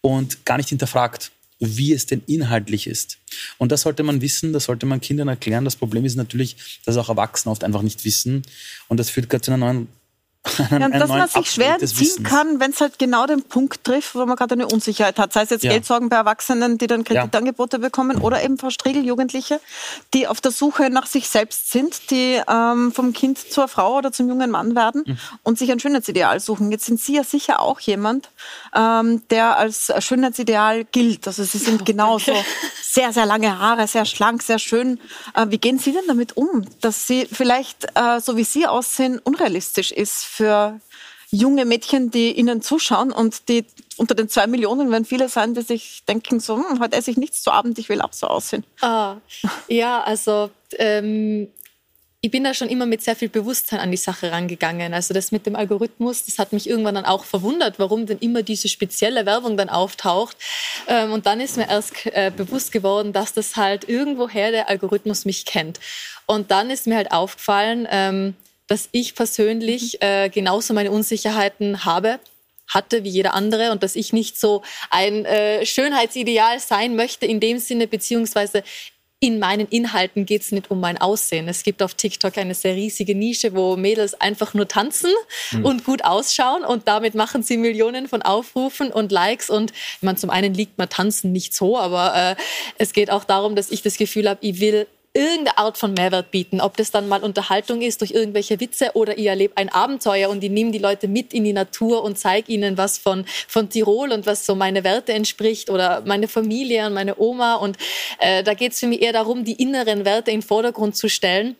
und 0.00 0.44
gar 0.44 0.56
nicht 0.56 0.70
hinterfragt 0.70 1.30
wie 1.60 1.92
es 1.92 2.06
denn 2.06 2.22
inhaltlich 2.26 2.86
ist. 2.86 3.18
Und 3.58 3.72
das 3.72 3.82
sollte 3.82 4.02
man 4.02 4.20
wissen, 4.20 4.52
das 4.52 4.64
sollte 4.64 4.86
man 4.86 5.00
Kindern 5.00 5.28
erklären. 5.28 5.64
Das 5.64 5.76
Problem 5.76 6.04
ist 6.04 6.16
natürlich, 6.16 6.80
dass 6.84 6.96
auch 6.96 7.08
Erwachsene 7.08 7.50
oft 7.52 7.64
einfach 7.64 7.82
nicht 7.82 8.04
wissen. 8.04 8.42
Und 8.88 8.98
das 8.98 9.10
führt 9.10 9.28
gerade 9.28 9.42
zu 9.42 9.50
einer 9.50 9.58
neuen 9.66 9.88
Ja, 10.70 10.88
dass 10.88 11.08
man 11.08 11.28
sich 11.28 11.50
schwer 11.50 11.78
entziehen 11.80 12.22
kann, 12.22 12.60
wenn 12.60 12.70
es 12.70 12.80
halt 12.80 12.98
genau 12.98 13.26
den 13.26 13.42
Punkt 13.42 13.84
trifft, 13.84 14.14
wo 14.14 14.24
man 14.24 14.36
gerade 14.36 14.54
eine 14.54 14.66
Unsicherheit 14.66 15.18
hat. 15.18 15.32
Sei 15.32 15.42
es 15.42 15.50
jetzt 15.50 15.64
ja. 15.64 15.72
Geldsorgen 15.72 16.08
bei 16.08 16.16
Erwachsenen, 16.16 16.78
die 16.78 16.86
dann 16.86 17.04
Kreditangebote 17.04 17.76
ja. 17.76 17.80
bekommen, 17.80 18.18
oder 18.18 18.42
eben 18.42 18.58
Frau 18.58 18.70
Striegel, 18.70 19.04
Jugendliche, 19.04 19.60
die 20.14 20.26
auf 20.26 20.40
der 20.40 20.50
Suche 20.50 20.90
nach 20.90 21.06
sich 21.06 21.28
selbst 21.28 21.70
sind, 21.70 22.10
die 22.10 22.40
ähm, 22.48 22.92
vom 22.92 23.12
Kind 23.12 23.38
zur 23.38 23.68
Frau 23.68 23.98
oder 23.98 24.12
zum 24.12 24.28
jungen 24.28 24.50
Mann 24.50 24.74
werden 24.74 25.02
mhm. 25.06 25.18
und 25.42 25.58
sich 25.58 25.70
ein 25.70 25.80
Schönheitsideal 25.80 26.40
suchen. 26.40 26.70
Jetzt 26.70 26.86
sind 26.86 27.00
Sie 27.00 27.16
ja 27.16 27.24
sicher 27.24 27.60
auch 27.60 27.80
jemand, 27.80 28.30
ähm, 28.74 29.22
der 29.30 29.56
als 29.56 29.92
Schönheitsideal 29.98 30.84
gilt. 30.84 31.26
Also 31.26 31.44
Sie 31.44 31.58
sind 31.58 31.84
genauso 31.84 32.32
sehr, 32.82 33.12
sehr 33.12 33.26
lange 33.26 33.58
Haare, 33.58 33.86
sehr 33.86 34.04
schlank, 34.04 34.42
sehr 34.42 34.58
schön. 34.58 34.98
Äh, 35.34 35.46
wie 35.50 35.58
gehen 35.58 35.78
Sie 35.78 35.92
denn 35.92 36.06
damit 36.06 36.36
um, 36.36 36.64
dass 36.80 37.06
Sie 37.06 37.28
vielleicht, 37.30 37.86
äh, 37.94 38.20
so 38.20 38.36
wie 38.36 38.44
Sie 38.44 38.66
aussehen, 38.66 39.20
unrealistisch 39.22 39.92
ist 39.92 40.27
für 40.28 40.80
junge 41.30 41.64
Mädchen, 41.64 42.10
die 42.10 42.32
Ihnen 42.32 42.62
zuschauen 42.62 43.12
und 43.12 43.48
die 43.48 43.64
unter 43.96 44.14
den 44.14 44.28
zwei 44.28 44.46
Millionen 44.46 44.90
werden 44.90 45.04
viele 45.04 45.28
sein, 45.28 45.54
die 45.54 45.62
sich 45.62 46.04
denken, 46.08 46.40
so, 46.40 46.56
hm, 46.56 46.80
heute 46.80 46.96
esse 46.96 47.10
ich 47.10 47.16
nichts 47.16 47.42
zu 47.42 47.50
Abend, 47.50 47.78
ich 47.78 47.88
will 47.88 48.00
auch 48.00 48.12
so 48.12 48.28
aussehen. 48.28 48.64
Ah, 48.80 49.16
ja, 49.68 50.02
also 50.02 50.50
ähm, 50.78 51.48
ich 52.20 52.30
bin 52.32 52.42
da 52.42 52.52
schon 52.52 52.68
immer 52.68 52.86
mit 52.86 53.02
sehr 53.02 53.14
viel 53.14 53.28
Bewusstsein 53.28 53.78
an 53.78 53.90
die 53.90 53.96
Sache 53.96 54.32
rangegangen. 54.32 54.92
Also 54.92 55.14
das 55.14 55.30
mit 55.30 55.46
dem 55.46 55.54
Algorithmus, 55.54 56.24
das 56.24 56.38
hat 56.38 56.52
mich 56.52 56.68
irgendwann 56.68 56.96
dann 56.96 57.04
auch 57.04 57.24
verwundert, 57.24 57.78
warum 57.78 58.06
denn 58.06 58.18
immer 58.18 58.42
diese 58.42 58.68
spezielle 58.68 59.24
Werbung 59.24 59.56
dann 59.56 59.68
auftaucht. 59.68 60.36
Ähm, 60.88 61.12
und 61.12 61.26
dann 61.26 61.40
ist 61.40 61.56
mir 61.56 61.68
erst 61.68 62.06
äh, 62.06 62.32
bewusst 62.34 62.72
geworden, 62.72 63.12
dass 63.12 63.34
das 63.34 63.56
halt 63.56 63.88
irgendwoher 63.88 64.50
der 64.50 64.68
Algorithmus 64.68 65.26
mich 65.26 65.44
kennt. 65.44 65.78
Und 66.26 66.50
dann 66.50 66.70
ist 66.70 66.86
mir 66.86 66.96
halt 66.96 67.12
aufgefallen, 67.12 67.86
ähm, 67.90 68.34
dass 68.68 68.88
ich 68.92 69.14
persönlich 69.14 69.94
mhm. 69.94 70.06
äh, 70.06 70.28
genauso 70.28 70.72
meine 70.74 70.92
Unsicherheiten 70.92 71.84
habe 71.84 72.20
hatte 72.68 73.02
wie 73.02 73.08
jeder 73.08 73.32
andere 73.34 73.72
und 73.72 73.82
dass 73.82 73.96
ich 73.96 74.12
nicht 74.12 74.38
so 74.38 74.62
ein 74.90 75.24
äh, 75.24 75.64
Schönheitsideal 75.64 76.60
sein 76.60 76.96
möchte 76.96 77.24
in 77.24 77.40
dem 77.40 77.58
Sinne, 77.58 77.86
beziehungsweise 77.86 78.62
in 79.20 79.40
meinen 79.40 79.66
Inhalten 79.66 80.26
geht 80.26 80.42
es 80.42 80.52
nicht 80.52 80.70
um 80.70 80.78
mein 80.78 80.98
Aussehen. 80.98 81.48
Es 81.48 81.64
gibt 81.64 81.82
auf 81.82 81.94
TikTok 81.94 82.38
eine 82.38 82.54
sehr 82.54 82.76
riesige 82.76 83.16
Nische, 83.16 83.52
wo 83.52 83.76
Mädels 83.76 84.14
einfach 84.14 84.54
nur 84.54 84.68
tanzen 84.68 85.10
mhm. 85.50 85.64
und 85.64 85.84
gut 85.84 86.04
ausschauen 86.04 86.64
und 86.64 86.86
damit 86.86 87.14
machen 87.14 87.42
sie 87.42 87.56
Millionen 87.56 88.06
von 88.06 88.22
Aufrufen 88.22 88.92
und 88.92 89.10
Likes. 89.10 89.50
Und 89.50 89.72
man 90.02 90.16
zum 90.16 90.30
einen 90.30 90.54
liegt 90.54 90.78
mir 90.78 90.88
Tanzen 90.88 91.32
nicht 91.32 91.52
so, 91.52 91.76
aber 91.76 92.14
äh, 92.14 92.42
es 92.76 92.92
geht 92.92 93.10
auch 93.10 93.24
darum, 93.24 93.56
dass 93.56 93.70
ich 93.70 93.82
das 93.82 93.96
Gefühl 93.96 94.28
habe, 94.28 94.38
ich 94.42 94.60
will 94.60 94.86
irgendeine 95.14 95.58
Art 95.58 95.78
von 95.78 95.94
Mehrwert 95.94 96.30
bieten. 96.30 96.60
Ob 96.60 96.76
das 96.76 96.90
dann 96.90 97.08
mal 97.08 97.22
Unterhaltung 97.22 97.82
ist 97.82 98.00
durch 98.00 98.12
irgendwelche 98.12 98.60
Witze 98.60 98.90
oder 98.94 99.18
ihr 99.18 99.30
erlebt 99.30 99.58
ein 99.58 99.68
Abenteuer 99.68 100.28
und 100.28 100.44
ich 100.44 100.50
nehme 100.50 100.70
die 100.70 100.78
Leute 100.78 101.08
mit 101.08 101.32
in 101.32 101.44
die 101.44 101.52
Natur 101.52 102.02
und 102.04 102.18
zeige 102.18 102.52
ihnen 102.52 102.78
was 102.78 102.98
von, 102.98 103.24
von 103.48 103.68
Tirol 103.68 104.12
und 104.12 104.26
was 104.26 104.46
so 104.46 104.54
meine 104.54 104.84
Werte 104.84 105.12
entspricht 105.12 105.70
oder 105.70 106.02
meine 106.04 106.28
Familie 106.28 106.86
und 106.86 106.94
meine 106.94 107.18
Oma. 107.18 107.54
Und 107.54 107.76
äh, 108.20 108.42
da 108.42 108.54
geht 108.54 108.72
es 108.72 108.80
für 108.80 108.86
mich 108.86 109.02
eher 109.02 109.12
darum, 109.12 109.44
die 109.44 109.60
inneren 109.60 110.04
Werte 110.04 110.30
in 110.30 110.40
den 110.40 110.46
Vordergrund 110.46 110.96
zu 110.96 111.08
stellen 111.08 111.56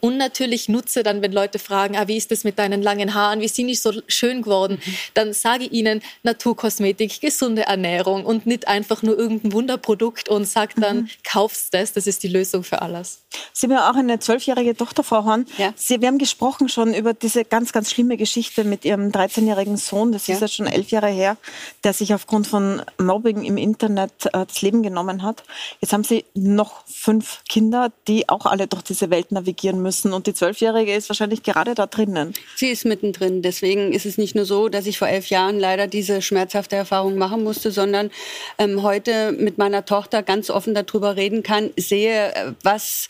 und 0.00 0.16
natürlich 0.16 0.68
nutze 0.68 1.02
dann, 1.02 1.22
wenn 1.22 1.32
Leute 1.32 1.58
fragen, 1.58 1.96
ah, 1.96 2.08
wie 2.08 2.16
ist 2.16 2.30
das 2.30 2.44
mit 2.44 2.58
deinen 2.58 2.82
langen 2.82 3.14
Haaren, 3.14 3.40
wie 3.40 3.48
sind 3.48 3.68
die 3.68 3.74
so 3.74 3.92
schön 4.08 4.42
geworden, 4.42 4.80
mhm. 4.84 4.94
dann 5.14 5.32
sage 5.32 5.64
ich 5.64 5.72
ihnen 5.72 6.02
Naturkosmetik, 6.22 7.20
gesunde 7.20 7.62
Ernährung 7.62 8.24
und 8.24 8.46
nicht 8.46 8.68
einfach 8.68 9.02
nur 9.02 9.18
irgendein 9.18 9.52
Wunderprodukt 9.52 10.28
und 10.28 10.46
sag 10.46 10.74
dann, 10.76 10.96
mhm. 10.98 11.08
kaufst 11.24 11.72
das, 11.72 11.92
das 11.92 12.06
ist 12.06 12.22
die 12.22 12.28
Lösung 12.28 12.64
für 12.64 12.82
alles. 12.82 13.22
Sie 13.52 13.66
haben 13.66 13.72
ja 13.72 13.90
auch 13.90 13.96
eine 13.96 14.18
zwölfjährige 14.18 14.76
Tochter, 14.76 15.02
Frau 15.02 15.24
Horn. 15.24 15.46
Ja. 15.58 15.72
Sie, 15.76 16.00
wir 16.00 16.08
haben 16.08 16.18
gesprochen 16.18 16.68
schon 16.68 16.94
über 16.94 17.14
diese 17.14 17.44
ganz, 17.44 17.72
ganz 17.72 17.90
schlimme 17.90 18.16
Geschichte 18.16 18.64
mit 18.64 18.84
Ihrem 18.84 19.10
13-jährigen 19.10 19.76
Sohn, 19.76 20.12
das 20.12 20.26
ja. 20.26 20.34
ist 20.34 20.40
jetzt 20.40 20.54
schon 20.54 20.66
elf 20.66 20.90
Jahre 20.90 21.08
her, 21.08 21.36
der 21.84 21.92
sich 21.92 22.12
aufgrund 22.12 22.46
von 22.46 22.82
Mobbing 22.98 23.44
im 23.44 23.56
Internet 23.56 24.26
äh, 24.26 24.46
das 24.46 24.62
Leben 24.62 24.82
genommen 24.82 25.22
hat. 25.22 25.44
Jetzt 25.80 25.92
haben 25.92 26.04
Sie 26.04 26.24
noch 26.34 26.84
fünf 26.86 27.42
Kinder, 27.48 27.92
die 28.08 28.28
auch 28.28 28.46
alle 28.46 28.66
durch 28.66 28.82
diese 28.82 29.10
Welt 29.10 29.32
navigieren 29.32 29.75
müssen. 29.82 30.12
Und 30.12 30.26
die 30.26 30.34
Zwölfjährige 30.34 30.94
ist 30.94 31.08
wahrscheinlich 31.08 31.42
gerade 31.42 31.74
da 31.74 31.86
drinnen. 31.86 32.34
Sie 32.56 32.68
ist 32.68 32.84
mittendrin. 32.84 33.42
Deswegen 33.42 33.92
ist 33.92 34.06
es 34.06 34.18
nicht 34.18 34.34
nur 34.34 34.44
so, 34.44 34.68
dass 34.68 34.86
ich 34.86 34.98
vor 34.98 35.08
elf 35.08 35.28
Jahren 35.28 35.58
leider 35.58 35.86
diese 35.86 36.22
schmerzhafte 36.22 36.76
Erfahrung 36.76 37.16
machen 37.16 37.42
musste, 37.44 37.70
sondern 37.70 38.10
ähm, 38.58 38.82
heute 38.82 39.32
mit 39.32 39.58
meiner 39.58 39.84
Tochter 39.84 40.22
ganz 40.22 40.50
offen 40.50 40.74
darüber 40.74 41.16
reden 41.16 41.42
kann, 41.42 41.70
sehe, 41.76 42.34
äh, 42.34 42.52
was 42.62 43.08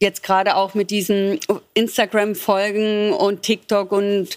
jetzt 0.00 0.22
gerade 0.22 0.56
auch 0.56 0.74
mit 0.74 0.90
diesen 0.90 1.38
Instagram-Folgen 1.74 3.12
und 3.12 3.42
TikTok 3.42 3.92
und 3.92 4.28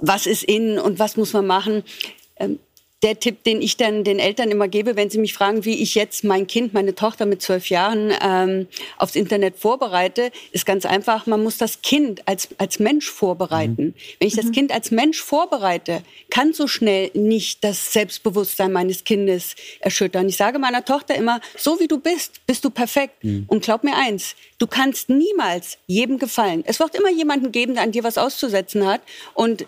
was 0.00 0.26
ist 0.26 0.44
in 0.44 0.78
und 0.78 0.98
was 0.98 1.16
muss 1.16 1.32
man 1.32 1.46
machen. 1.46 1.82
Ähm, 2.36 2.58
der 3.02 3.20
Tipp, 3.20 3.44
den 3.44 3.60
ich 3.60 3.76
dann 3.76 4.04
den 4.04 4.18
Eltern 4.18 4.50
immer 4.50 4.68
gebe, 4.68 4.96
wenn 4.96 5.10
sie 5.10 5.18
mich 5.18 5.34
fragen, 5.34 5.66
wie 5.66 5.82
ich 5.82 5.94
jetzt 5.94 6.24
mein 6.24 6.46
Kind, 6.46 6.72
meine 6.72 6.94
Tochter 6.94 7.26
mit 7.26 7.42
zwölf 7.42 7.68
Jahren 7.68 8.10
ähm, 8.22 8.68
aufs 8.96 9.16
Internet 9.16 9.58
vorbereite, 9.58 10.32
ist 10.52 10.64
ganz 10.64 10.86
einfach, 10.86 11.26
man 11.26 11.42
muss 11.42 11.58
das 11.58 11.82
Kind 11.82 12.26
als, 12.26 12.48
als 12.56 12.78
Mensch 12.78 13.10
vorbereiten. 13.10 13.84
Mhm. 13.88 13.94
Wenn 14.18 14.28
ich 14.28 14.34
das 14.34 14.46
mhm. 14.46 14.52
Kind 14.52 14.72
als 14.72 14.90
Mensch 14.90 15.20
vorbereite, 15.20 16.02
kann 16.30 16.54
so 16.54 16.66
schnell 16.66 17.10
nicht 17.12 17.62
das 17.64 17.92
Selbstbewusstsein 17.92 18.72
meines 18.72 19.04
Kindes 19.04 19.56
erschüttern. 19.80 20.28
Ich 20.28 20.38
sage 20.38 20.58
meiner 20.58 20.84
Tochter 20.84 21.14
immer, 21.14 21.40
so 21.56 21.78
wie 21.78 21.88
du 21.88 22.00
bist, 22.00 22.46
bist 22.46 22.64
du 22.64 22.70
perfekt. 22.70 23.22
Mhm. 23.22 23.44
Und 23.46 23.62
glaub 23.62 23.84
mir 23.84 23.94
eins, 23.94 24.36
du 24.58 24.66
kannst 24.66 25.10
niemals 25.10 25.76
jedem 25.86 26.18
gefallen. 26.18 26.64
Es 26.66 26.80
wird 26.80 26.94
immer 26.94 27.10
jemanden 27.10 27.52
geben, 27.52 27.74
der 27.74 27.82
an 27.82 27.92
dir 27.92 28.04
was 28.04 28.16
auszusetzen 28.16 28.86
hat. 28.86 29.02
Und 29.34 29.66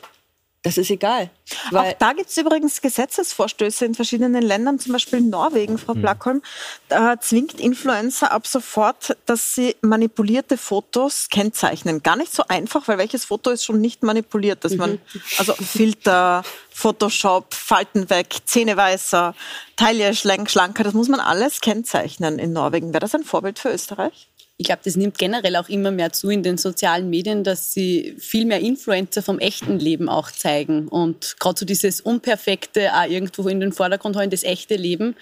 das 0.63 0.77
ist 0.77 0.91
egal. 0.91 1.31
Auch 1.73 1.93
da 1.99 2.13
gibt 2.13 2.31
es 2.31 2.37
übrigens 2.37 2.81
Gesetzesvorstöße 2.81 3.85
in 3.85 3.95
verschiedenen 3.95 4.43
Ländern, 4.43 4.79
zum 4.81 4.93
Beispiel 4.93 5.21
in 5.21 5.31
Norwegen, 5.31 5.79
Frau 5.79 5.95
mhm. 5.95 6.03
Blackholm. 6.03 6.43
Da 6.89 7.21
zwingt 7.21 7.61
Influencer 7.61 8.33
ab 8.33 8.47
sofort, 8.47 9.17
dass 9.27 9.55
sie 9.55 9.77
manipulierte 9.83 10.59
Fotos 10.59 11.29
kennzeichnen. 11.31 12.03
Gar 12.03 12.17
nicht 12.17 12.35
so 12.35 12.43
einfach, 12.49 12.89
weil 12.89 12.99
welches 12.99 13.27
Foto 13.27 13.51
ist 13.51 13.65
schon 13.65 13.81
nicht 13.81 14.03
manipuliert, 14.03 14.65
dass 14.65 14.75
man, 14.75 14.93
mhm. 14.93 15.23
also 15.39 15.55
Filter, 15.55 16.43
Photoshop, 16.71 17.55
Falten 17.55 18.11
weg, 18.11 18.35
Zähne 18.45 18.77
weißer, 18.77 19.35
Taille 19.77 20.15
schlanker, 20.15 20.83
das 20.83 20.95
muss 20.95 21.09
man 21.09 21.21
alles 21.21 21.61
kennzeichnen 21.61 22.41
in 22.41 22.53
Norwegen. 22.53 22.93
Wäre 22.93 23.01
das 23.01 23.15
ein 23.15 23.25
Vorbild 23.25 23.61
für 23.61 23.71
Österreich? 23.71 24.29
Ich 24.61 24.67
glaube, 24.67 24.81
das 24.85 24.97
nimmt 24.97 25.17
generell 25.17 25.55
auch 25.55 25.69
immer 25.69 25.93
mehr 25.93 26.13
zu 26.13 26.31
in 26.31 26.43
den 26.43 26.59
sozialen 26.59 27.09
Medien, 27.09 27.45
dass 27.45 27.73
sie 27.73 28.17
viel 28.19 28.45
mehr 28.45 28.59
Influencer 28.59 29.23
vom 29.23 29.39
echten 29.39 29.79
Leben 29.79 30.09
auch 30.09 30.33
zeigen. 30.33 30.89
Und 30.89 31.37
gerade 31.39 31.61
so 31.61 31.65
dieses 31.65 32.01
Unperfekte 32.01 32.93
auch 32.93 33.09
irgendwo 33.09 33.47
in 33.47 33.61
den 33.61 33.73
Vordergrund 33.73 34.17
holen, 34.17 34.31
das 34.31 34.43
echte 34.43 34.75
Leben 34.75 35.15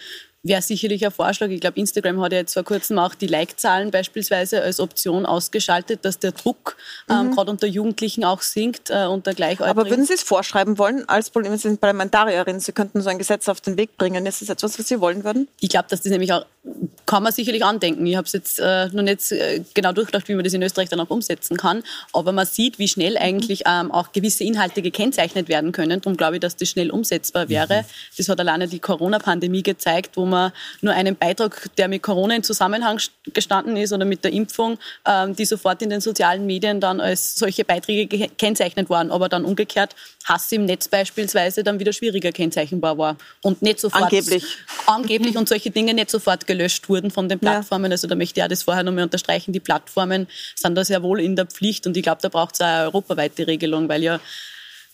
wäre 0.42 0.62
sicherlich 0.62 1.04
ein 1.04 1.10
Vorschlag. 1.10 1.48
Ich 1.48 1.60
glaube, 1.60 1.78
Instagram 1.78 2.20
hat 2.20 2.32
ja 2.32 2.38
jetzt 2.38 2.54
vor 2.54 2.64
kurzem 2.64 2.98
auch 2.98 3.14
die 3.14 3.26
Like-Zahlen 3.26 3.90
beispielsweise 3.90 4.62
als 4.62 4.80
Option 4.80 5.26
ausgeschaltet, 5.26 6.04
dass 6.04 6.18
der 6.18 6.32
Druck 6.32 6.76
ähm, 7.10 7.28
mhm. 7.28 7.34
gerade 7.34 7.50
unter 7.50 7.66
Jugendlichen 7.66 8.24
auch 8.24 8.42
sinkt, 8.42 8.90
äh, 8.90 9.06
unter 9.06 9.34
Gleichaltrigen. 9.34 9.78
Aber 9.78 9.90
würden 9.90 10.06
Sie 10.06 10.14
es 10.14 10.22
vorschreiben 10.22 10.78
wollen 10.78 11.08
als 11.08 11.32
Sie 11.34 11.56
sind 11.56 11.80
Parlamentarierin, 11.80 12.60
Sie 12.60 12.72
könnten 12.72 13.00
so 13.00 13.08
ein 13.08 13.18
Gesetz 13.18 13.48
auf 13.48 13.60
den 13.60 13.76
Weg 13.76 13.96
bringen. 13.96 14.24
Ist 14.26 14.42
das 14.42 14.48
etwas, 14.48 14.78
was 14.78 14.88
Sie 14.88 15.00
wollen 15.00 15.24
würden? 15.24 15.48
Ich 15.60 15.68
glaube, 15.68 15.86
dass 15.88 16.02
das 16.02 16.10
nämlich 16.10 16.32
auch, 16.32 16.44
kann 17.04 17.22
man 17.22 17.32
sicherlich 17.32 17.64
andenken. 17.64 18.06
Ich 18.06 18.16
habe 18.16 18.26
es 18.26 18.32
jetzt 18.32 18.58
äh, 18.58 18.88
noch 18.88 19.02
nicht 19.02 19.30
äh, 19.32 19.62
genau 19.74 19.92
durchgedacht, 19.92 20.28
wie 20.28 20.34
man 20.34 20.44
das 20.44 20.52
in 20.52 20.62
Österreich 20.62 20.88
dann 20.88 21.00
auch 21.00 21.10
umsetzen 21.10 21.56
kann. 21.56 21.82
Aber 22.12 22.32
man 22.32 22.46
sieht, 22.46 22.78
wie 22.78 22.88
schnell 22.88 23.16
eigentlich 23.18 23.62
ähm, 23.66 23.90
auch 23.92 24.12
gewisse 24.12 24.44
Inhalte 24.44 24.82
gekennzeichnet 24.82 25.48
werden 25.48 25.72
können. 25.72 26.00
Darum 26.00 26.16
glaube 26.16 26.36
ich, 26.36 26.40
dass 26.40 26.56
das 26.56 26.68
schnell 26.68 26.90
umsetzbar 26.90 27.48
wäre. 27.48 27.82
Mhm. 27.82 27.86
Das 28.16 28.28
hat 28.28 28.40
alleine 28.40 28.68
die 28.68 28.80
Corona-Pandemie 28.80 29.62
gezeigt, 29.62 30.16
wo 30.16 30.24
man 30.26 30.35
man 30.36 30.52
nur 30.80 30.94
einen 30.94 31.16
Beitrag, 31.16 31.68
der 31.76 31.88
mit 31.88 32.02
Corona 32.02 32.36
in 32.36 32.42
Zusammenhang 32.42 33.00
gestanden 33.32 33.76
ist 33.76 33.92
oder 33.92 34.04
mit 34.04 34.24
der 34.24 34.32
Impfung, 34.32 34.78
ähm, 35.04 35.34
die 35.34 35.44
sofort 35.44 35.82
in 35.82 35.90
den 35.90 36.00
sozialen 36.00 36.46
Medien 36.46 36.80
dann 36.80 37.00
als 37.00 37.34
solche 37.34 37.64
Beiträge 37.64 38.06
gekennzeichnet 38.06 38.90
waren, 38.90 39.10
aber 39.10 39.28
dann 39.28 39.44
umgekehrt 39.44 39.94
Hass 40.24 40.50
im 40.52 40.64
Netz 40.64 40.88
beispielsweise 40.88 41.62
dann 41.62 41.78
wieder 41.78 41.92
schwieriger 41.92 42.32
kennzeichnbar 42.32 42.98
war 42.98 43.16
und 43.42 43.62
nicht 43.62 43.80
sofort 43.80 44.04
angeblich 44.04 44.44
angeblich 44.86 45.36
und 45.36 45.48
solche 45.48 45.70
Dinge 45.70 45.94
nicht 45.94 46.10
sofort 46.10 46.46
gelöscht 46.46 46.88
wurden 46.88 47.10
von 47.10 47.28
den 47.28 47.38
Plattformen. 47.38 47.86
Ja. 47.86 47.92
Also 47.92 48.08
da 48.08 48.14
möchte 48.14 48.40
ich 48.40 48.44
auch 48.44 48.48
das 48.48 48.62
vorher 48.62 48.82
nochmal 48.82 49.04
unterstreichen. 49.04 49.52
Die 49.52 49.60
Plattformen 49.60 50.26
sind 50.54 50.74
da 50.74 50.84
sehr 50.84 51.02
wohl 51.02 51.20
in 51.20 51.36
der 51.36 51.46
Pflicht 51.46 51.86
und 51.86 51.96
ich 51.96 52.02
glaube, 52.02 52.22
da 52.22 52.28
braucht 52.28 52.54
es 52.54 52.60
eine 52.60 52.84
europaweite 52.84 53.46
Regelung, 53.46 53.88
weil 53.88 54.02
ja 54.02 54.20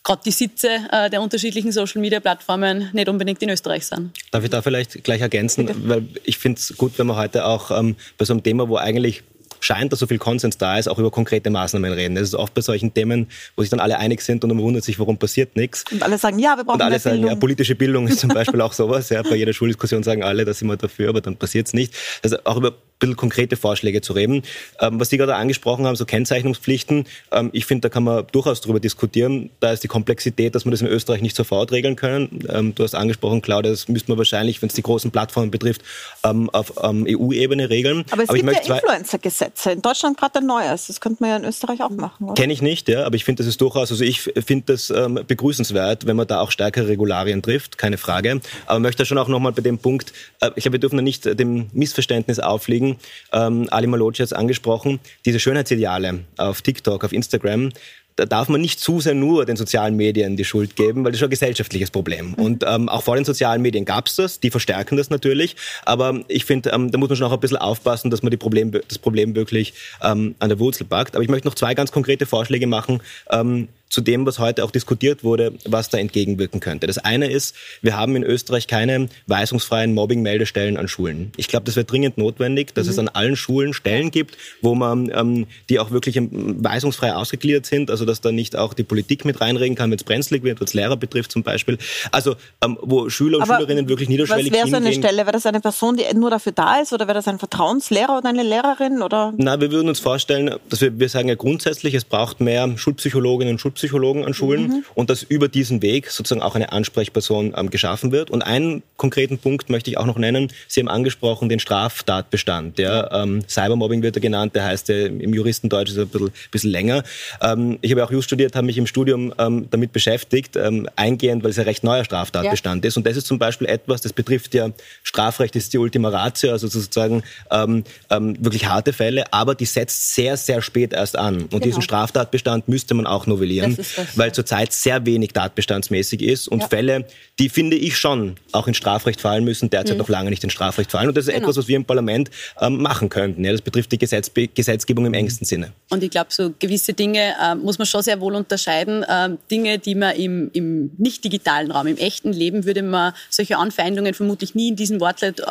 gerade 0.05 0.23
die 0.25 0.31
Sitze 0.31 0.69
äh, 0.91 1.11
der 1.11 1.23
unterschiedlichen 1.23 1.73
Social-Media-Plattformen 1.73 2.91
nicht 2.93 3.09
unbedingt 3.09 3.43
in 3.43 3.51
Österreich 3.51 3.87
sind. 3.87 4.11
Darf 4.31 4.45
ich 4.45 4.51
da 4.51 4.63
vielleicht 4.63 5.05
gleich 5.05 5.21
ergänzen? 5.21 5.67
Bitte. 5.67 5.79
Weil 5.89 6.05
ich 6.25 6.39
finde 6.39 6.59
es 6.59 6.75
gut, 6.77 6.99
wenn 6.99 7.07
wir 7.07 7.17
heute 7.17 7.45
auch 7.45 7.71
ähm, 7.71 7.97
bei 8.19 8.25
so 8.25 8.33
einem 8.33 8.43
Thema, 8.43 8.69
wo 8.69 8.77
eigentlich 8.77 9.23
scheint, 9.61 9.93
dass 9.93 10.01
so 10.01 10.07
viel 10.07 10.19
Konsens 10.19 10.59
da 10.59 10.77
ist, 10.77 10.89
auch 10.89 10.99
über 10.99 11.11
konkrete 11.11 11.49
Maßnahmen 11.51 11.93
reden. 11.93 12.17
Das 12.17 12.25
ist 12.25 12.35
oft 12.35 12.53
bei 12.53 12.61
solchen 12.61 12.93
Themen, 12.93 13.29
wo 13.57 13.63
sich 13.63 13.71
dann 13.71 13.79
alle 13.81 13.99
einig 13.99 14.21
sind 14.23 14.43
und 14.45 14.51
man 14.51 14.59
wundert 14.59 14.83
sich, 14.85 14.99
warum 14.99 15.19
passiert 15.19 15.57
nichts. 15.57 15.85
Und 15.91 16.03
alle 16.03 16.19
sagen, 16.19 16.39
ja, 16.41 16.57
wir 16.57 16.65
brauchen 16.65 16.77
Und 16.81 16.83
alle 16.83 16.99
sagen, 16.99 17.17
Bildung. 17.17 17.31
ja, 17.31 17.37
politische 17.37 17.75
Bildung 17.77 18.09
ist 18.09 18.19
zum 18.21 18.31
Beispiel 18.35 18.61
auch 18.61 18.73
sowas. 18.73 19.09
Ja, 19.11 19.23
bei 19.23 19.37
jeder 19.37 19.53
Schuldiskussion 19.53 20.03
sagen 20.03 20.25
alle, 20.25 20.45
da 20.45 20.53
sind 20.53 20.69
wir 20.69 20.77
dafür, 20.77 21.11
aber 21.11 21.21
dann 21.21 21.37
passiert 21.37 21.69
es 21.69 21.75
nicht. 21.75 21.95
Also 22.25 22.39
auch 22.45 22.57
über 22.57 22.75
bisschen 23.03 23.17
konkrete 23.17 23.57
Vorschläge 23.57 24.01
zu 24.01 24.13
reden. 24.13 24.43
Ähm, 24.81 24.99
was 25.01 25.11
Sie 25.11 25.19
gerade 25.19 25.35
angesprochen 25.35 25.87
haben, 25.87 25.97
so 25.97 26.05
Kennzeichnungspflichten, 26.05 27.07
ähm, 27.31 27.51
ich 27.53 27.67
finde, 27.67 27.83
da 27.83 27.93
kann 27.93 28.05
man 28.05 28.25
durchaus 28.33 28.61
darüber 28.61 28.81
diskutieren. 28.81 29.51
Da 29.61 29.73
ist 29.73 29.83
die 29.83 29.89
Komplexität, 29.89 30.55
dass 30.55 30.65
wir 30.65 30.71
das 30.71 30.81
in 30.81 30.87
Österreich 30.87 31.21
nicht 31.21 31.37
sofort 31.37 31.73
regeln 31.73 31.97
können. 31.97 32.47
Ähm, 32.49 32.75
du 32.75 32.85
hast 32.85 32.95
angesprochen, 32.95 33.43
Claudia, 33.43 33.71
das 33.71 33.89
müsste 33.89 34.11
man 34.11 34.19
wahrscheinlich, 34.19 34.63
wenn 34.63 34.69
es 34.69 34.75
die 34.75 34.83
großen 34.83 35.11
Plattformen 35.11 35.51
betrifft, 35.51 35.83
ähm, 36.25 36.49
auf 36.51 36.73
ähm, 36.83 37.07
EU-Ebene 37.09 37.69
regeln. 37.71 38.05
Aber 38.11 38.23
es 38.23 38.29
aber 38.29 38.39
gibt 38.39 38.67
ja 38.67 38.77
Influencer-Gesetze. 38.77 39.73
In 39.73 39.83
Deutschland 39.83 40.17
gerade 40.17 40.39
ein 40.39 40.47
neues. 40.47 40.87
Das 40.87 41.01
könnte 41.01 41.23
man 41.23 41.31
ja 41.31 41.37
in 41.37 41.45
Österreich 41.45 41.83
auch 41.83 41.91
machen. 41.91 42.35
Kenne 42.35 42.53
ich 42.53 42.63
nicht, 42.63 42.89
ja, 42.89 43.05
aber 43.05 43.17
ich 43.17 43.25
finde, 43.25 43.43
das 43.43 43.49
ist 43.49 43.61
durchaus, 43.61 43.91
also 43.91 44.05
ich 44.05 44.21
finde 44.21 44.73
das 44.73 44.91
ähm, 44.91 45.21
begrüßenswert, 45.27 46.07
wenn 46.07 46.17
man 46.17 46.27
da 46.27 46.41
auch 46.41 46.51
stärkere 46.51 46.89
Regularien 46.89 47.43
trifft, 47.43 47.79
keine 47.79 47.99
Frage. 47.99 48.41
Aber 48.67 48.79
möchte 48.79 49.05
schon 49.05 49.19
auch 49.19 49.29
nochmal 49.29 49.53
bei 49.53 49.63
dem 49.63 49.79
Punkt, 49.79 50.13
äh, 50.41 50.51
ich 50.55 50.63
glaube, 50.63 50.75
wir 50.75 50.81
dürfen 50.81 50.97
da 50.97 51.03
nicht 51.03 51.25
dem 51.39 51.69
Missverständnis 51.73 52.39
aufliegen. 52.39 52.92
Ähm, 53.33 53.69
Ali 53.71 53.87
Malocci 53.87 54.23
hat 54.23 54.27
es 54.27 54.33
angesprochen, 54.33 55.01
diese 55.25 55.41
Schönheitsideale 55.41 56.21
auf 56.37 56.63
TikTok, 56.63 57.05
auf 57.05 57.13
Instagram, 57.13 57.71
da 58.17 58.27
darf 58.27 58.49
man 58.49 58.61
nicht 58.61 58.81
zu 58.81 59.01
sehr 59.01 59.15
nur 59.15 59.47
den 59.47 59.57
sozialen 59.57 59.97
Medien 59.97 60.37
die 60.37 60.45
Schuld 60.45 60.77
geben, 60.77 61.05
weil 61.05 61.13
das 61.13 61.21
ist 61.21 61.25
ein 61.25 61.31
gesellschaftliches 61.31 61.91
Problem. 61.91 62.35
Und 62.35 62.65
ähm, 62.67 62.89
auch 62.89 63.03
vor 63.03 63.17
den 63.17 63.25
sozialen 63.25 63.63
Medien 63.63 63.85
gab 63.85 64.07
es 64.07 64.17
das, 64.17 64.41
die 64.41 64.51
verstärken 64.51 64.97
das 64.97 65.11
natürlich. 65.11 65.57
Aber 65.85 66.21
ich 66.29 66.45
finde, 66.45 66.71
ähm, 66.71 66.91
da 66.91 66.99
muss 66.99 67.09
man 67.09 67.17
schon 67.17 67.27
auch 67.27 67.33
ein 67.33 67.41
bisschen 67.41 67.57
aufpassen, 67.57 68.11
dass 68.11 68.23
man 68.23 68.31
die 68.31 68.37
Problem, 68.37 68.71
das 68.71 68.99
Problem 68.99 69.35
wirklich 69.35 69.75
ähm, 70.03 70.35
an 70.39 70.49
der 70.51 70.59
Wurzel 70.59 70.85
packt. 70.85 71.15
Aber 71.15 71.23
ich 71.23 71.31
möchte 71.31 71.49
noch 71.49 71.55
zwei 71.55 71.75
ganz 71.75 71.91
konkrete 71.91 72.27
Vorschläge 72.27 72.67
machen. 72.67 73.01
Ähm, 73.31 73.69
zu 73.93 74.01
dem, 74.01 74.25
was 74.25 74.39
heute 74.39 74.65
auch 74.65 74.71
diskutiert 74.71 75.23
wurde, 75.23 75.53
was 75.67 75.91
da 75.91 75.99
entgegenwirken 75.99 76.61
könnte. 76.61 76.87
Das 76.87 76.97
eine 76.97 77.31
ist, 77.31 77.55
wir 77.83 77.95
haben 77.95 78.17
in 78.17 78.23
Österreich 78.23 78.67
keine 78.67 79.09
weisungsfreien 79.27 79.93
Mobbing-Meldestellen 79.93 80.79
an 80.79 80.89
Schulen. 80.89 81.31
Ich 81.37 81.47
glaube, 81.47 81.67
das 81.67 81.77
wäre 81.77 81.85
dringend 81.85 82.17
notwendig, 82.17 82.73
dass 82.73 82.87
mhm. 82.87 82.93
es 82.93 82.99
an 82.99 83.09
allen 83.09 83.37
Schulen 83.37 83.75
Stellen 83.75 84.11
gibt, 84.11 84.39
wo 84.63 84.75
man, 84.75 85.13
ähm, 85.15 85.47
die 85.69 85.79
auch 85.79 85.91
wirklich 85.91 86.19
weisungsfrei 86.19 87.15
ausgegliedert 87.15 87.67
sind, 87.67 87.91
also 87.91 88.07
dass 88.07 88.23
da 88.23 88.33
nicht 88.33 88.57
auch 88.57 88.73
die 88.73 88.83
Politik 88.83 89.27
mit 89.27 89.43
reinreden 89.43 89.77
kann, 89.77 89.91
wenn 89.91 89.99
es 89.99 90.05
brenzlig 90.05 90.43
wird, 90.43 90.63
was 90.63 90.73
Lehrer 90.73 90.97
betrifft 90.97 91.31
zum 91.31 91.43
Beispiel. 91.43 91.77
Also 92.13 92.37
ähm, 92.65 92.79
wo 92.81 93.11
Schüler 93.11 93.39
und 93.39 93.43
Aber 93.43 93.57
Schülerinnen 93.57 93.91
wirklich 93.91 94.09
niederschwellig 94.09 94.53
Was 94.53 94.59
wäre 94.59 94.69
so 94.69 94.77
eine 94.77 94.95
Stelle? 94.95 95.19
Wäre 95.19 95.33
das 95.33 95.45
eine 95.45 95.61
Person, 95.61 95.99
die 95.99 96.05
nur 96.17 96.31
dafür 96.31 96.53
da 96.53 96.81
ist 96.81 96.95
oder 96.95 97.09
wäre 97.09 97.17
das 97.17 97.29
ein 97.29 97.39
Vertrauenslehrer 97.39 98.17
oder 98.17 98.31
eine 98.31 98.43
Lehrerin? 98.43 99.03
Oder? 99.03 99.35
Na, 99.37 99.61
wir 99.61 99.71
würden 99.71 99.91
uns 99.91 100.01
vorstellen, 100.01 100.55
dass 100.71 100.81
wir, 100.81 100.99
wir 100.99 101.11
sagen 101.11 101.29
ja 101.29 101.35
grundsätzlich, 101.35 101.93
es 101.93 102.07
braucht 102.07 102.41
mehr 102.41 102.79
Schulpsychologinnen 102.79 103.57
und 103.57 103.59
Schulpsychologen 103.59 103.82
Schulpsychologen 103.83 104.25
an 104.25 104.35
Schulen 104.35 104.63
mhm. 104.69 104.85
und 104.95 105.11
dass 105.11 105.23
über 105.23 105.49
diesen 105.49 105.83
Weg 105.83 106.11
sozusagen 106.11 106.43
auch 106.43 106.55
eine 106.55 106.73
Ansprechperson 106.73 107.55
ähm, 107.57 107.71
geschaffen 107.71 108.13
wird. 108.13 108.31
Und 108.31 108.43
einen 108.43 108.83
konkreten 108.97 109.39
Punkt 109.39 109.71
möchte 109.71 109.91
ich 109.91 109.99
auch 109.99 110.07
noch 110.07 110.19
nennen. 110.19 110.49
Sie 110.69 110.81
haben 110.81 110.89
angesprochen 110.89 111.49
den 111.49 111.59
Straftatbestand. 111.59 112.79
Ja? 112.79 113.23
Ähm, 113.23 113.45
Cybermobbing 113.49 114.03
wird 114.03 114.17
er 114.17 114.21
genannt, 114.21 114.55
der 114.55 114.65
heißt 114.65 114.89
ja 114.89 115.07
im 115.07 115.35
Juristendeutsch 115.35 115.91
ist 115.91 115.97
er 115.97 116.05
ein 116.05 116.09
bisschen, 116.09 116.31
bisschen 116.51 116.71
länger. 116.71 117.03
Ähm, 117.41 117.79
ich 117.83 117.91
habe 117.91 118.05
auch 118.05 118.11
Just 118.11 118.27
studiert, 118.27 118.55
habe 118.55 118.67
mich 118.67 118.79
im 118.79 118.87
Studium 118.87 119.35
ähm, 119.39 119.67
damit 119.71 119.93
beschäftigt, 119.93 120.57
ähm, 120.57 120.89
eingehend, 120.97 121.43
weil 121.43 121.51
es 121.51 121.59
ein 121.59 121.65
recht 121.65 121.85
neuer 121.85 122.05
Straftatbestand 122.05 122.85
ja. 122.85 122.89
ist. 122.89 122.97
Und 122.97 123.07
das 123.07 123.17
ist 123.17 123.27
zum 123.27 123.39
Beispiel 123.39 123.67
etwas, 123.69 124.01
das 124.01 124.13
betrifft 124.13 124.55
ja 124.55 124.71
Strafrecht 125.03 125.57
ist 125.57 125.73
die 125.73 125.79
Ultima 125.79 126.09
Ratio, 126.09 126.53
also 126.53 126.69
sozusagen 126.69 127.23
ähm, 127.51 127.85
wirklich 128.09 128.67
harte 128.67 128.93
Fälle, 128.93 129.33
aber 129.33 129.55
die 129.55 129.65
setzt 129.65 130.15
sehr, 130.15 130.37
sehr 130.37 130.63
spät 130.63 130.93
erst 130.93 131.17
an. 131.17 131.43
Und 131.43 131.51
genau. 131.51 131.65
diesen 131.65 131.83
Straftatbestand 131.83 132.69
müsste 132.69 132.95
man 132.95 133.07
auch 133.07 133.27
novellieren 133.27 133.72
weil 134.17 134.33
zurzeit 134.33 134.73
sehr 134.73 135.05
wenig 135.07 135.33
tatbestandsmäßig 135.33 136.23
ist 136.23 136.49
und 136.49 136.61
ja. 136.61 136.69
Fälle, 136.69 137.07
die 137.39 137.49
finde 137.49 137.77
ich 137.77 137.97
schon 137.97 138.37
auch 138.53 138.69
ins 138.69 138.77
Strafrecht 138.77 139.21
fallen 139.21 139.45
müssen, 139.45 139.71
derzeit 139.71 139.95
mhm. 139.95 139.99
noch 139.99 140.09
lange 140.09 140.31
nicht 140.31 140.45
ins 140.45 140.53
Strafrecht 140.53 140.91
fallen. 140.91 141.09
Und 141.09 141.17
das 141.17 141.27
ist 141.27 141.33
genau. 141.33 141.45
etwas, 141.45 141.57
was 141.57 141.69
wir 141.69 141.77
im 141.77 141.85
Parlament 141.85 142.31
ähm, 142.61 142.81
machen 142.81 143.09
könnten. 143.09 143.45
Ja, 143.45 143.53
das 143.53 143.63
betrifft 143.63 143.93
die 143.93 143.99
Gesetzbe 143.99 144.49
Gesetzgebung 144.49 145.07
im 145.07 145.15
engsten 145.15 145.47
Sinne. 145.47 145.73
Und 145.91 146.03
ich 146.03 146.11
glaube, 146.11 146.29
so 146.31 146.53
gewisse 146.59 146.93
Dinge 146.93 147.35
äh, 147.43 147.55
muss 147.55 147.79
man 147.79 147.87
schon 147.87 148.03
sehr 148.03 148.21
wohl 148.21 148.35
unterscheiden. 148.35 149.03
Äh, 149.03 149.31
Dinge, 149.51 149.79
die 149.79 149.95
man 149.95 150.17
im, 150.17 150.51
im 150.53 150.91
nicht 150.99 151.25
digitalen 151.25 151.71
Raum, 151.71 151.87
im 151.87 151.97
echten 151.97 152.33
Leben, 152.33 152.65
würde 152.65 152.83
man 152.83 153.13
solche 153.31 153.57
Anfeindungen 153.57 154.15
vermutlich 154.15 154.55
nie 154.55 154.69
in 154.69 154.77
diesem 154.77 155.01
Wortlaut 155.01 155.41
äh, 155.41 155.45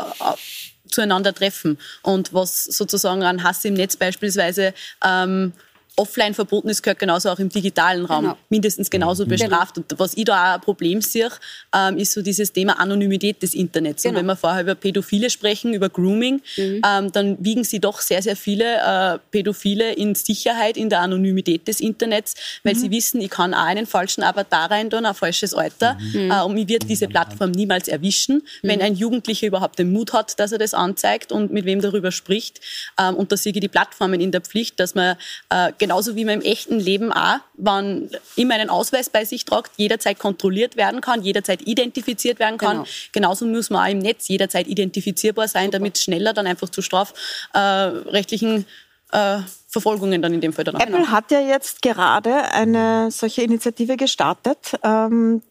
zueinander 0.91 1.33
treffen. 1.33 1.77
Und 2.03 2.33
was 2.33 2.65
sozusagen 2.65 3.23
an 3.23 3.43
Hass 3.43 3.65
im 3.65 3.73
Netz 3.73 3.95
beispielsweise 3.95 4.73
ähm, 5.05 5.53
offline 5.97 6.33
verboten 6.33 6.69
ist, 6.69 6.81
gehört 6.81 6.99
genauso 6.99 7.29
auch 7.29 7.39
im 7.39 7.49
digitalen 7.49 8.05
Raum 8.05 8.23
genau. 8.23 8.37
mindestens 8.49 8.89
genauso 8.89 9.25
mhm. 9.25 9.29
bestraft. 9.29 9.77
Und 9.77 9.85
was 9.97 10.15
ich 10.15 10.23
da 10.23 10.33
auch 10.33 10.55
ein 10.55 10.61
Problem 10.61 11.01
sehe, 11.01 11.29
ähm, 11.75 11.97
ist 11.97 12.13
so 12.13 12.21
dieses 12.21 12.53
Thema 12.53 12.79
Anonymität 12.79 13.43
des 13.43 13.53
Internets. 13.53 14.03
Genau. 14.03 14.13
Und 14.13 14.19
wenn 14.19 14.25
wir 14.27 14.35
vorher 14.35 14.61
über 14.61 14.75
Pädophile 14.75 15.29
sprechen, 15.29 15.73
über 15.73 15.89
Grooming, 15.89 16.41
mhm. 16.57 16.81
ähm, 16.85 17.11
dann 17.11 17.37
wiegen 17.43 17.63
sie 17.63 17.79
doch 17.79 17.99
sehr, 17.99 18.21
sehr 18.21 18.35
viele 18.35 18.77
äh, 18.77 19.19
Pädophile 19.31 19.93
in 19.93 20.15
Sicherheit 20.15 20.77
in 20.77 20.89
der 20.89 21.01
Anonymität 21.01 21.67
des 21.67 21.81
Internets, 21.81 22.35
weil 22.63 22.73
mhm. 22.73 22.79
sie 22.79 22.91
wissen, 22.91 23.21
ich 23.21 23.29
kann 23.29 23.53
auch 23.53 23.65
einen 23.65 23.85
falschen 23.85 24.23
Avatar 24.23 24.71
rein 24.71 24.89
tun, 24.89 25.05
ein 25.05 25.13
falsches 25.13 25.53
Alter, 25.53 25.97
mhm. 26.13 26.31
äh, 26.31 26.41
und 26.41 26.53
mich 26.53 26.67
wird 26.69 26.89
diese 26.89 27.07
Plattform 27.07 27.51
niemals 27.51 27.87
erwischen, 27.87 28.43
wenn 28.61 28.79
mhm. 28.79 28.85
ein 28.85 28.95
Jugendlicher 28.95 29.47
überhaupt 29.47 29.77
den 29.77 29.91
Mut 29.91 30.13
hat, 30.13 30.39
dass 30.39 30.51
er 30.51 30.57
das 30.57 30.73
anzeigt 30.73 31.31
und 31.31 31.51
mit 31.51 31.65
wem 31.65 31.81
darüber 31.81 32.11
spricht. 32.11 32.61
Ähm, 32.99 33.15
und 33.15 33.31
da 33.31 33.37
sehe 33.37 33.51
ich 33.53 33.59
die 33.59 33.67
Plattformen 33.67 34.21
in 34.21 34.31
der 34.31 34.41
Pflicht, 34.41 34.79
dass 34.79 34.95
man 34.95 35.17
äh, 35.49 35.71
genauso 35.91 36.15
wie 36.15 36.23
man 36.23 36.35
im 36.35 36.41
echten 36.41 36.79
Leben 36.79 37.11
auch, 37.11 37.39
man 37.57 38.09
immer 38.37 38.55
einen 38.55 38.69
Ausweis 38.69 39.09
bei 39.09 39.25
sich 39.25 39.43
tragt, 39.43 39.71
jederzeit 39.75 40.19
kontrolliert 40.19 40.77
werden 40.77 41.01
kann, 41.01 41.21
jederzeit 41.21 41.61
identifiziert 41.63 42.39
werden 42.39 42.57
kann. 42.57 42.77
Genau. 42.77 42.89
Genauso 43.11 43.45
muss 43.45 43.69
man 43.69 43.85
auch 43.85 43.91
im 43.91 43.99
Netz 43.99 44.29
jederzeit 44.29 44.67
identifizierbar 44.67 45.49
sein, 45.49 45.65
Super. 45.65 45.79
damit 45.79 45.97
schneller 45.97 46.31
dann 46.31 46.47
einfach 46.47 46.69
zu 46.69 46.81
strafrechtlichen 46.81 48.65
äh, 49.11 49.39
Verfolgungen 49.67 50.21
dann 50.21 50.33
in 50.33 50.39
dem 50.39 50.53
Fall 50.53 50.63
dann. 50.63 50.75
Apple 50.75 51.11
hat 51.11 51.29
ja 51.29 51.41
jetzt 51.41 51.81
gerade 51.81 52.33
eine 52.51 53.11
solche 53.11 53.41
Initiative 53.41 53.97
gestartet. 53.97 54.79
Ähm, 54.83 55.41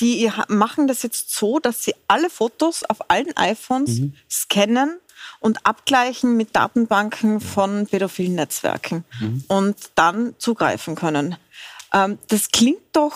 die 0.00 0.30
machen 0.48 0.88
das 0.88 1.04
jetzt 1.04 1.32
so, 1.32 1.60
dass 1.60 1.84
sie 1.84 1.94
alle 2.08 2.28
Fotos 2.28 2.82
auf 2.82 3.08
allen 3.08 3.36
iPhones 3.36 4.00
mhm. 4.00 4.14
scannen 4.28 4.98
und 5.40 5.64
abgleichen 5.66 6.36
mit 6.36 6.54
Datenbanken 6.54 7.40
von 7.40 7.86
pädophilen 7.86 8.34
Netzwerken 8.34 9.04
mhm. 9.20 9.44
und 9.48 9.76
dann 9.94 10.34
zugreifen 10.38 10.94
können. 10.94 11.36
Ähm, 11.92 12.18
das 12.28 12.50
klingt 12.50 12.82
doch 12.92 13.14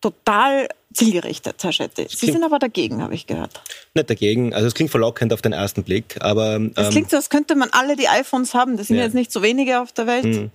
total 0.00 0.68
zielgerichtet, 0.92 1.62
Herr 1.62 1.72
Schetti. 1.72 2.06
Sie 2.08 2.32
sind 2.32 2.42
aber 2.42 2.58
dagegen, 2.58 3.02
habe 3.02 3.14
ich 3.14 3.26
gehört. 3.26 3.62
Nicht 3.94 4.10
dagegen. 4.10 4.52
Also 4.52 4.66
es 4.66 4.74
klingt 4.74 4.90
verlockend 4.90 5.32
auf 5.32 5.40
den 5.40 5.52
ersten 5.52 5.84
Blick, 5.84 6.16
aber... 6.20 6.56
Ähm, 6.56 6.72
es 6.74 6.90
klingt 6.90 7.10
so, 7.10 7.16
als 7.16 7.30
könnte 7.30 7.54
man 7.54 7.70
alle 7.70 7.96
die 7.96 8.08
iPhones 8.08 8.54
haben. 8.54 8.76
Das 8.76 8.88
sind 8.88 8.96
ja. 8.96 9.04
jetzt 9.04 9.14
nicht 9.14 9.30
so 9.30 9.42
wenige 9.42 9.80
auf 9.80 9.92
der 9.92 10.06
Welt. 10.06 10.24
Mhm. 10.24 10.50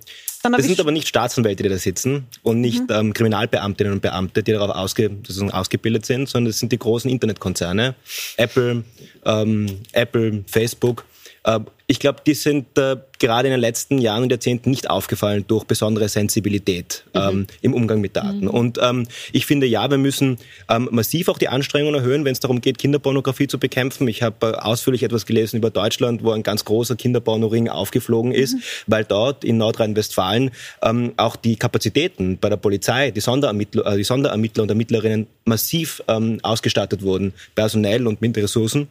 Das 0.52 0.64
sind 0.64 0.80
aber 0.80 0.92
nicht 0.92 1.08
Staatsanwälte, 1.08 1.62
die 1.62 1.68
da 1.68 1.78
sitzen 1.78 2.26
und 2.42 2.60
nicht 2.60 2.82
mhm. 2.88 2.94
ähm, 2.94 3.12
Kriminalbeamtinnen 3.12 3.92
und 3.92 4.00
Beamte, 4.02 4.42
die 4.42 4.52
darauf 4.52 4.70
ausge, 4.70 5.10
ausgebildet 5.52 6.06
sind, 6.06 6.28
sondern 6.28 6.50
das 6.50 6.58
sind 6.58 6.72
die 6.72 6.78
großen 6.78 7.10
Internetkonzerne. 7.10 7.94
Apple, 8.36 8.84
ähm, 9.24 9.66
Apple, 9.92 10.44
Facebook. 10.46 11.04
Äh, 11.46 11.60
ich 11.88 12.00
glaube, 12.00 12.20
die 12.26 12.34
sind 12.34 12.76
äh, 12.78 12.96
gerade 13.20 13.46
in 13.46 13.52
den 13.52 13.60
letzten 13.60 13.98
Jahren 13.98 14.24
und 14.24 14.30
Jahrzehnten 14.30 14.70
nicht 14.70 14.90
aufgefallen 14.90 15.44
durch 15.46 15.64
besondere 15.64 16.08
Sensibilität 16.08 17.04
mhm. 17.14 17.20
ähm, 17.20 17.46
im 17.62 17.74
Umgang 17.74 18.00
mit 18.00 18.16
Daten. 18.16 18.40
Mhm. 18.40 18.48
Und 18.48 18.78
ähm, 18.82 19.06
ich 19.32 19.46
finde, 19.46 19.66
ja, 19.66 19.88
wir 19.88 19.96
müssen 19.96 20.38
ähm, 20.68 20.88
massiv 20.90 21.28
auch 21.28 21.38
die 21.38 21.48
Anstrengungen 21.48 21.94
erhöhen, 21.94 22.24
wenn 22.24 22.32
es 22.32 22.40
darum 22.40 22.60
geht, 22.60 22.78
Kinderpornografie 22.78 23.46
zu 23.46 23.58
bekämpfen. 23.58 24.08
Ich 24.08 24.22
habe 24.22 24.46
äh, 24.46 24.52
ausführlich 24.56 25.04
etwas 25.04 25.26
gelesen 25.26 25.58
über 25.58 25.70
Deutschland, 25.70 26.24
wo 26.24 26.32
ein 26.32 26.42
ganz 26.42 26.64
großer 26.64 26.96
Kinderpornoring 26.96 27.68
aufgeflogen 27.68 28.32
ist, 28.32 28.54
mhm. 28.54 28.60
weil 28.88 29.04
dort 29.04 29.44
in 29.44 29.56
Nordrhein-Westfalen 29.56 30.50
ähm, 30.82 31.12
auch 31.16 31.36
die 31.36 31.54
Kapazitäten 31.54 32.38
bei 32.38 32.48
der 32.48 32.56
Polizei, 32.56 33.12
die 33.12 33.20
Sonderermittler, 33.20 33.86
äh, 33.86 33.96
die 33.96 34.04
Sonderermittler 34.04 34.64
und 34.64 34.70
Ermittlerinnen 34.70 35.28
massiv 35.44 36.02
ähm, 36.08 36.40
ausgestattet 36.42 37.02
wurden, 37.02 37.32
personell 37.54 38.08
und 38.08 38.20
mit 38.20 38.36
Ressourcen. 38.36 38.88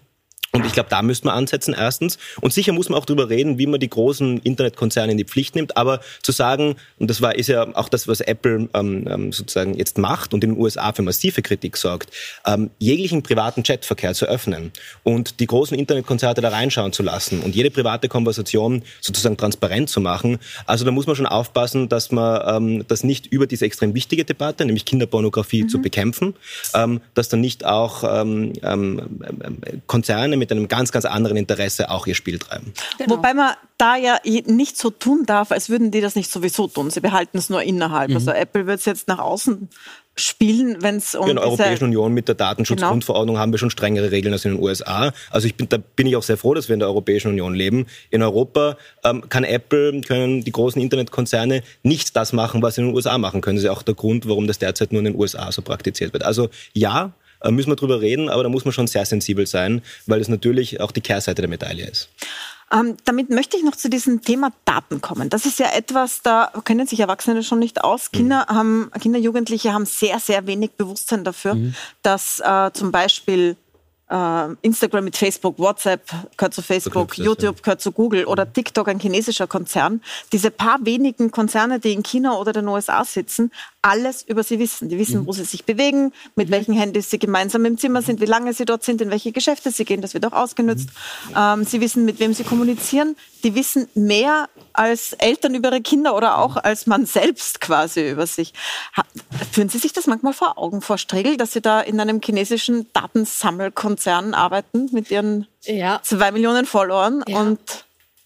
Und 0.55 0.65
ich 0.65 0.71
glaube, 0.71 0.89
da 0.89 1.01
müsste 1.01 1.27
man 1.27 1.35
ansetzen, 1.35 1.75
erstens. 1.77 2.17
Und 2.39 2.53
sicher 2.53 2.71
muss 2.71 2.87
man 2.87 2.97
auch 2.97 3.05
darüber 3.05 3.29
reden, 3.29 3.57
wie 3.57 3.67
man 3.67 3.81
die 3.81 3.89
großen 3.89 4.37
Internetkonzerne 4.37 5.11
in 5.11 5.17
die 5.17 5.25
Pflicht 5.25 5.53
nimmt. 5.53 5.75
Aber 5.75 5.99
zu 6.21 6.31
sagen, 6.31 6.77
und 6.97 7.09
das 7.09 7.21
war, 7.21 7.35
ist 7.35 7.47
ja 7.47 7.67
auch 7.75 7.89
das, 7.89 8.07
was 8.07 8.21
Apple 8.21 8.69
ähm, 8.73 9.05
ähm 9.09 9.31
sozusagen 9.33 9.73
jetzt 9.73 9.97
macht 9.97 10.33
und 10.33 10.45
in 10.45 10.51
den 10.51 10.59
USA 10.59 10.93
für 10.93 11.01
massive 11.01 11.41
Kritik 11.41 11.75
sorgt, 11.75 12.09
ähm, 12.45 12.69
jeglichen 12.79 13.21
privaten 13.21 13.63
Chatverkehr 13.63 14.13
zu 14.13 14.27
öffnen 14.27 14.71
und 15.03 15.41
die 15.41 15.45
großen 15.45 15.77
Internetkonzerte 15.77 16.39
da 16.39 16.47
reinschauen 16.47 16.93
zu 16.93 17.03
lassen 17.03 17.41
und 17.41 17.53
jede 17.53 17.69
private 17.69 18.07
Konversation 18.07 18.83
sozusagen 19.01 19.35
transparent 19.35 19.89
zu 19.89 19.99
machen. 19.99 20.37
Also 20.65 20.85
da 20.85 20.91
muss 20.91 21.05
man 21.05 21.17
schon 21.17 21.25
aufpassen, 21.25 21.89
dass 21.89 22.11
man 22.11 22.63
ähm, 22.63 22.85
das 22.87 23.03
nicht 23.03 23.27
über 23.27 23.45
diese 23.45 23.65
extrem 23.65 23.93
wichtige 23.93 24.23
Debatte, 24.23 24.63
nämlich 24.63 24.85
Kinderpornografie, 24.85 25.63
mhm. 25.63 25.69
zu 25.69 25.81
bekämpfen, 25.81 26.33
ähm, 26.73 27.01
dass 27.13 27.27
dann 27.27 27.41
nicht 27.41 27.65
auch 27.65 28.05
ähm, 28.07 28.53
ähm, 28.63 29.19
ähm 29.43 29.57
Konzerne 29.87 30.37
mit 30.37 30.44
mit 30.45 30.51
einem 30.51 30.67
ganz, 30.67 30.91
ganz 30.91 31.05
anderen 31.05 31.37
Interesse 31.37 31.89
auch 31.89 32.07
ihr 32.07 32.15
Spiel 32.15 32.39
treiben. 32.39 32.73
Genau. 32.97 33.17
Wobei 33.17 33.33
man 33.33 33.53
da 33.77 33.95
ja 33.95 34.19
nicht 34.23 34.77
so 34.77 34.89
tun 34.89 35.25
darf, 35.25 35.51
als 35.51 35.69
würden 35.69 35.91
die 35.91 36.01
das 36.01 36.15
nicht 36.15 36.31
sowieso 36.31 36.67
tun. 36.67 36.89
Sie 36.89 37.01
behalten 37.01 37.37
es 37.37 37.49
nur 37.49 37.61
innerhalb. 37.63 38.09
Mhm. 38.09 38.15
Also 38.17 38.31
Apple 38.31 38.67
wird 38.67 38.79
es 38.79 38.85
jetzt 38.85 39.07
nach 39.07 39.19
außen 39.19 39.69
spielen, 40.15 40.77
wenn 40.81 40.97
es 40.97 41.13
um. 41.15 41.27
In 41.27 41.35
der 41.35 41.45
Europäischen 41.45 41.85
Union 41.85 42.13
mit 42.13 42.27
der 42.27 42.35
Datenschutzgrundverordnung 42.35 43.35
genau. 43.35 43.41
haben 43.41 43.51
wir 43.51 43.59
schon 43.59 43.69
strengere 43.69 44.11
Regeln 44.11 44.33
als 44.33 44.45
in 44.45 44.53
den 44.53 44.63
USA. 44.63 45.11
Also 45.29 45.47
ich 45.47 45.55
bin, 45.55 45.67
da 45.67 45.77
bin 45.77 46.07
ich 46.07 46.15
auch 46.15 46.23
sehr 46.23 46.37
froh, 46.37 46.53
dass 46.53 46.69
wir 46.69 46.73
in 46.73 46.79
der 46.79 46.87
Europäischen 46.87 47.29
Union 47.29 47.53
leben. 47.53 47.87
In 48.11 48.21
Europa 48.21 48.77
ähm, 49.03 49.27
kann 49.27 49.43
Apple, 49.43 49.99
können 50.01 50.43
die 50.43 50.51
großen 50.51 50.81
Internetkonzerne 50.81 51.63
nicht 51.83 52.15
das 52.15 52.31
machen, 52.31 52.61
was 52.61 52.75
sie 52.75 52.81
in 52.81 52.87
den 52.87 52.95
USA 52.95 53.17
machen 53.17 53.41
können. 53.41 53.57
Das 53.57 53.63
ist 53.63 53.67
ja 53.67 53.73
auch 53.73 53.83
der 53.83 53.95
Grund, 53.95 54.29
warum 54.29 54.47
das 54.47 54.59
derzeit 54.59 54.93
nur 54.93 54.99
in 54.99 55.05
den 55.05 55.19
USA 55.19 55.51
so 55.51 55.61
praktiziert 55.61 56.13
wird. 56.13 56.23
Also 56.23 56.49
ja, 56.73 57.11
müssen 57.51 57.69
wir 57.69 57.75
drüber 57.75 58.01
reden, 58.01 58.29
aber 58.29 58.43
da 58.43 58.49
muss 58.49 58.65
man 58.65 58.71
schon 58.71 58.87
sehr 58.87 59.05
sensibel 59.05 59.45
sein, 59.45 59.81
weil 60.05 60.21
es 60.21 60.27
natürlich 60.27 60.81
auch 60.81 60.91
die 60.91 61.01
Kehrseite 61.01 61.41
der 61.41 61.49
Medaille 61.49 61.87
ist. 61.87 62.09
Ähm, 62.71 62.97
damit 63.05 63.29
möchte 63.29 63.57
ich 63.57 63.63
noch 63.63 63.75
zu 63.75 63.89
diesem 63.89 64.21
Thema 64.21 64.51
Daten 64.65 64.99
kommen. 64.99 65.29
Das 65.29 65.45
ist 65.45 65.59
ja 65.59 65.67
etwas, 65.75 66.21
da 66.23 66.51
kennen 66.63 66.87
sich 66.87 66.99
Erwachsene 66.99 67.43
schon 67.43 67.59
nicht 67.59 67.83
aus. 67.83 68.09
Mhm. 68.11 68.17
Kinder, 68.17 68.47
mhm. 68.49 68.55
haben, 68.55 68.91
Kinder 68.99 69.19
Jugendliche 69.19 69.71
haben 69.73 69.85
sehr, 69.85 70.19
sehr 70.19 70.47
wenig 70.47 70.71
Bewusstsein 70.71 71.23
dafür, 71.23 71.55
mhm. 71.55 71.75
dass 72.01 72.39
äh, 72.39 72.71
zum 72.73 72.91
Beispiel 72.91 73.51
äh, 73.51 73.64
Instagram 74.07 75.03
mit 75.03 75.17
Facebook, 75.17 75.57
WhatsApp 75.57 76.07
gehört 76.37 76.53
zu 76.53 76.61
Facebook, 76.61 77.17
YouTube 77.17 77.63
gehört 77.63 77.81
zu 77.81 77.91
Google 77.91 78.25
oder 78.25 78.51
TikTok, 78.51 78.87
ein 78.87 78.99
chinesischer 78.99 79.47
Konzern. 79.47 80.01
Diese 80.31 80.51
paar 80.51 80.77
wenigen 80.85 81.31
Konzerne, 81.31 81.79
die 81.79 81.93
in 81.93 82.03
China 82.03 82.37
oder 82.37 82.53
den 82.53 82.67
USA 82.67 83.03
sitzen, 83.03 83.51
alles 83.81 84.21
über 84.21 84.43
sie 84.43 84.59
wissen. 84.59 84.89
Die 84.89 84.99
wissen, 84.99 85.21
mhm. 85.21 85.27
wo 85.27 85.31
sie 85.31 85.43
sich 85.43 85.65
bewegen, 85.65 86.13
mit 86.35 86.49
mhm. 86.49 86.53
welchen 86.53 86.73
Handys 86.73 87.09
sie 87.09 87.17
gemeinsam 87.17 87.65
im 87.65 87.79
Zimmer 87.79 88.03
sind, 88.03 88.21
wie 88.21 88.25
lange 88.25 88.53
sie 88.53 88.65
dort 88.65 88.83
sind, 88.83 89.01
in 89.01 89.09
welche 89.09 89.31
Geschäfte 89.31 89.71
sie 89.71 89.85
gehen. 89.85 90.01
Das 90.01 90.13
wird 90.13 90.25
auch 90.25 90.33
ausgenutzt. 90.33 90.89
Mhm. 91.29 91.35
Ähm, 91.35 91.63
sie 91.63 91.81
wissen, 91.81 92.05
mit 92.05 92.19
wem 92.19 92.33
sie 92.33 92.43
kommunizieren. 92.43 93.15
Die 93.45 93.53
wissen 93.53 93.87
mehr 93.93 94.49
als 94.73 95.13
Eltern 95.13 95.53
über 95.53 95.69
ihre 95.69 95.81
Kinder 95.81 96.15
oder 96.15 96.39
auch 96.39 96.57
als 96.57 96.87
man 96.87 97.05
selbst 97.05 97.61
quasi 97.61 98.09
über 98.09 98.25
sich. 98.25 98.53
führen 99.51 99.69
Sie 99.69 99.77
sich 99.77 99.93
das 99.93 100.07
manchmal 100.07 100.33
vor 100.33 100.57
Augen, 100.57 100.81
Frau 100.81 100.97
Stregel, 100.97 101.37
dass 101.37 101.51
Sie 101.51 101.61
da 101.61 101.79
in 101.79 101.99
einem 101.99 102.21
chinesischen 102.23 102.91
Datensammelkonzern 102.93 104.33
arbeiten 104.33 104.89
mit 104.91 105.11
Ihren 105.11 105.45
ja. 105.61 105.99
zwei 106.01 106.31
Millionen 106.31 106.65
Followern 106.65 107.23
ja. 107.27 107.39
und 107.39 107.85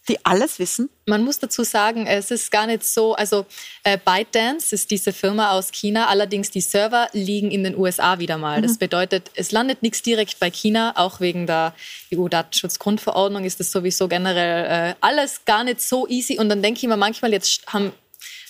die 0.10 0.26
alles 0.26 0.60
wissen? 0.60 0.90
Man 1.06 1.24
muss 1.24 1.40
dazu 1.40 1.64
sagen, 1.64 2.08
es 2.08 2.32
ist 2.32 2.52
gar 2.52 2.68
nicht 2.68 2.84
so, 2.84 3.14
also 3.14 3.46
äh, 3.84 3.98
ByteDance 4.04 4.74
ist 4.74 4.92
diese 4.92 5.14
Firma 5.14 5.52
aus 5.52 5.72
China, 5.72 6.08
allerdings 6.08 6.52
die 6.52 6.62
Server 6.62 7.08
liegen 7.14 7.52
in 7.52 7.64
den 7.64 7.78
USA 7.78 8.20
wieder 8.20 8.38
mal. 8.38 8.58
Mhm. 8.58 8.64
Das 8.64 8.78
bedeutet, 8.78 9.32
es 9.36 9.52
landet 9.52 9.82
nichts 9.82 10.02
direkt 10.02 10.40
bei 10.40 10.52
China, 10.52 10.94
auch 10.96 11.20
wegen 11.20 11.48
der 11.48 11.74
EU-Datenschutzgrundverordnung 12.14 13.46
ist 13.46 13.60
das 13.60 13.72
sowieso 13.72 14.08
generell 14.08 14.92
äh, 14.92 14.96
alles 15.00 15.46
gar 15.46 15.64
nicht 15.64 15.82
so 15.82 16.08
easy. 16.08 16.40
Und 16.40 16.50
dann 16.50 16.62
denke 16.62 16.80
ich 16.80 16.88
mir 16.88 16.98
manchmal, 16.98 17.32
jetzt 17.32 17.62
haben 17.68 17.94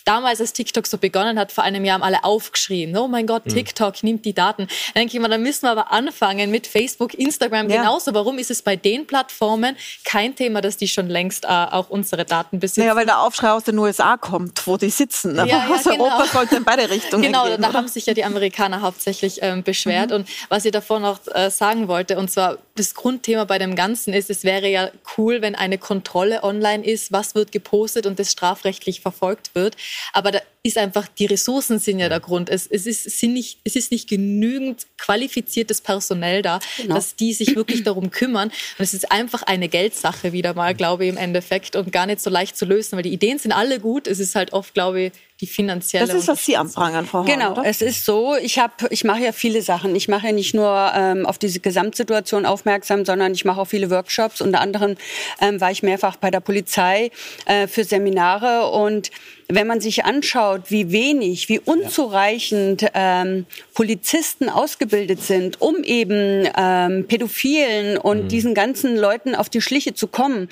damals, 0.05 0.41
als 0.41 0.53
TikTok 0.53 0.87
so 0.87 0.97
begonnen 0.97 1.39
hat, 1.39 1.51
vor 1.51 1.63
einem 1.63 1.85
Jahr 1.85 1.95
haben 1.95 2.03
alle 2.03 2.23
aufgeschrien, 2.23 2.95
oh 2.97 3.07
mein 3.07 3.27
Gott, 3.27 3.45
hm. 3.45 3.53
TikTok 3.53 4.03
nimmt 4.03 4.25
die 4.25 4.33
Daten. 4.33 4.67
Dann 4.67 5.01
denke 5.01 5.15
ich 5.15 5.21
mir, 5.21 5.29
dann 5.29 5.43
müssen 5.43 5.63
wir 5.63 5.71
aber 5.71 5.91
anfangen 5.91 6.51
mit 6.51 6.67
Facebook, 6.67 7.13
Instagram 7.13 7.69
ja. 7.69 7.77
genauso. 7.77 8.13
Warum 8.13 8.37
ist 8.37 8.51
es 8.51 8.61
bei 8.61 8.75
den 8.75 9.05
Plattformen 9.07 9.75
kein 10.05 10.35
Thema, 10.35 10.61
dass 10.61 10.77
die 10.77 10.87
schon 10.87 11.07
längst 11.07 11.45
äh, 11.45 11.47
auch 11.47 11.89
unsere 11.89 12.25
Daten 12.25 12.59
besitzen? 12.59 12.87
Ja, 12.87 12.95
weil 12.95 13.05
der 13.05 13.19
Aufschrei 13.19 13.51
aus 13.51 13.63
den 13.63 13.77
USA 13.77 14.17
kommt, 14.17 14.65
wo 14.65 14.77
die 14.77 14.89
sitzen. 14.89 15.35
Ja, 15.35 15.45
ja, 15.45 15.67
aus 15.69 15.83
genau. 15.83 16.05
Europa 16.05 16.25
sollte 16.27 16.55
in 16.57 16.63
beide 16.63 16.89
Richtungen 16.89 17.23
Genau, 17.23 17.45
gehen, 17.45 17.61
da 17.61 17.69
oder? 17.69 17.77
haben 17.77 17.87
sich 17.87 18.05
ja 18.05 18.13
die 18.13 18.23
Amerikaner 18.23 18.81
hauptsächlich 18.81 19.39
ähm, 19.41 19.63
beschwert. 19.63 20.09
Mhm. 20.09 20.15
Und 20.17 20.29
was 20.49 20.65
ich 20.65 20.71
davor 20.71 20.99
noch 20.99 21.19
äh, 21.33 21.49
sagen 21.49 21.87
wollte, 21.87 22.17
und 22.17 22.29
zwar 22.31 22.57
das 22.75 22.95
Grundthema 22.95 23.43
bei 23.43 23.57
dem 23.57 23.75
Ganzen 23.75 24.13
ist, 24.13 24.29
es 24.29 24.43
wäre 24.43 24.67
ja 24.69 24.89
cool, 25.17 25.41
wenn 25.41 25.55
eine 25.55 25.77
Kontrolle 25.77 26.43
online 26.43 26.85
ist, 26.85 27.11
was 27.11 27.35
wird 27.35 27.51
gepostet 27.51 28.05
und 28.05 28.19
das 28.19 28.31
strafrechtlich 28.31 29.01
verfolgt 29.01 29.55
wird. 29.55 29.75
Aber 30.13 30.31
da 30.31 30.41
ist 30.61 30.77
einfach, 30.77 31.07
die 31.07 31.25
Ressourcen 31.25 31.79
sind 31.79 31.99
ja 31.99 32.09
der 32.09 32.19
Grund. 32.19 32.49
Es, 32.49 32.67
es, 32.67 32.85
ist, 32.85 33.03
sind 33.03 33.33
nicht, 33.33 33.59
es 33.63 33.77
ist 33.77 33.91
nicht 33.91 34.09
genügend 34.09 34.87
qualifiziertes 34.97 35.79
Personell 35.79 36.41
da, 36.41 36.59
genau. 36.75 36.95
dass 36.95 37.15
die 37.15 37.33
sich 37.33 37.55
wirklich 37.55 37.83
darum 37.83 38.11
kümmern. 38.11 38.49
Und 38.49 38.83
es 38.83 38.93
ist 38.93 39.09
einfach 39.09 39.43
eine 39.43 39.69
Geldsache 39.69 40.33
wieder 40.33 40.53
mal, 40.53 40.75
glaube 40.75 41.05
ich, 41.05 41.09
im 41.09 41.17
Endeffekt 41.17 41.77
und 41.77 41.93
gar 41.93 42.05
nicht 42.05 42.19
so 42.19 42.29
leicht 42.29 42.57
zu 42.57 42.65
lösen, 42.65 42.97
weil 42.97 43.03
die 43.03 43.13
Ideen 43.13 43.39
sind 43.39 43.53
alle 43.53 43.79
gut. 43.79 44.05
Es 44.05 44.19
ist 44.19 44.35
halt 44.35 44.51
oft, 44.51 44.73
glaube 44.73 45.01
ich, 45.01 45.11
die 45.39 45.47
finanzielle. 45.47 46.05
Das 46.05 46.15
ist, 46.15 46.27
was 46.27 46.45
Sie 46.45 46.57
anprangern, 46.57 47.05
Frau 47.05 47.19
Horn, 47.19 47.27
Genau, 47.27 47.53
oder? 47.53 47.65
es 47.65 47.81
ist 47.81 48.03
so, 48.03 48.35
ich, 48.35 48.59
hab, 48.59 48.91
ich 48.91 49.05
mache 49.05 49.23
ja 49.23 49.31
viele 49.31 49.61
Sachen. 49.61 49.95
Ich 49.95 50.09
mache 50.09 50.27
ja 50.27 50.33
nicht 50.33 50.53
nur 50.53 50.91
ähm, 50.93 51.25
auf 51.25 51.37
diese 51.37 51.61
Gesamtsituation 51.61 52.45
aufmerksam, 52.45 53.05
sondern 53.05 53.31
ich 53.33 53.45
mache 53.45 53.61
auch 53.61 53.67
viele 53.67 53.89
Workshops. 53.89 54.41
Unter 54.41 54.59
anderem 54.59 54.97
ähm, 55.39 55.61
war 55.61 55.71
ich 55.71 55.81
mehrfach 55.81 56.17
bei 56.17 56.29
der 56.29 56.41
Polizei 56.41 57.11
äh, 57.45 57.67
für 57.67 57.85
Seminare 57.85 58.69
und 58.69 59.11
wenn 59.51 59.65
man 59.65 59.81
sich 59.81 60.05
anschaut, 60.05 60.48
wie 60.67 60.91
wenig, 60.91 61.49
wie 61.49 61.59
unzureichend 61.59 62.85
ähm, 62.93 63.45
Polizisten 63.73 64.49
ausgebildet 64.49 65.21
sind, 65.21 65.61
um 65.61 65.83
eben 65.83 66.47
ähm, 66.57 67.05
Pädophilen 67.07 67.97
und 67.97 68.23
mhm. 68.23 68.27
diesen 68.29 68.53
ganzen 68.53 68.97
Leuten 68.97 69.35
auf 69.35 69.49
die 69.49 69.61
Schliche 69.61 69.93
zu 69.93 70.07
kommen, 70.07 70.49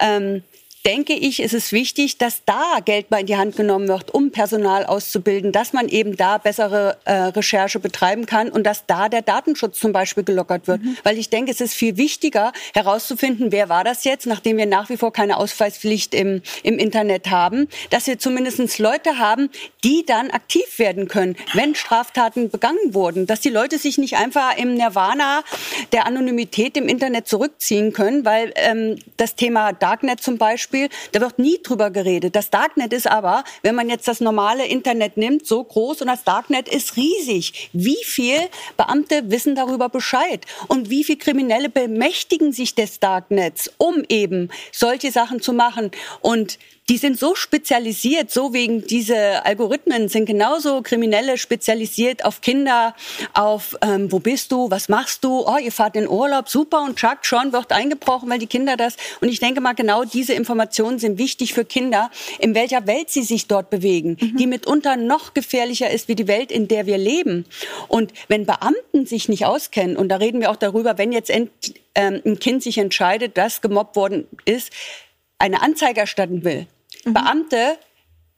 ähm, 0.00 0.42
denke 0.84 1.12
ich, 1.12 1.40
ist 1.40 1.54
es 1.54 1.72
wichtig, 1.72 2.18
dass 2.18 2.44
da 2.44 2.78
Geld 2.84 3.10
mal 3.10 3.20
in 3.20 3.26
die 3.26 3.36
Hand 3.36 3.56
genommen 3.56 3.88
wird, 3.88 4.12
um 4.12 4.30
Personal 4.30 4.84
auszubilden, 4.84 5.52
dass 5.52 5.72
man 5.72 5.88
eben 5.88 6.16
da 6.16 6.38
bessere 6.38 6.98
äh, 7.04 7.12
Recherche 7.12 7.78
betreiben 7.78 8.26
kann 8.26 8.48
und 8.48 8.64
dass 8.64 8.86
da 8.86 9.08
der 9.08 9.22
Datenschutz 9.22 9.78
zum 9.78 9.92
Beispiel 9.92 10.24
gelockert 10.24 10.66
wird. 10.66 10.82
Mhm. 10.82 10.96
Weil 11.04 11.18
ich 11.18 11.30
denke, 11.30 11.52
es 11.52 11.60
ist 11.60 11.74
viel 11.74 11.96
wichtiger 11.96 12.52
herauszufinden, 12.74 13.52
wer 13.52 13.68
war 13.68 13.84
das 13.84 14.04
jetzt, 14.04 14.26
nachdem 14.26 14.56
wir 14.56 14.66
nach 14.66 14.88
wie 14.88 14.96
vor 14.96 15.12
keine 15.12 15.36
Ausweispflicht 15.36 16.14
im, 16.14 16.42
im 16.62 16.78
Internet 16.78 17.30
haben, 17.30 17.68
dass 17.90 18.06
wir 18.06 18.18
zumindest 18.18 18.52
Leute 18.78 19.18
haben, 19.18 19.50
die 19.84 20.04
dann 20.06 20.30
aktiv 20.30 20.78
werden 20.78 21.08
können, 21.08 21.36
wenn 21.54 21.74
Straftaten 21.74 22.50
begangen 22.50 22.94
wurden, 22.94 23.26
dass 23.26 23.40
die 23.40 23.48
Leute 23.48 23.78
sich 23.78 23.98
nicht 23.98 24.16
einfach 24.16 24.56
im 24.56 24.74
Nirvana 24.74 25.42
der 25.92 26.06
Anonymität 26.06 26.76
im 26.76 26.88
Internet 26.88 27.28
zurückziehen 27.28 27.92
können, 27.92 28.24
weil 28.24 28.52
ähm, 28.56 28.96
das 29.16 29.36
Thema 29.36 29.72
Darknet 29.72 30.20
zum 30.20 30.38
Beispiel 30.38 30.71
Beispiel, 30.72 30.88
da 31.12 31.20
wird 31.20 31.38
nie 31.38 31.60
drüber 31.62 31.90
geredet. 31.90 32.34
Das 32.34 32.50
Darknet 32.50 32.92
ist 32.92 33.06
aber, 33.06 33.44
wenn 33.62 33.74
man 33.74 33.88
jetzt 33.88 34.08
das 34.08 34.20
normale 34.20 34.66
Internet 34.66 35.16
nimmt, 35.16 35.46
so 35.46 35.62
groß 35.62 36.00
und 36.00 36.06
das 36.08 36.24
Darknet 36.24 36.68
ist 36.68 36.96
riesig. 36.96 37.70
Wie 37.72 38.02
viel 38.04 38.38
Beamte 38.76 39.30
wissen 39.30 39.54
darüber 39.54 39.88
Bescheid? 39.88 40.46
Und 40.68 40.90
wie 40.90 41.04
viel 41.04 41.16
Kriminelle 41.18 41.68
bemächtigen 41.68 42.52
sich 42.52 42.74
des 42.74 43.00
Darknets, 43.00 43.70
um 43.78 44.02
eben 44.08 44.48
solche 44.72 45.12
Sachen 45.12 45.40
zu 45.40 45.52
machen? 45.52 45.90
Und 46.20 46.58
die 46.88 46.98
sind 46.98 47.18
so 47.18 47.34
spezialisiert, 47.34 48.30
so 48.30 48.52
wegen 48.52 48.84
diese 48.86 49.44
Algorithmen 49.46 50.08
sind 50.08 50.26
genauso 50.26 50.82
Kriminelle 50.82 51.38
spezialisiert 51.38 52.24
auf 52.24 52.40
Kinder, 52.40 52.94
auf 53.34 53.78
ähm, 53.82 54.10
wo 54.10 54.18
bist 54.18 54.50
du, 54.50 54.68
was 54.70 54.88
machst 54.88 55.22
du, 55.22 55.46
oh, 55.46 55.58
ihr 55.58 55.70
fahrt 55.70 55.94
in 55.94 56.08
Urlaub, 56.08 56.48
super 56.48 56.82
und 56.82 56.96
Chuck, 56.96 57.18
schon 57.22 57.52
wird 57.52 57.70
eingebrochen, 57.70 58.28
weil 58.28 58.40
die 58.40 58.48
Kinder 58.48 58.76
das. 58.76 58.96
Und 59.20 59.28
ich 59.28 59.38
denke 59.38 59.60
mal, 59.60 59.74
genau 59.74 60.04
diese 60.04 60.34
Informationen 60.34 60.98
sind 60.98 61.18
wichtig 61.18 61.54
für 61.54 61.64
Kinder, 61.64 62.10
in 62.40 62.54
welcher 62.54 62.86
Welt 62.86 63.10
sie 63.10 63.22
sich 63.22 63.46
dort 63.46 63.70
bewegen, 63.70 64.16
mhm. 64.20 64.36
die 64.36 64.46
mitunter 64.48 64.96
noch 64.96 65.34
gefährlicher 65.34 65.90
ist 65.90 66.08
wie 66.08 66.16
die 66.16 66.26
Welt, 66.26 66.50
in 66.50 66.66
der 66.66 66.86
wir 66.86 66.98
leben. 66.98 67.46
Und 67.86 68.12
wenn 68.26 68.44
Beamten 68.44 69.06
sich 69.06 69.28
nicht 69.28 69.46
auskennen, 69.46 69.96
und 69.96 70.08
da 70.08 70.16
reden 70.16 70.40
wir 70.40 70.50
auch 70.50 70.56
darüber, 70.56 70.98
wenn 70.98 71.12
jetzt 71.12 71.30
ähm, 71.30 71.50
ein 71.94 72.38
Kind 72.40 72.62
sich 72.62 72.78
entscheidet, 72.78 73.38
dass 73.38 73.60
gemobbt 73.60 73.94
worden 73.94 74.26
ist, 74.44 74.72
eine 75.38 75.60
Anzeige 75.60 76.00
erstatten 76.00 76.44
will, 76.44 76.66
mhm. 77.04 77.14
Beamte 77.14 77.78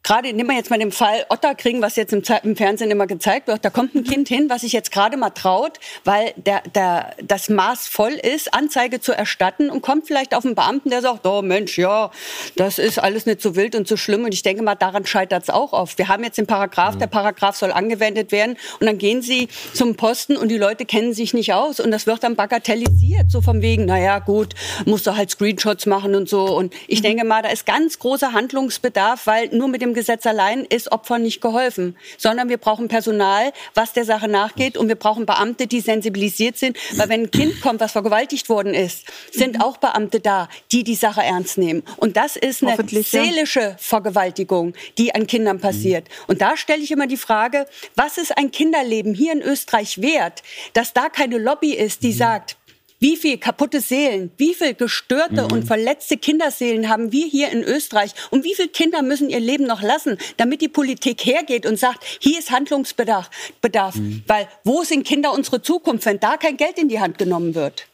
gerade 0.05 0.33
nehmen 0.33 0.51
wir 0.51 0.57
jetzt 0.57 0.71
mal 0.71 0.79
den 0.79 0.93
Fall 0.93 1.25
Otterkring, 1.31 1.83
was 1.83 1.97
jetzt 1.97 2.13
im, 2.13 2.23
im, 2.43 2.57
Fernsehen 2.57 2.91
immer 2.91 3.07
gezeigt 3.07 3.49
wird. 3.49 3.65
Da 3.65 3.71
kommt 3.71 3.95
ein 3.95 4.03
mhm. 4.03 4.05
Kind 4.05 4.29
hin, 4.29 4.51
was 4.51 4.61
sich 4.61 4.73
jetzt 4.73 4.93
gerade 4.93 5.17
mal 5.17 5.31
traut, 5.31 5.81
weil 6.05 6.35
der, 6.37 6.63
der, 6.75 7.15
das 7.23 7.49
Maß 7.49 7.89
voll 7.89 8.13
ist, 8.13 8.53
Anzeige 8.55 9.01
zu 9.01 9.13
erstatten 9.13 9.71
und 9.71 9.83
kommt 9.83 10.07
vielleicht 10.07 10.35
auf 10.35 10.45
einen 10.45 10.55
Beamten, 10.55 10.91
der 10.91 11.01
sagt, 11.01 11.27
oh 11.27 11.43
Mensch, 11.43 11.79
ja, 11.79 12.11
das 12.57 12.79
ist 12.79 12.99
alles 12.99 13.27
nicht 13.27 13.41
so 13.41 13.57
wild 13.57 13.75
und 13.75 13.89
so 13.89 13.97
schlimm. 13.97 14.25
Und 14.25 14.35
ich 14.35 14.43
denke 14.43 14.63
mal, 14.63 14.75
daran 14.75 15.07
scheitert 15.07 15.45
es 15.45 15.51
auch 15.51 15.73
oft. 15.73 15.97
Wir 15.97 16.09
haben 16.09 16.23
jetzt 16.23 16.37
den 16.37 16.47
Paragraph, 16.47 16.95
mhm. 16.97 17.01
der 17.01 17.07
Paragraph 17.07 17.57
soll 17.57 17.73
angewendet 17.73 18.31
werden 18.31 18.57
und 18.81 18.87
dann 18.87 18.99
gehen 18.99 19.23
sie 19.23 19.49
zum 19.73 19.97
Posten 19.97 20.37
und 20.37 20.49
die 20.49 20.59
Leute 20.59 20.85
kennen 20.85 21.15
sich 21.15 21.33
nicht 21.33 21.55
aus 21.55 21.81
und 21.81 21.91
das 21.91 22.07
wird 22.07 22.23
dann 22.23 22.37
bagatellisiert, 22.37 23.31
so 23.31 23.41
vom 23.41 23.63
wegen, 23.63 23.87
naja, 23.87 24.19
gut, 24.19 24.55
musst 24.85 25.07
du 25.07 25.17
halt 25.17 25.31
Screenshots 25.31 25.87
machen 25.87 26.15
und 26.15 26.29
so. 26.29 26.45
Und 26.45 26.75
ich 26.89 26.99
mhm. 26.99 27.05
denke 27.05 27.25
mal, 27.25 27.43
da 27.43 27.49
ist 27.49 27.65
ganz 27.65 27.99
großer 27.99 28.33
Handlungsbedarf, 28.33 29.27
weil 29.27 29.49
nur 29.49 29.69
mit 29.69 29.81
dem 29.81 29.94
Gesetz 29.95 30.27
allein 30.27 30.65
ist 30.65 30.93
Opfern 30.93 31.23
nicht 31.23 31.41
geholfen, 31.41 31.97
sondern 32.19 32.49
wir 32.49 32.59
brauchen 32.59 32.89
Personal, 32.89 33.53
was 33.75 33.93
der 33.93 34.05
Sache 34.05 34.29
nachgeht. 34.29 34.77
Und 34.77 34.89
wir 34.89 34.97
brauchen 34.97 35.27
Beamte, 35.27 35.67
die 35.67 35.81
sensibilisiert 35.81 36.57
sind, 36.57 36.77
weil 36.97 37.09
wenn 37.09 37.23
ein 37.23 37.31
Kind 37.31 37.61
kommt, 37.61 37.81
was 37.81 37.93
vergewaltigt 37.93 38.49
worden 38.49 38.75
ist, 38.75 39.05
sind 39.33 39.63
auch 39.63 39.79
Beamte 39.79 40.21
da, 40.21 40.49
die 40.73 40.85
die 40.85 40.95
Sache 40.95 41.23
ernst 41.23 41.59
nehmen. 41.59 41.83
Und 41.97 42.17
das 42.17 42.37
ist 42.37 42.63
eine 42.63 42.77
seelische 42.87 43.77
Vergewaltigung, 43.79 44.75
die 44.99 45.15
an 45.15 45.27
Kindern 45.27 45.61
passiert. 45.61 46.09
Und 46.27 46.41
da 46.41 46.57
stelle 46.57 46.83
ich 46.83 46.91
immer 46.91 47.07
die 47.07 47.17
Frage, 47.17 47.67
was 47.95 48.19
ist 48.19 48.37
ein 48.37 48.51
Kinderleben 48.51 49.15
hier 49.15 49.33
in 49.33 49.43
Österreich 49.43 50.01
wert, 50.01 50.43
dass 50.73 50.93
da 50.93 51.09
keine 51.09 51.39
Lobby 51.39 51.73
ist, 51.73 52.03
die 52.03 52.13
sagt, 52.13 52.57
Wie 53.01 53.17
viele 53.17 53.39
kaputte 53.39 53.81
Seelen, 53.81 54.31
wie 54.37 54.55
viele 54.55 54.75
gestörte 54.75 55.43
mhm. 55.43 55.53
und 55.53 55.67
verletzte 55.67 56.17
Kinderseelen 56.17 56.89
haben 56.89 57.13
wir 57.13 57.27
hier 57.27 57.51
in 57.51 57.63
Österreich? 57.63 58.13
Und 58.31 58.45
wie 58.45 58.55
viele 58.55 58.69
Kinder 58.69 59.03
müssen 59.03 59.29
ihr 59.29 59.41
Leben 59.41 59.67
noch 59.67 59.83
lassen, 59.83 60.19
damit 60.37 60.61
die 60.63 60.69
Politik 60.69 61.25
hergeht 61.27 61.67
und 61.67 61.79
sagt, 61.79 62.05
hier 62.21 62.39
ist 62.39 62.51
Handlungsbedarf? 62.51 63.31
Bedarf. 63.61 63.97
Mhm. 63.97 64.23
Weil 64.27 64.49
wo 64.63 64.85
sind 64.85 65.07
Kinder 65.07 65.33
unsere 65.33 65.61
Zukunft, 65.61 66.07
wenn 66.07 66.21
da 66.21 66.37
kein 66.37 66.57
Geld 66.57 66.79
in 66.79 66.89
die 66.89 67.01
Hand 67.01 67.19
genommen 67.19 67.55
wird? 67.55 67.87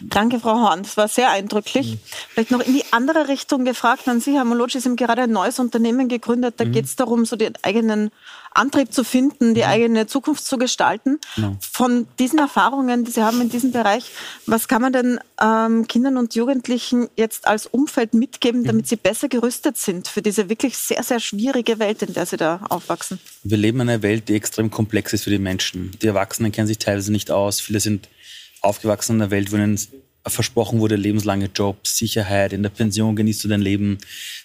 Danke, 0.00 0.40
Frau 0.40 0.60
Horn. 0.60 0.82
Das 0.82 0.96
war 0.96 1.08
sehr 1.08 1.30
eindrücklich. 1.30 1.92
Mhm. 1.92 2.00
Vielleicht 2.30 2.50
noch 2.50 2.60
in 2.60 2.72
die 2.74 2.84
andere 2.90 3.28
Richtung 3.28 3.64
gefragt 3.64 4.08
an 4.08 4.20
Sie, 4.20 4.32
Herr 4.32 4.44
Moloci, 4.44 4.80
Sie 4.80 4.88
haben 4.88 4.96
gerade 4.96 5.22
ein 5.22 5.30
neues 5.30 5.58
Unternehmen 5.58 6.08
gegründet. 6.08 6.54
Da 6.56 6.64
mhm. 6.64 6.72
geht 6.72 6.86
es 6.86 6.96
darum, 6.96 7.26
so 7.26 7.36
den 7.36 7.52
eigenen 7.62 8.10
Antrieb 8.52 8.92
zu 8.92 9.04
finden, 9.04 9.54
die 9.54 9.60
mhm. 9.60 9.66
eigene 9.66 10.06
Zukunft 10.06 10.44
zu 10.44 10.56
gestalten. 10.56 11.18
Genau. 11.34 11.56
Von 11.60 12.06
diesen 12.18 12.38
Erfahrungen, 12.38 13.04
die 13.04 13.10
Sie 13.10 13.22
haben 13.22 13.40
in 13.40 13.50
diesem 13.50 13.72
Bereich, 13.72 14.10
was 14.46 14.68
kann 14.68 14.80
man 14.80 14.92
denn 14.92 15.20
ähm, 15.40 15.86
Kindern 15.86 16.16
und 16.16 16.34
Jugendlichen 16.34 17.08
jetzt 17.16 17.46
als 17.46 17.66
Umfeld 17.66 18.14
mitgeben, 18.14 18.62
mhm. 18.62 18.66
damit 18.66 18.88
sie 18.88 18.96
besser 18.96 19.28
gerüstet 19.28 19.76
sind 19.76 20.08
für 20.08 20.22
diese 20.22 20.48
wirklich 20.48 20.78
sehr, 20.78 21.02
sehr 21.02 21.20
schwierige 21.20 21.78
Welt, 21.78 22.02
in 22.02 22.14
der 22.14 22.26
sie 22.26 22.36
da 22.36 22.60
aufwachsen? 22.70 23.18
Wir 23.42 23.58
leben 23.58 23.80
in 23.80 23.90
einer 23.90 24.02
Welt, 24.02 24.28
die 24.28 24.34
extrem 24.34 24.70
komplex 24.70 25.12
ist 25.12 25.24
für 25.24 25.30
die 25.30 25.38
Menschen. 25.38 25.90
Die 26.00 26.06
Erwachsenen 26.06 26.52
kennen 26.52 26.68
sich 26.68 26.78
teilweise 26.78 27.12
nicht 27.12 27.30
aus. 27.30 27.60
Viele 27.60 27.80
sind 27.80 28.08
aufgewachsen 28.64 29.16
in 29.16 29.22
einer 29.22 29.30
Welt, 29.30 29.52
wo 29.52 29.56
ihnen 29.56 29.78
versprochen 30.26 30.80
wurde, 30.80 30.96
lebenslange 30.96 31.50
Jobs, 31.54 31.98
Sicherheit, 31.98 32.52
in 32.52 32.62
der 32.62 32.70
Pension 32.70 33.14
genießt 33.14 33.44
du 33.44 33.48
dein 33.48 33.60
Leben. 33.60 33.98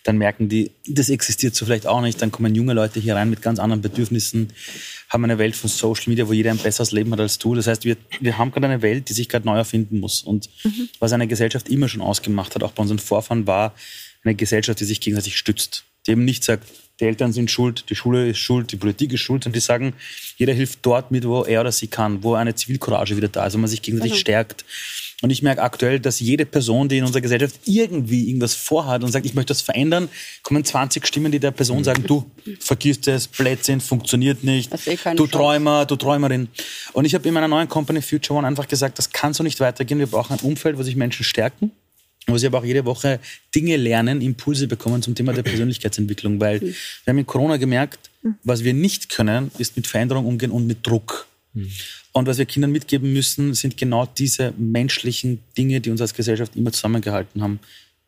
Dann 0.04 0.18
merken 0.18 0.50
die, 0.50 0.72
das 0.86 1.10
existiert 1.10 1.56
so 1.56 1.66
vielleicht 1.66 1.88
auch 1.88 2.02
nicht. 2.02 2.22
Dann 2.22 2.32
kommen 2.32 2.54
junge 2.54 2.74
Leute 2.74 3.00
hier 3.00 3.16
rein 3.16 3.30
mit 3.30 3.42
ganz 3.42 3.60
anderen 3.60 3.82
Bedürfnissen, 3.82 4.52
haben 5.08 5.24
eine 5.24 5.38
Welt 5.38 5.56
von 5.56 5.70
Social 5.70 6.06
Media, 6.08 6.28
wo 6.28 6.34
jeder 6.34 6.52
ein 6.52 6.58
besseres 6.58 6.92
Leben 6.92 7.12
hat 7.14 7.22
als 7.22 7.38
du. 7.38 7.56
Das 7.56 7.68
heißt, 7.68 7.86
wir, 7.86 7.96
wir 8.20 8.38
haben 8.38 8.52
gerade 8.52 8.68
eine 8.68 8.82
Welt, 8.82 9.10
die 9.10 9.14
sich 9.14 9.30
gerade 9.30 9.46
neu 9.46 9.56
erfinden 9.56 10.00
muss. 10.00 10.22
Und 10.22 10.50
mhm. 10.64 10.90
was 11.00 11.14
eine 11.14 11.28
Gesellschaft 11.28 11.70
immer 11.70 11.88
schon 11.88 12.02
ausgemacht 12.02 12.56
hat, 12.56 12.64
auch 12.64 12.72
bei 12.72 12.82
unseren 12.82 13.00
Vorfahren, 13.00 13.48
war 13.48 13.74
eine 14.24 14.36
Gesellschaft, 14.36 14.82
die 14.82 14.86
sich 14.86 15.00
gegenseitig 15.00 15.38
stützt. 15.38 15.86
Die 16.06 16.12
eben 16.12 16.26
nicht 16.26 16.44
sagt, 16.44 16.68
die 17.00 17.06
Eltern 17.06 17.32
sind 17.32 17.50
schuld, 17.50 17.86
die 17.90 17.96
Schule 17.96 18.30
ist 18.30 18.40
schuld, 18.40 18.72
die 18.72 18.78
Politik 18.78 19.14
ist 19.14 19.22
schuld, 19.22 19.46
und 19.46 19.56
die 19.56 19.60
sagen, 19.60 19.94
jeder 20.38 20.54
hilft 20.54 20.80
dort 20.82 21.12
mit, 21.12 21.26
wo 21.26 21.44
er 21.44 21.62
oder 21.62 21.72
sie 21.72 21.88
kann, 21.88 22.24
wo 22.24 22.34
eine 22.34 22.56
Zivilcourage 22.56 23.16
wieder 23.16 23.28
da 23.28 23.46
ist, 23.46 23.54
wo 23.54 23.58
man 23.58 23.70
sich 23.70 23.82
gegenseitig 23.82 24.14
genau. 24.14 24.22
stärkt. 24.22 24.66
Und 25.22 25.32
ich 25.32 25.42
merke 25.42 25.62
aktuell, 25.62 26.00
dass 26.00 26.22
jede 26.22 26.46
Person, 26.46 26.88
die 26.88 26.98
in 26.98 27.04
unserer 27.04 27.22
Gesellschaft 27.22 27.60
irgendwie 27.66 28.28
irgendwas 28.28 28.56
vorhat 28.56 29.04
und 29.04 29.12
sagt, 29.12 29.26
ich 29.26 29.34
möchte 29.34 29.50
das 29.50 29.62
verändern, 29.62 30.08
kommen 30.44 30.64
20 30.64 31.06
Stimmen, 31.06 31.32
die 31.32 31.40
der 31.40 31.52
Person 31.52 31.84
sagen, 31.84 32.04
du 32.08 32.30
vergisst 32.60 33.08
es, 33.10 33.28
Blödsinn, 33.28 33.82
funktioniert 33.82 34.46
nicht, 34.46 34.72
eh 34.88 34.98
du 35.16 35.28
Träumer, 35.28 35.86
du 35.86 35.98
Träumerin. 35.98 36.48
Und 36.94 37.04
ich 37.04 37.16
habe 37.16 37.28
in 37.28 37.34
meiner 37.34 37.50
neuen 37.50 37.68
Company 37.68 38.02
Future 38.02 38.40
One 38.40 38.48
einfach 38.48 38.68
gesagt, 38.68 38.98
das 38.98 39.12
kann 39.12 39.34
so 39.34 39.44
nicht 39.44 39.60
weitergehen. 39.60 40.00
Wir 40.00 40.08
brauchen 40.08 40.34
ein 40.34 40.40
Umfeld, 40.40 40.78
wo 40.78 40.84
sich 40.84 40.96
Menschen 40.96 41.26
stärken, 41.26 41.72
wo 42.28 42.38
sie 42.38 42.48
aber 42.48 42.60
auch 42.60 42.66
jede 42.66 42.86
Woche 42.86 43.20
Dinge 43.56 43.78
lernen, 43.78 44.22
Impulse 44.22 44.68
bekommen 44.68 45.02
zum 45.02 45.16
Thema 45.16 45.34
der 45.34 45.44
Persönlichkeitsentwicklung, 45.44 46.40
weil 46.40 46.62
wir 46.62 46.74
haben 47.08 47.18
in 47.18 47.26
Corona 47.26 47.58
gemerkt, 47.58 48.10
was 48.44 48.64
wir 48.64 48.74
nicht 48.74 49.10
können, 49.10 49.52
ist 49.58 49.76
mit 49.76 49.88
Veränderung 49.88 50.26
umgehen 50.26 50.52
und 50.52 50.68
mit 50.68 50.86
Druck. 50.86 51.28
Mhm. 51.54 51.72
Und 52.12 52.28
was 52.28 52.38
wir 52.38 52.46
Kindern 52.46 52.72
mitgeben 52.72 53.14
müssen, 53.14 53.54
sind 53.54 53.78
genau 53.78 54.06
diese 54.06 54.54
menschlichen 54.58 55.40
Dinge, 55.58 55.80
die 55.80 55.90
uns 55.92 56.02
als 56.02 56.14
Gesellschaft 56.14 56.56
immer 56.56 56.72
zusammengehalten 56.72 57.42
haben. 57.42 57.60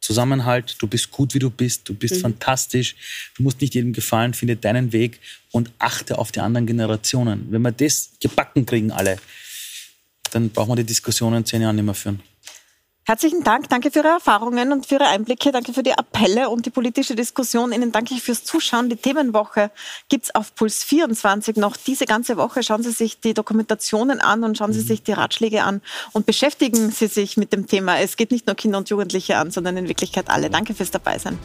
Zusammenhalt, 0.02 0.76
du 0.80 0.88
bist 0.88 1.12
gut, 1.12 1.36
wie 1.36 1.40
du 1.40 1.52
bist, 1.52 1.88
du 1.88 1.94
bist 1.94 2.16
mhm. 2.16 2.22
fantastisch, 2.22 2.96
du 3.38 3.44
musst 3.44 3.62
nicht 3.62 3.76
jedem 3.76 3.94
gefallen, 3.94 4.34
finde 4.34 4.56
deinen 4.56 4.92
Weg 4.92 5.20
und 5.52 5.72
achte 5.78 6.18
auf 6.18 6.32
die 6.32 6.40
anderen 6.40 6.66
Generationen. 6.66 7.48
Wenn 7.52 7.62
wir 7.62 7.72
das 7.72 8.12
gebacken 8.20 8.66
kriegen, 8.66 8.92
alle, 8.92 9.18
dann 10.32 10.50
brauchen 10.50 10.72
wir 10.72 10.78
die 10.78 10.86
Diskussionen 10.86 11.38
in 11.38 11.46
zehn 11.46 11.62
Jahren 11.62 11.76
nicht 11.76 11.86
mehr 11.86 11.94
führen. 11.94 12.22
Herzlichen 13.04 13.44
Dank. 13.44 13.68
Danke 13.68 13.90
für 13.90 14.00
Ihre 14.00 14.10
Erfahrungen 14.10 14.72
und 14.72 14.86
für 14.86 14.96
Ihre 14.96 15.08
Einblicke. 15.08 15.52
Danke 15.52 15.74
für 15.74 15.82
die 15.82 15.94
Appelle 15.94 16.50
und 16.50 16.68
die 16.68 16.70
politische 16.70 17.16
Diskussion. 17.16 17.72
Ihnen 17.72 17.92
danke 17.92 18.14
ich 18.14 18.22
fürs 18.22 18.44
Zuschauen. 18.44 18.90
Die 18.90 18.96
Themenwoche 18.96 19.72
gibt 20.08 20.26
es 20.26 20.36
auf 20.36 20.54
Puls 20.54 20.84
24 20.84 21.58
noch 21.58 21.78
diese 21.78 22.06
ganze 22.06 22.38
Woche. 22.38 22.62
Schauen 22.62 22.84
Sie 22.84 22.92
sich 22.92 23.20
die 23.20 23.34
Dokumentationen 23.34 24.22
an 24.22 24.44
und 24.44 24.58
schauen 24.58 24.72
Sie 24.72 24.82
mhm. 24.82 24.88
sich 24.88 25.04
die 25.04 25.14
Ratschläge 25.14 25.64
an 25.64 25.82
und 26.14 26.28
beschäftigen 26.28 26.92
Sie 26.92 27.08
sich 27.08 27.38
mit 27.38 27.52
dem 27.54 27.66
Thema. 27.66 28.00
Es 28.00 28.18
geht 28.18 28.30
nicht 28.30 28.46
nur 28.46 28.56
Kinder 28.56 28.78
und 28.78 28.90
Jugendliche 28.90 29.38
an, 29.38 29.50
sondern 29.50 29.78
in 29.78 29.88
Wirklichkeit 29.88 30.30
alle. 30.30 30.52
Danke 30.52 30.76
fürs 30.76 30.92
Dabeisein. 30.92 31.40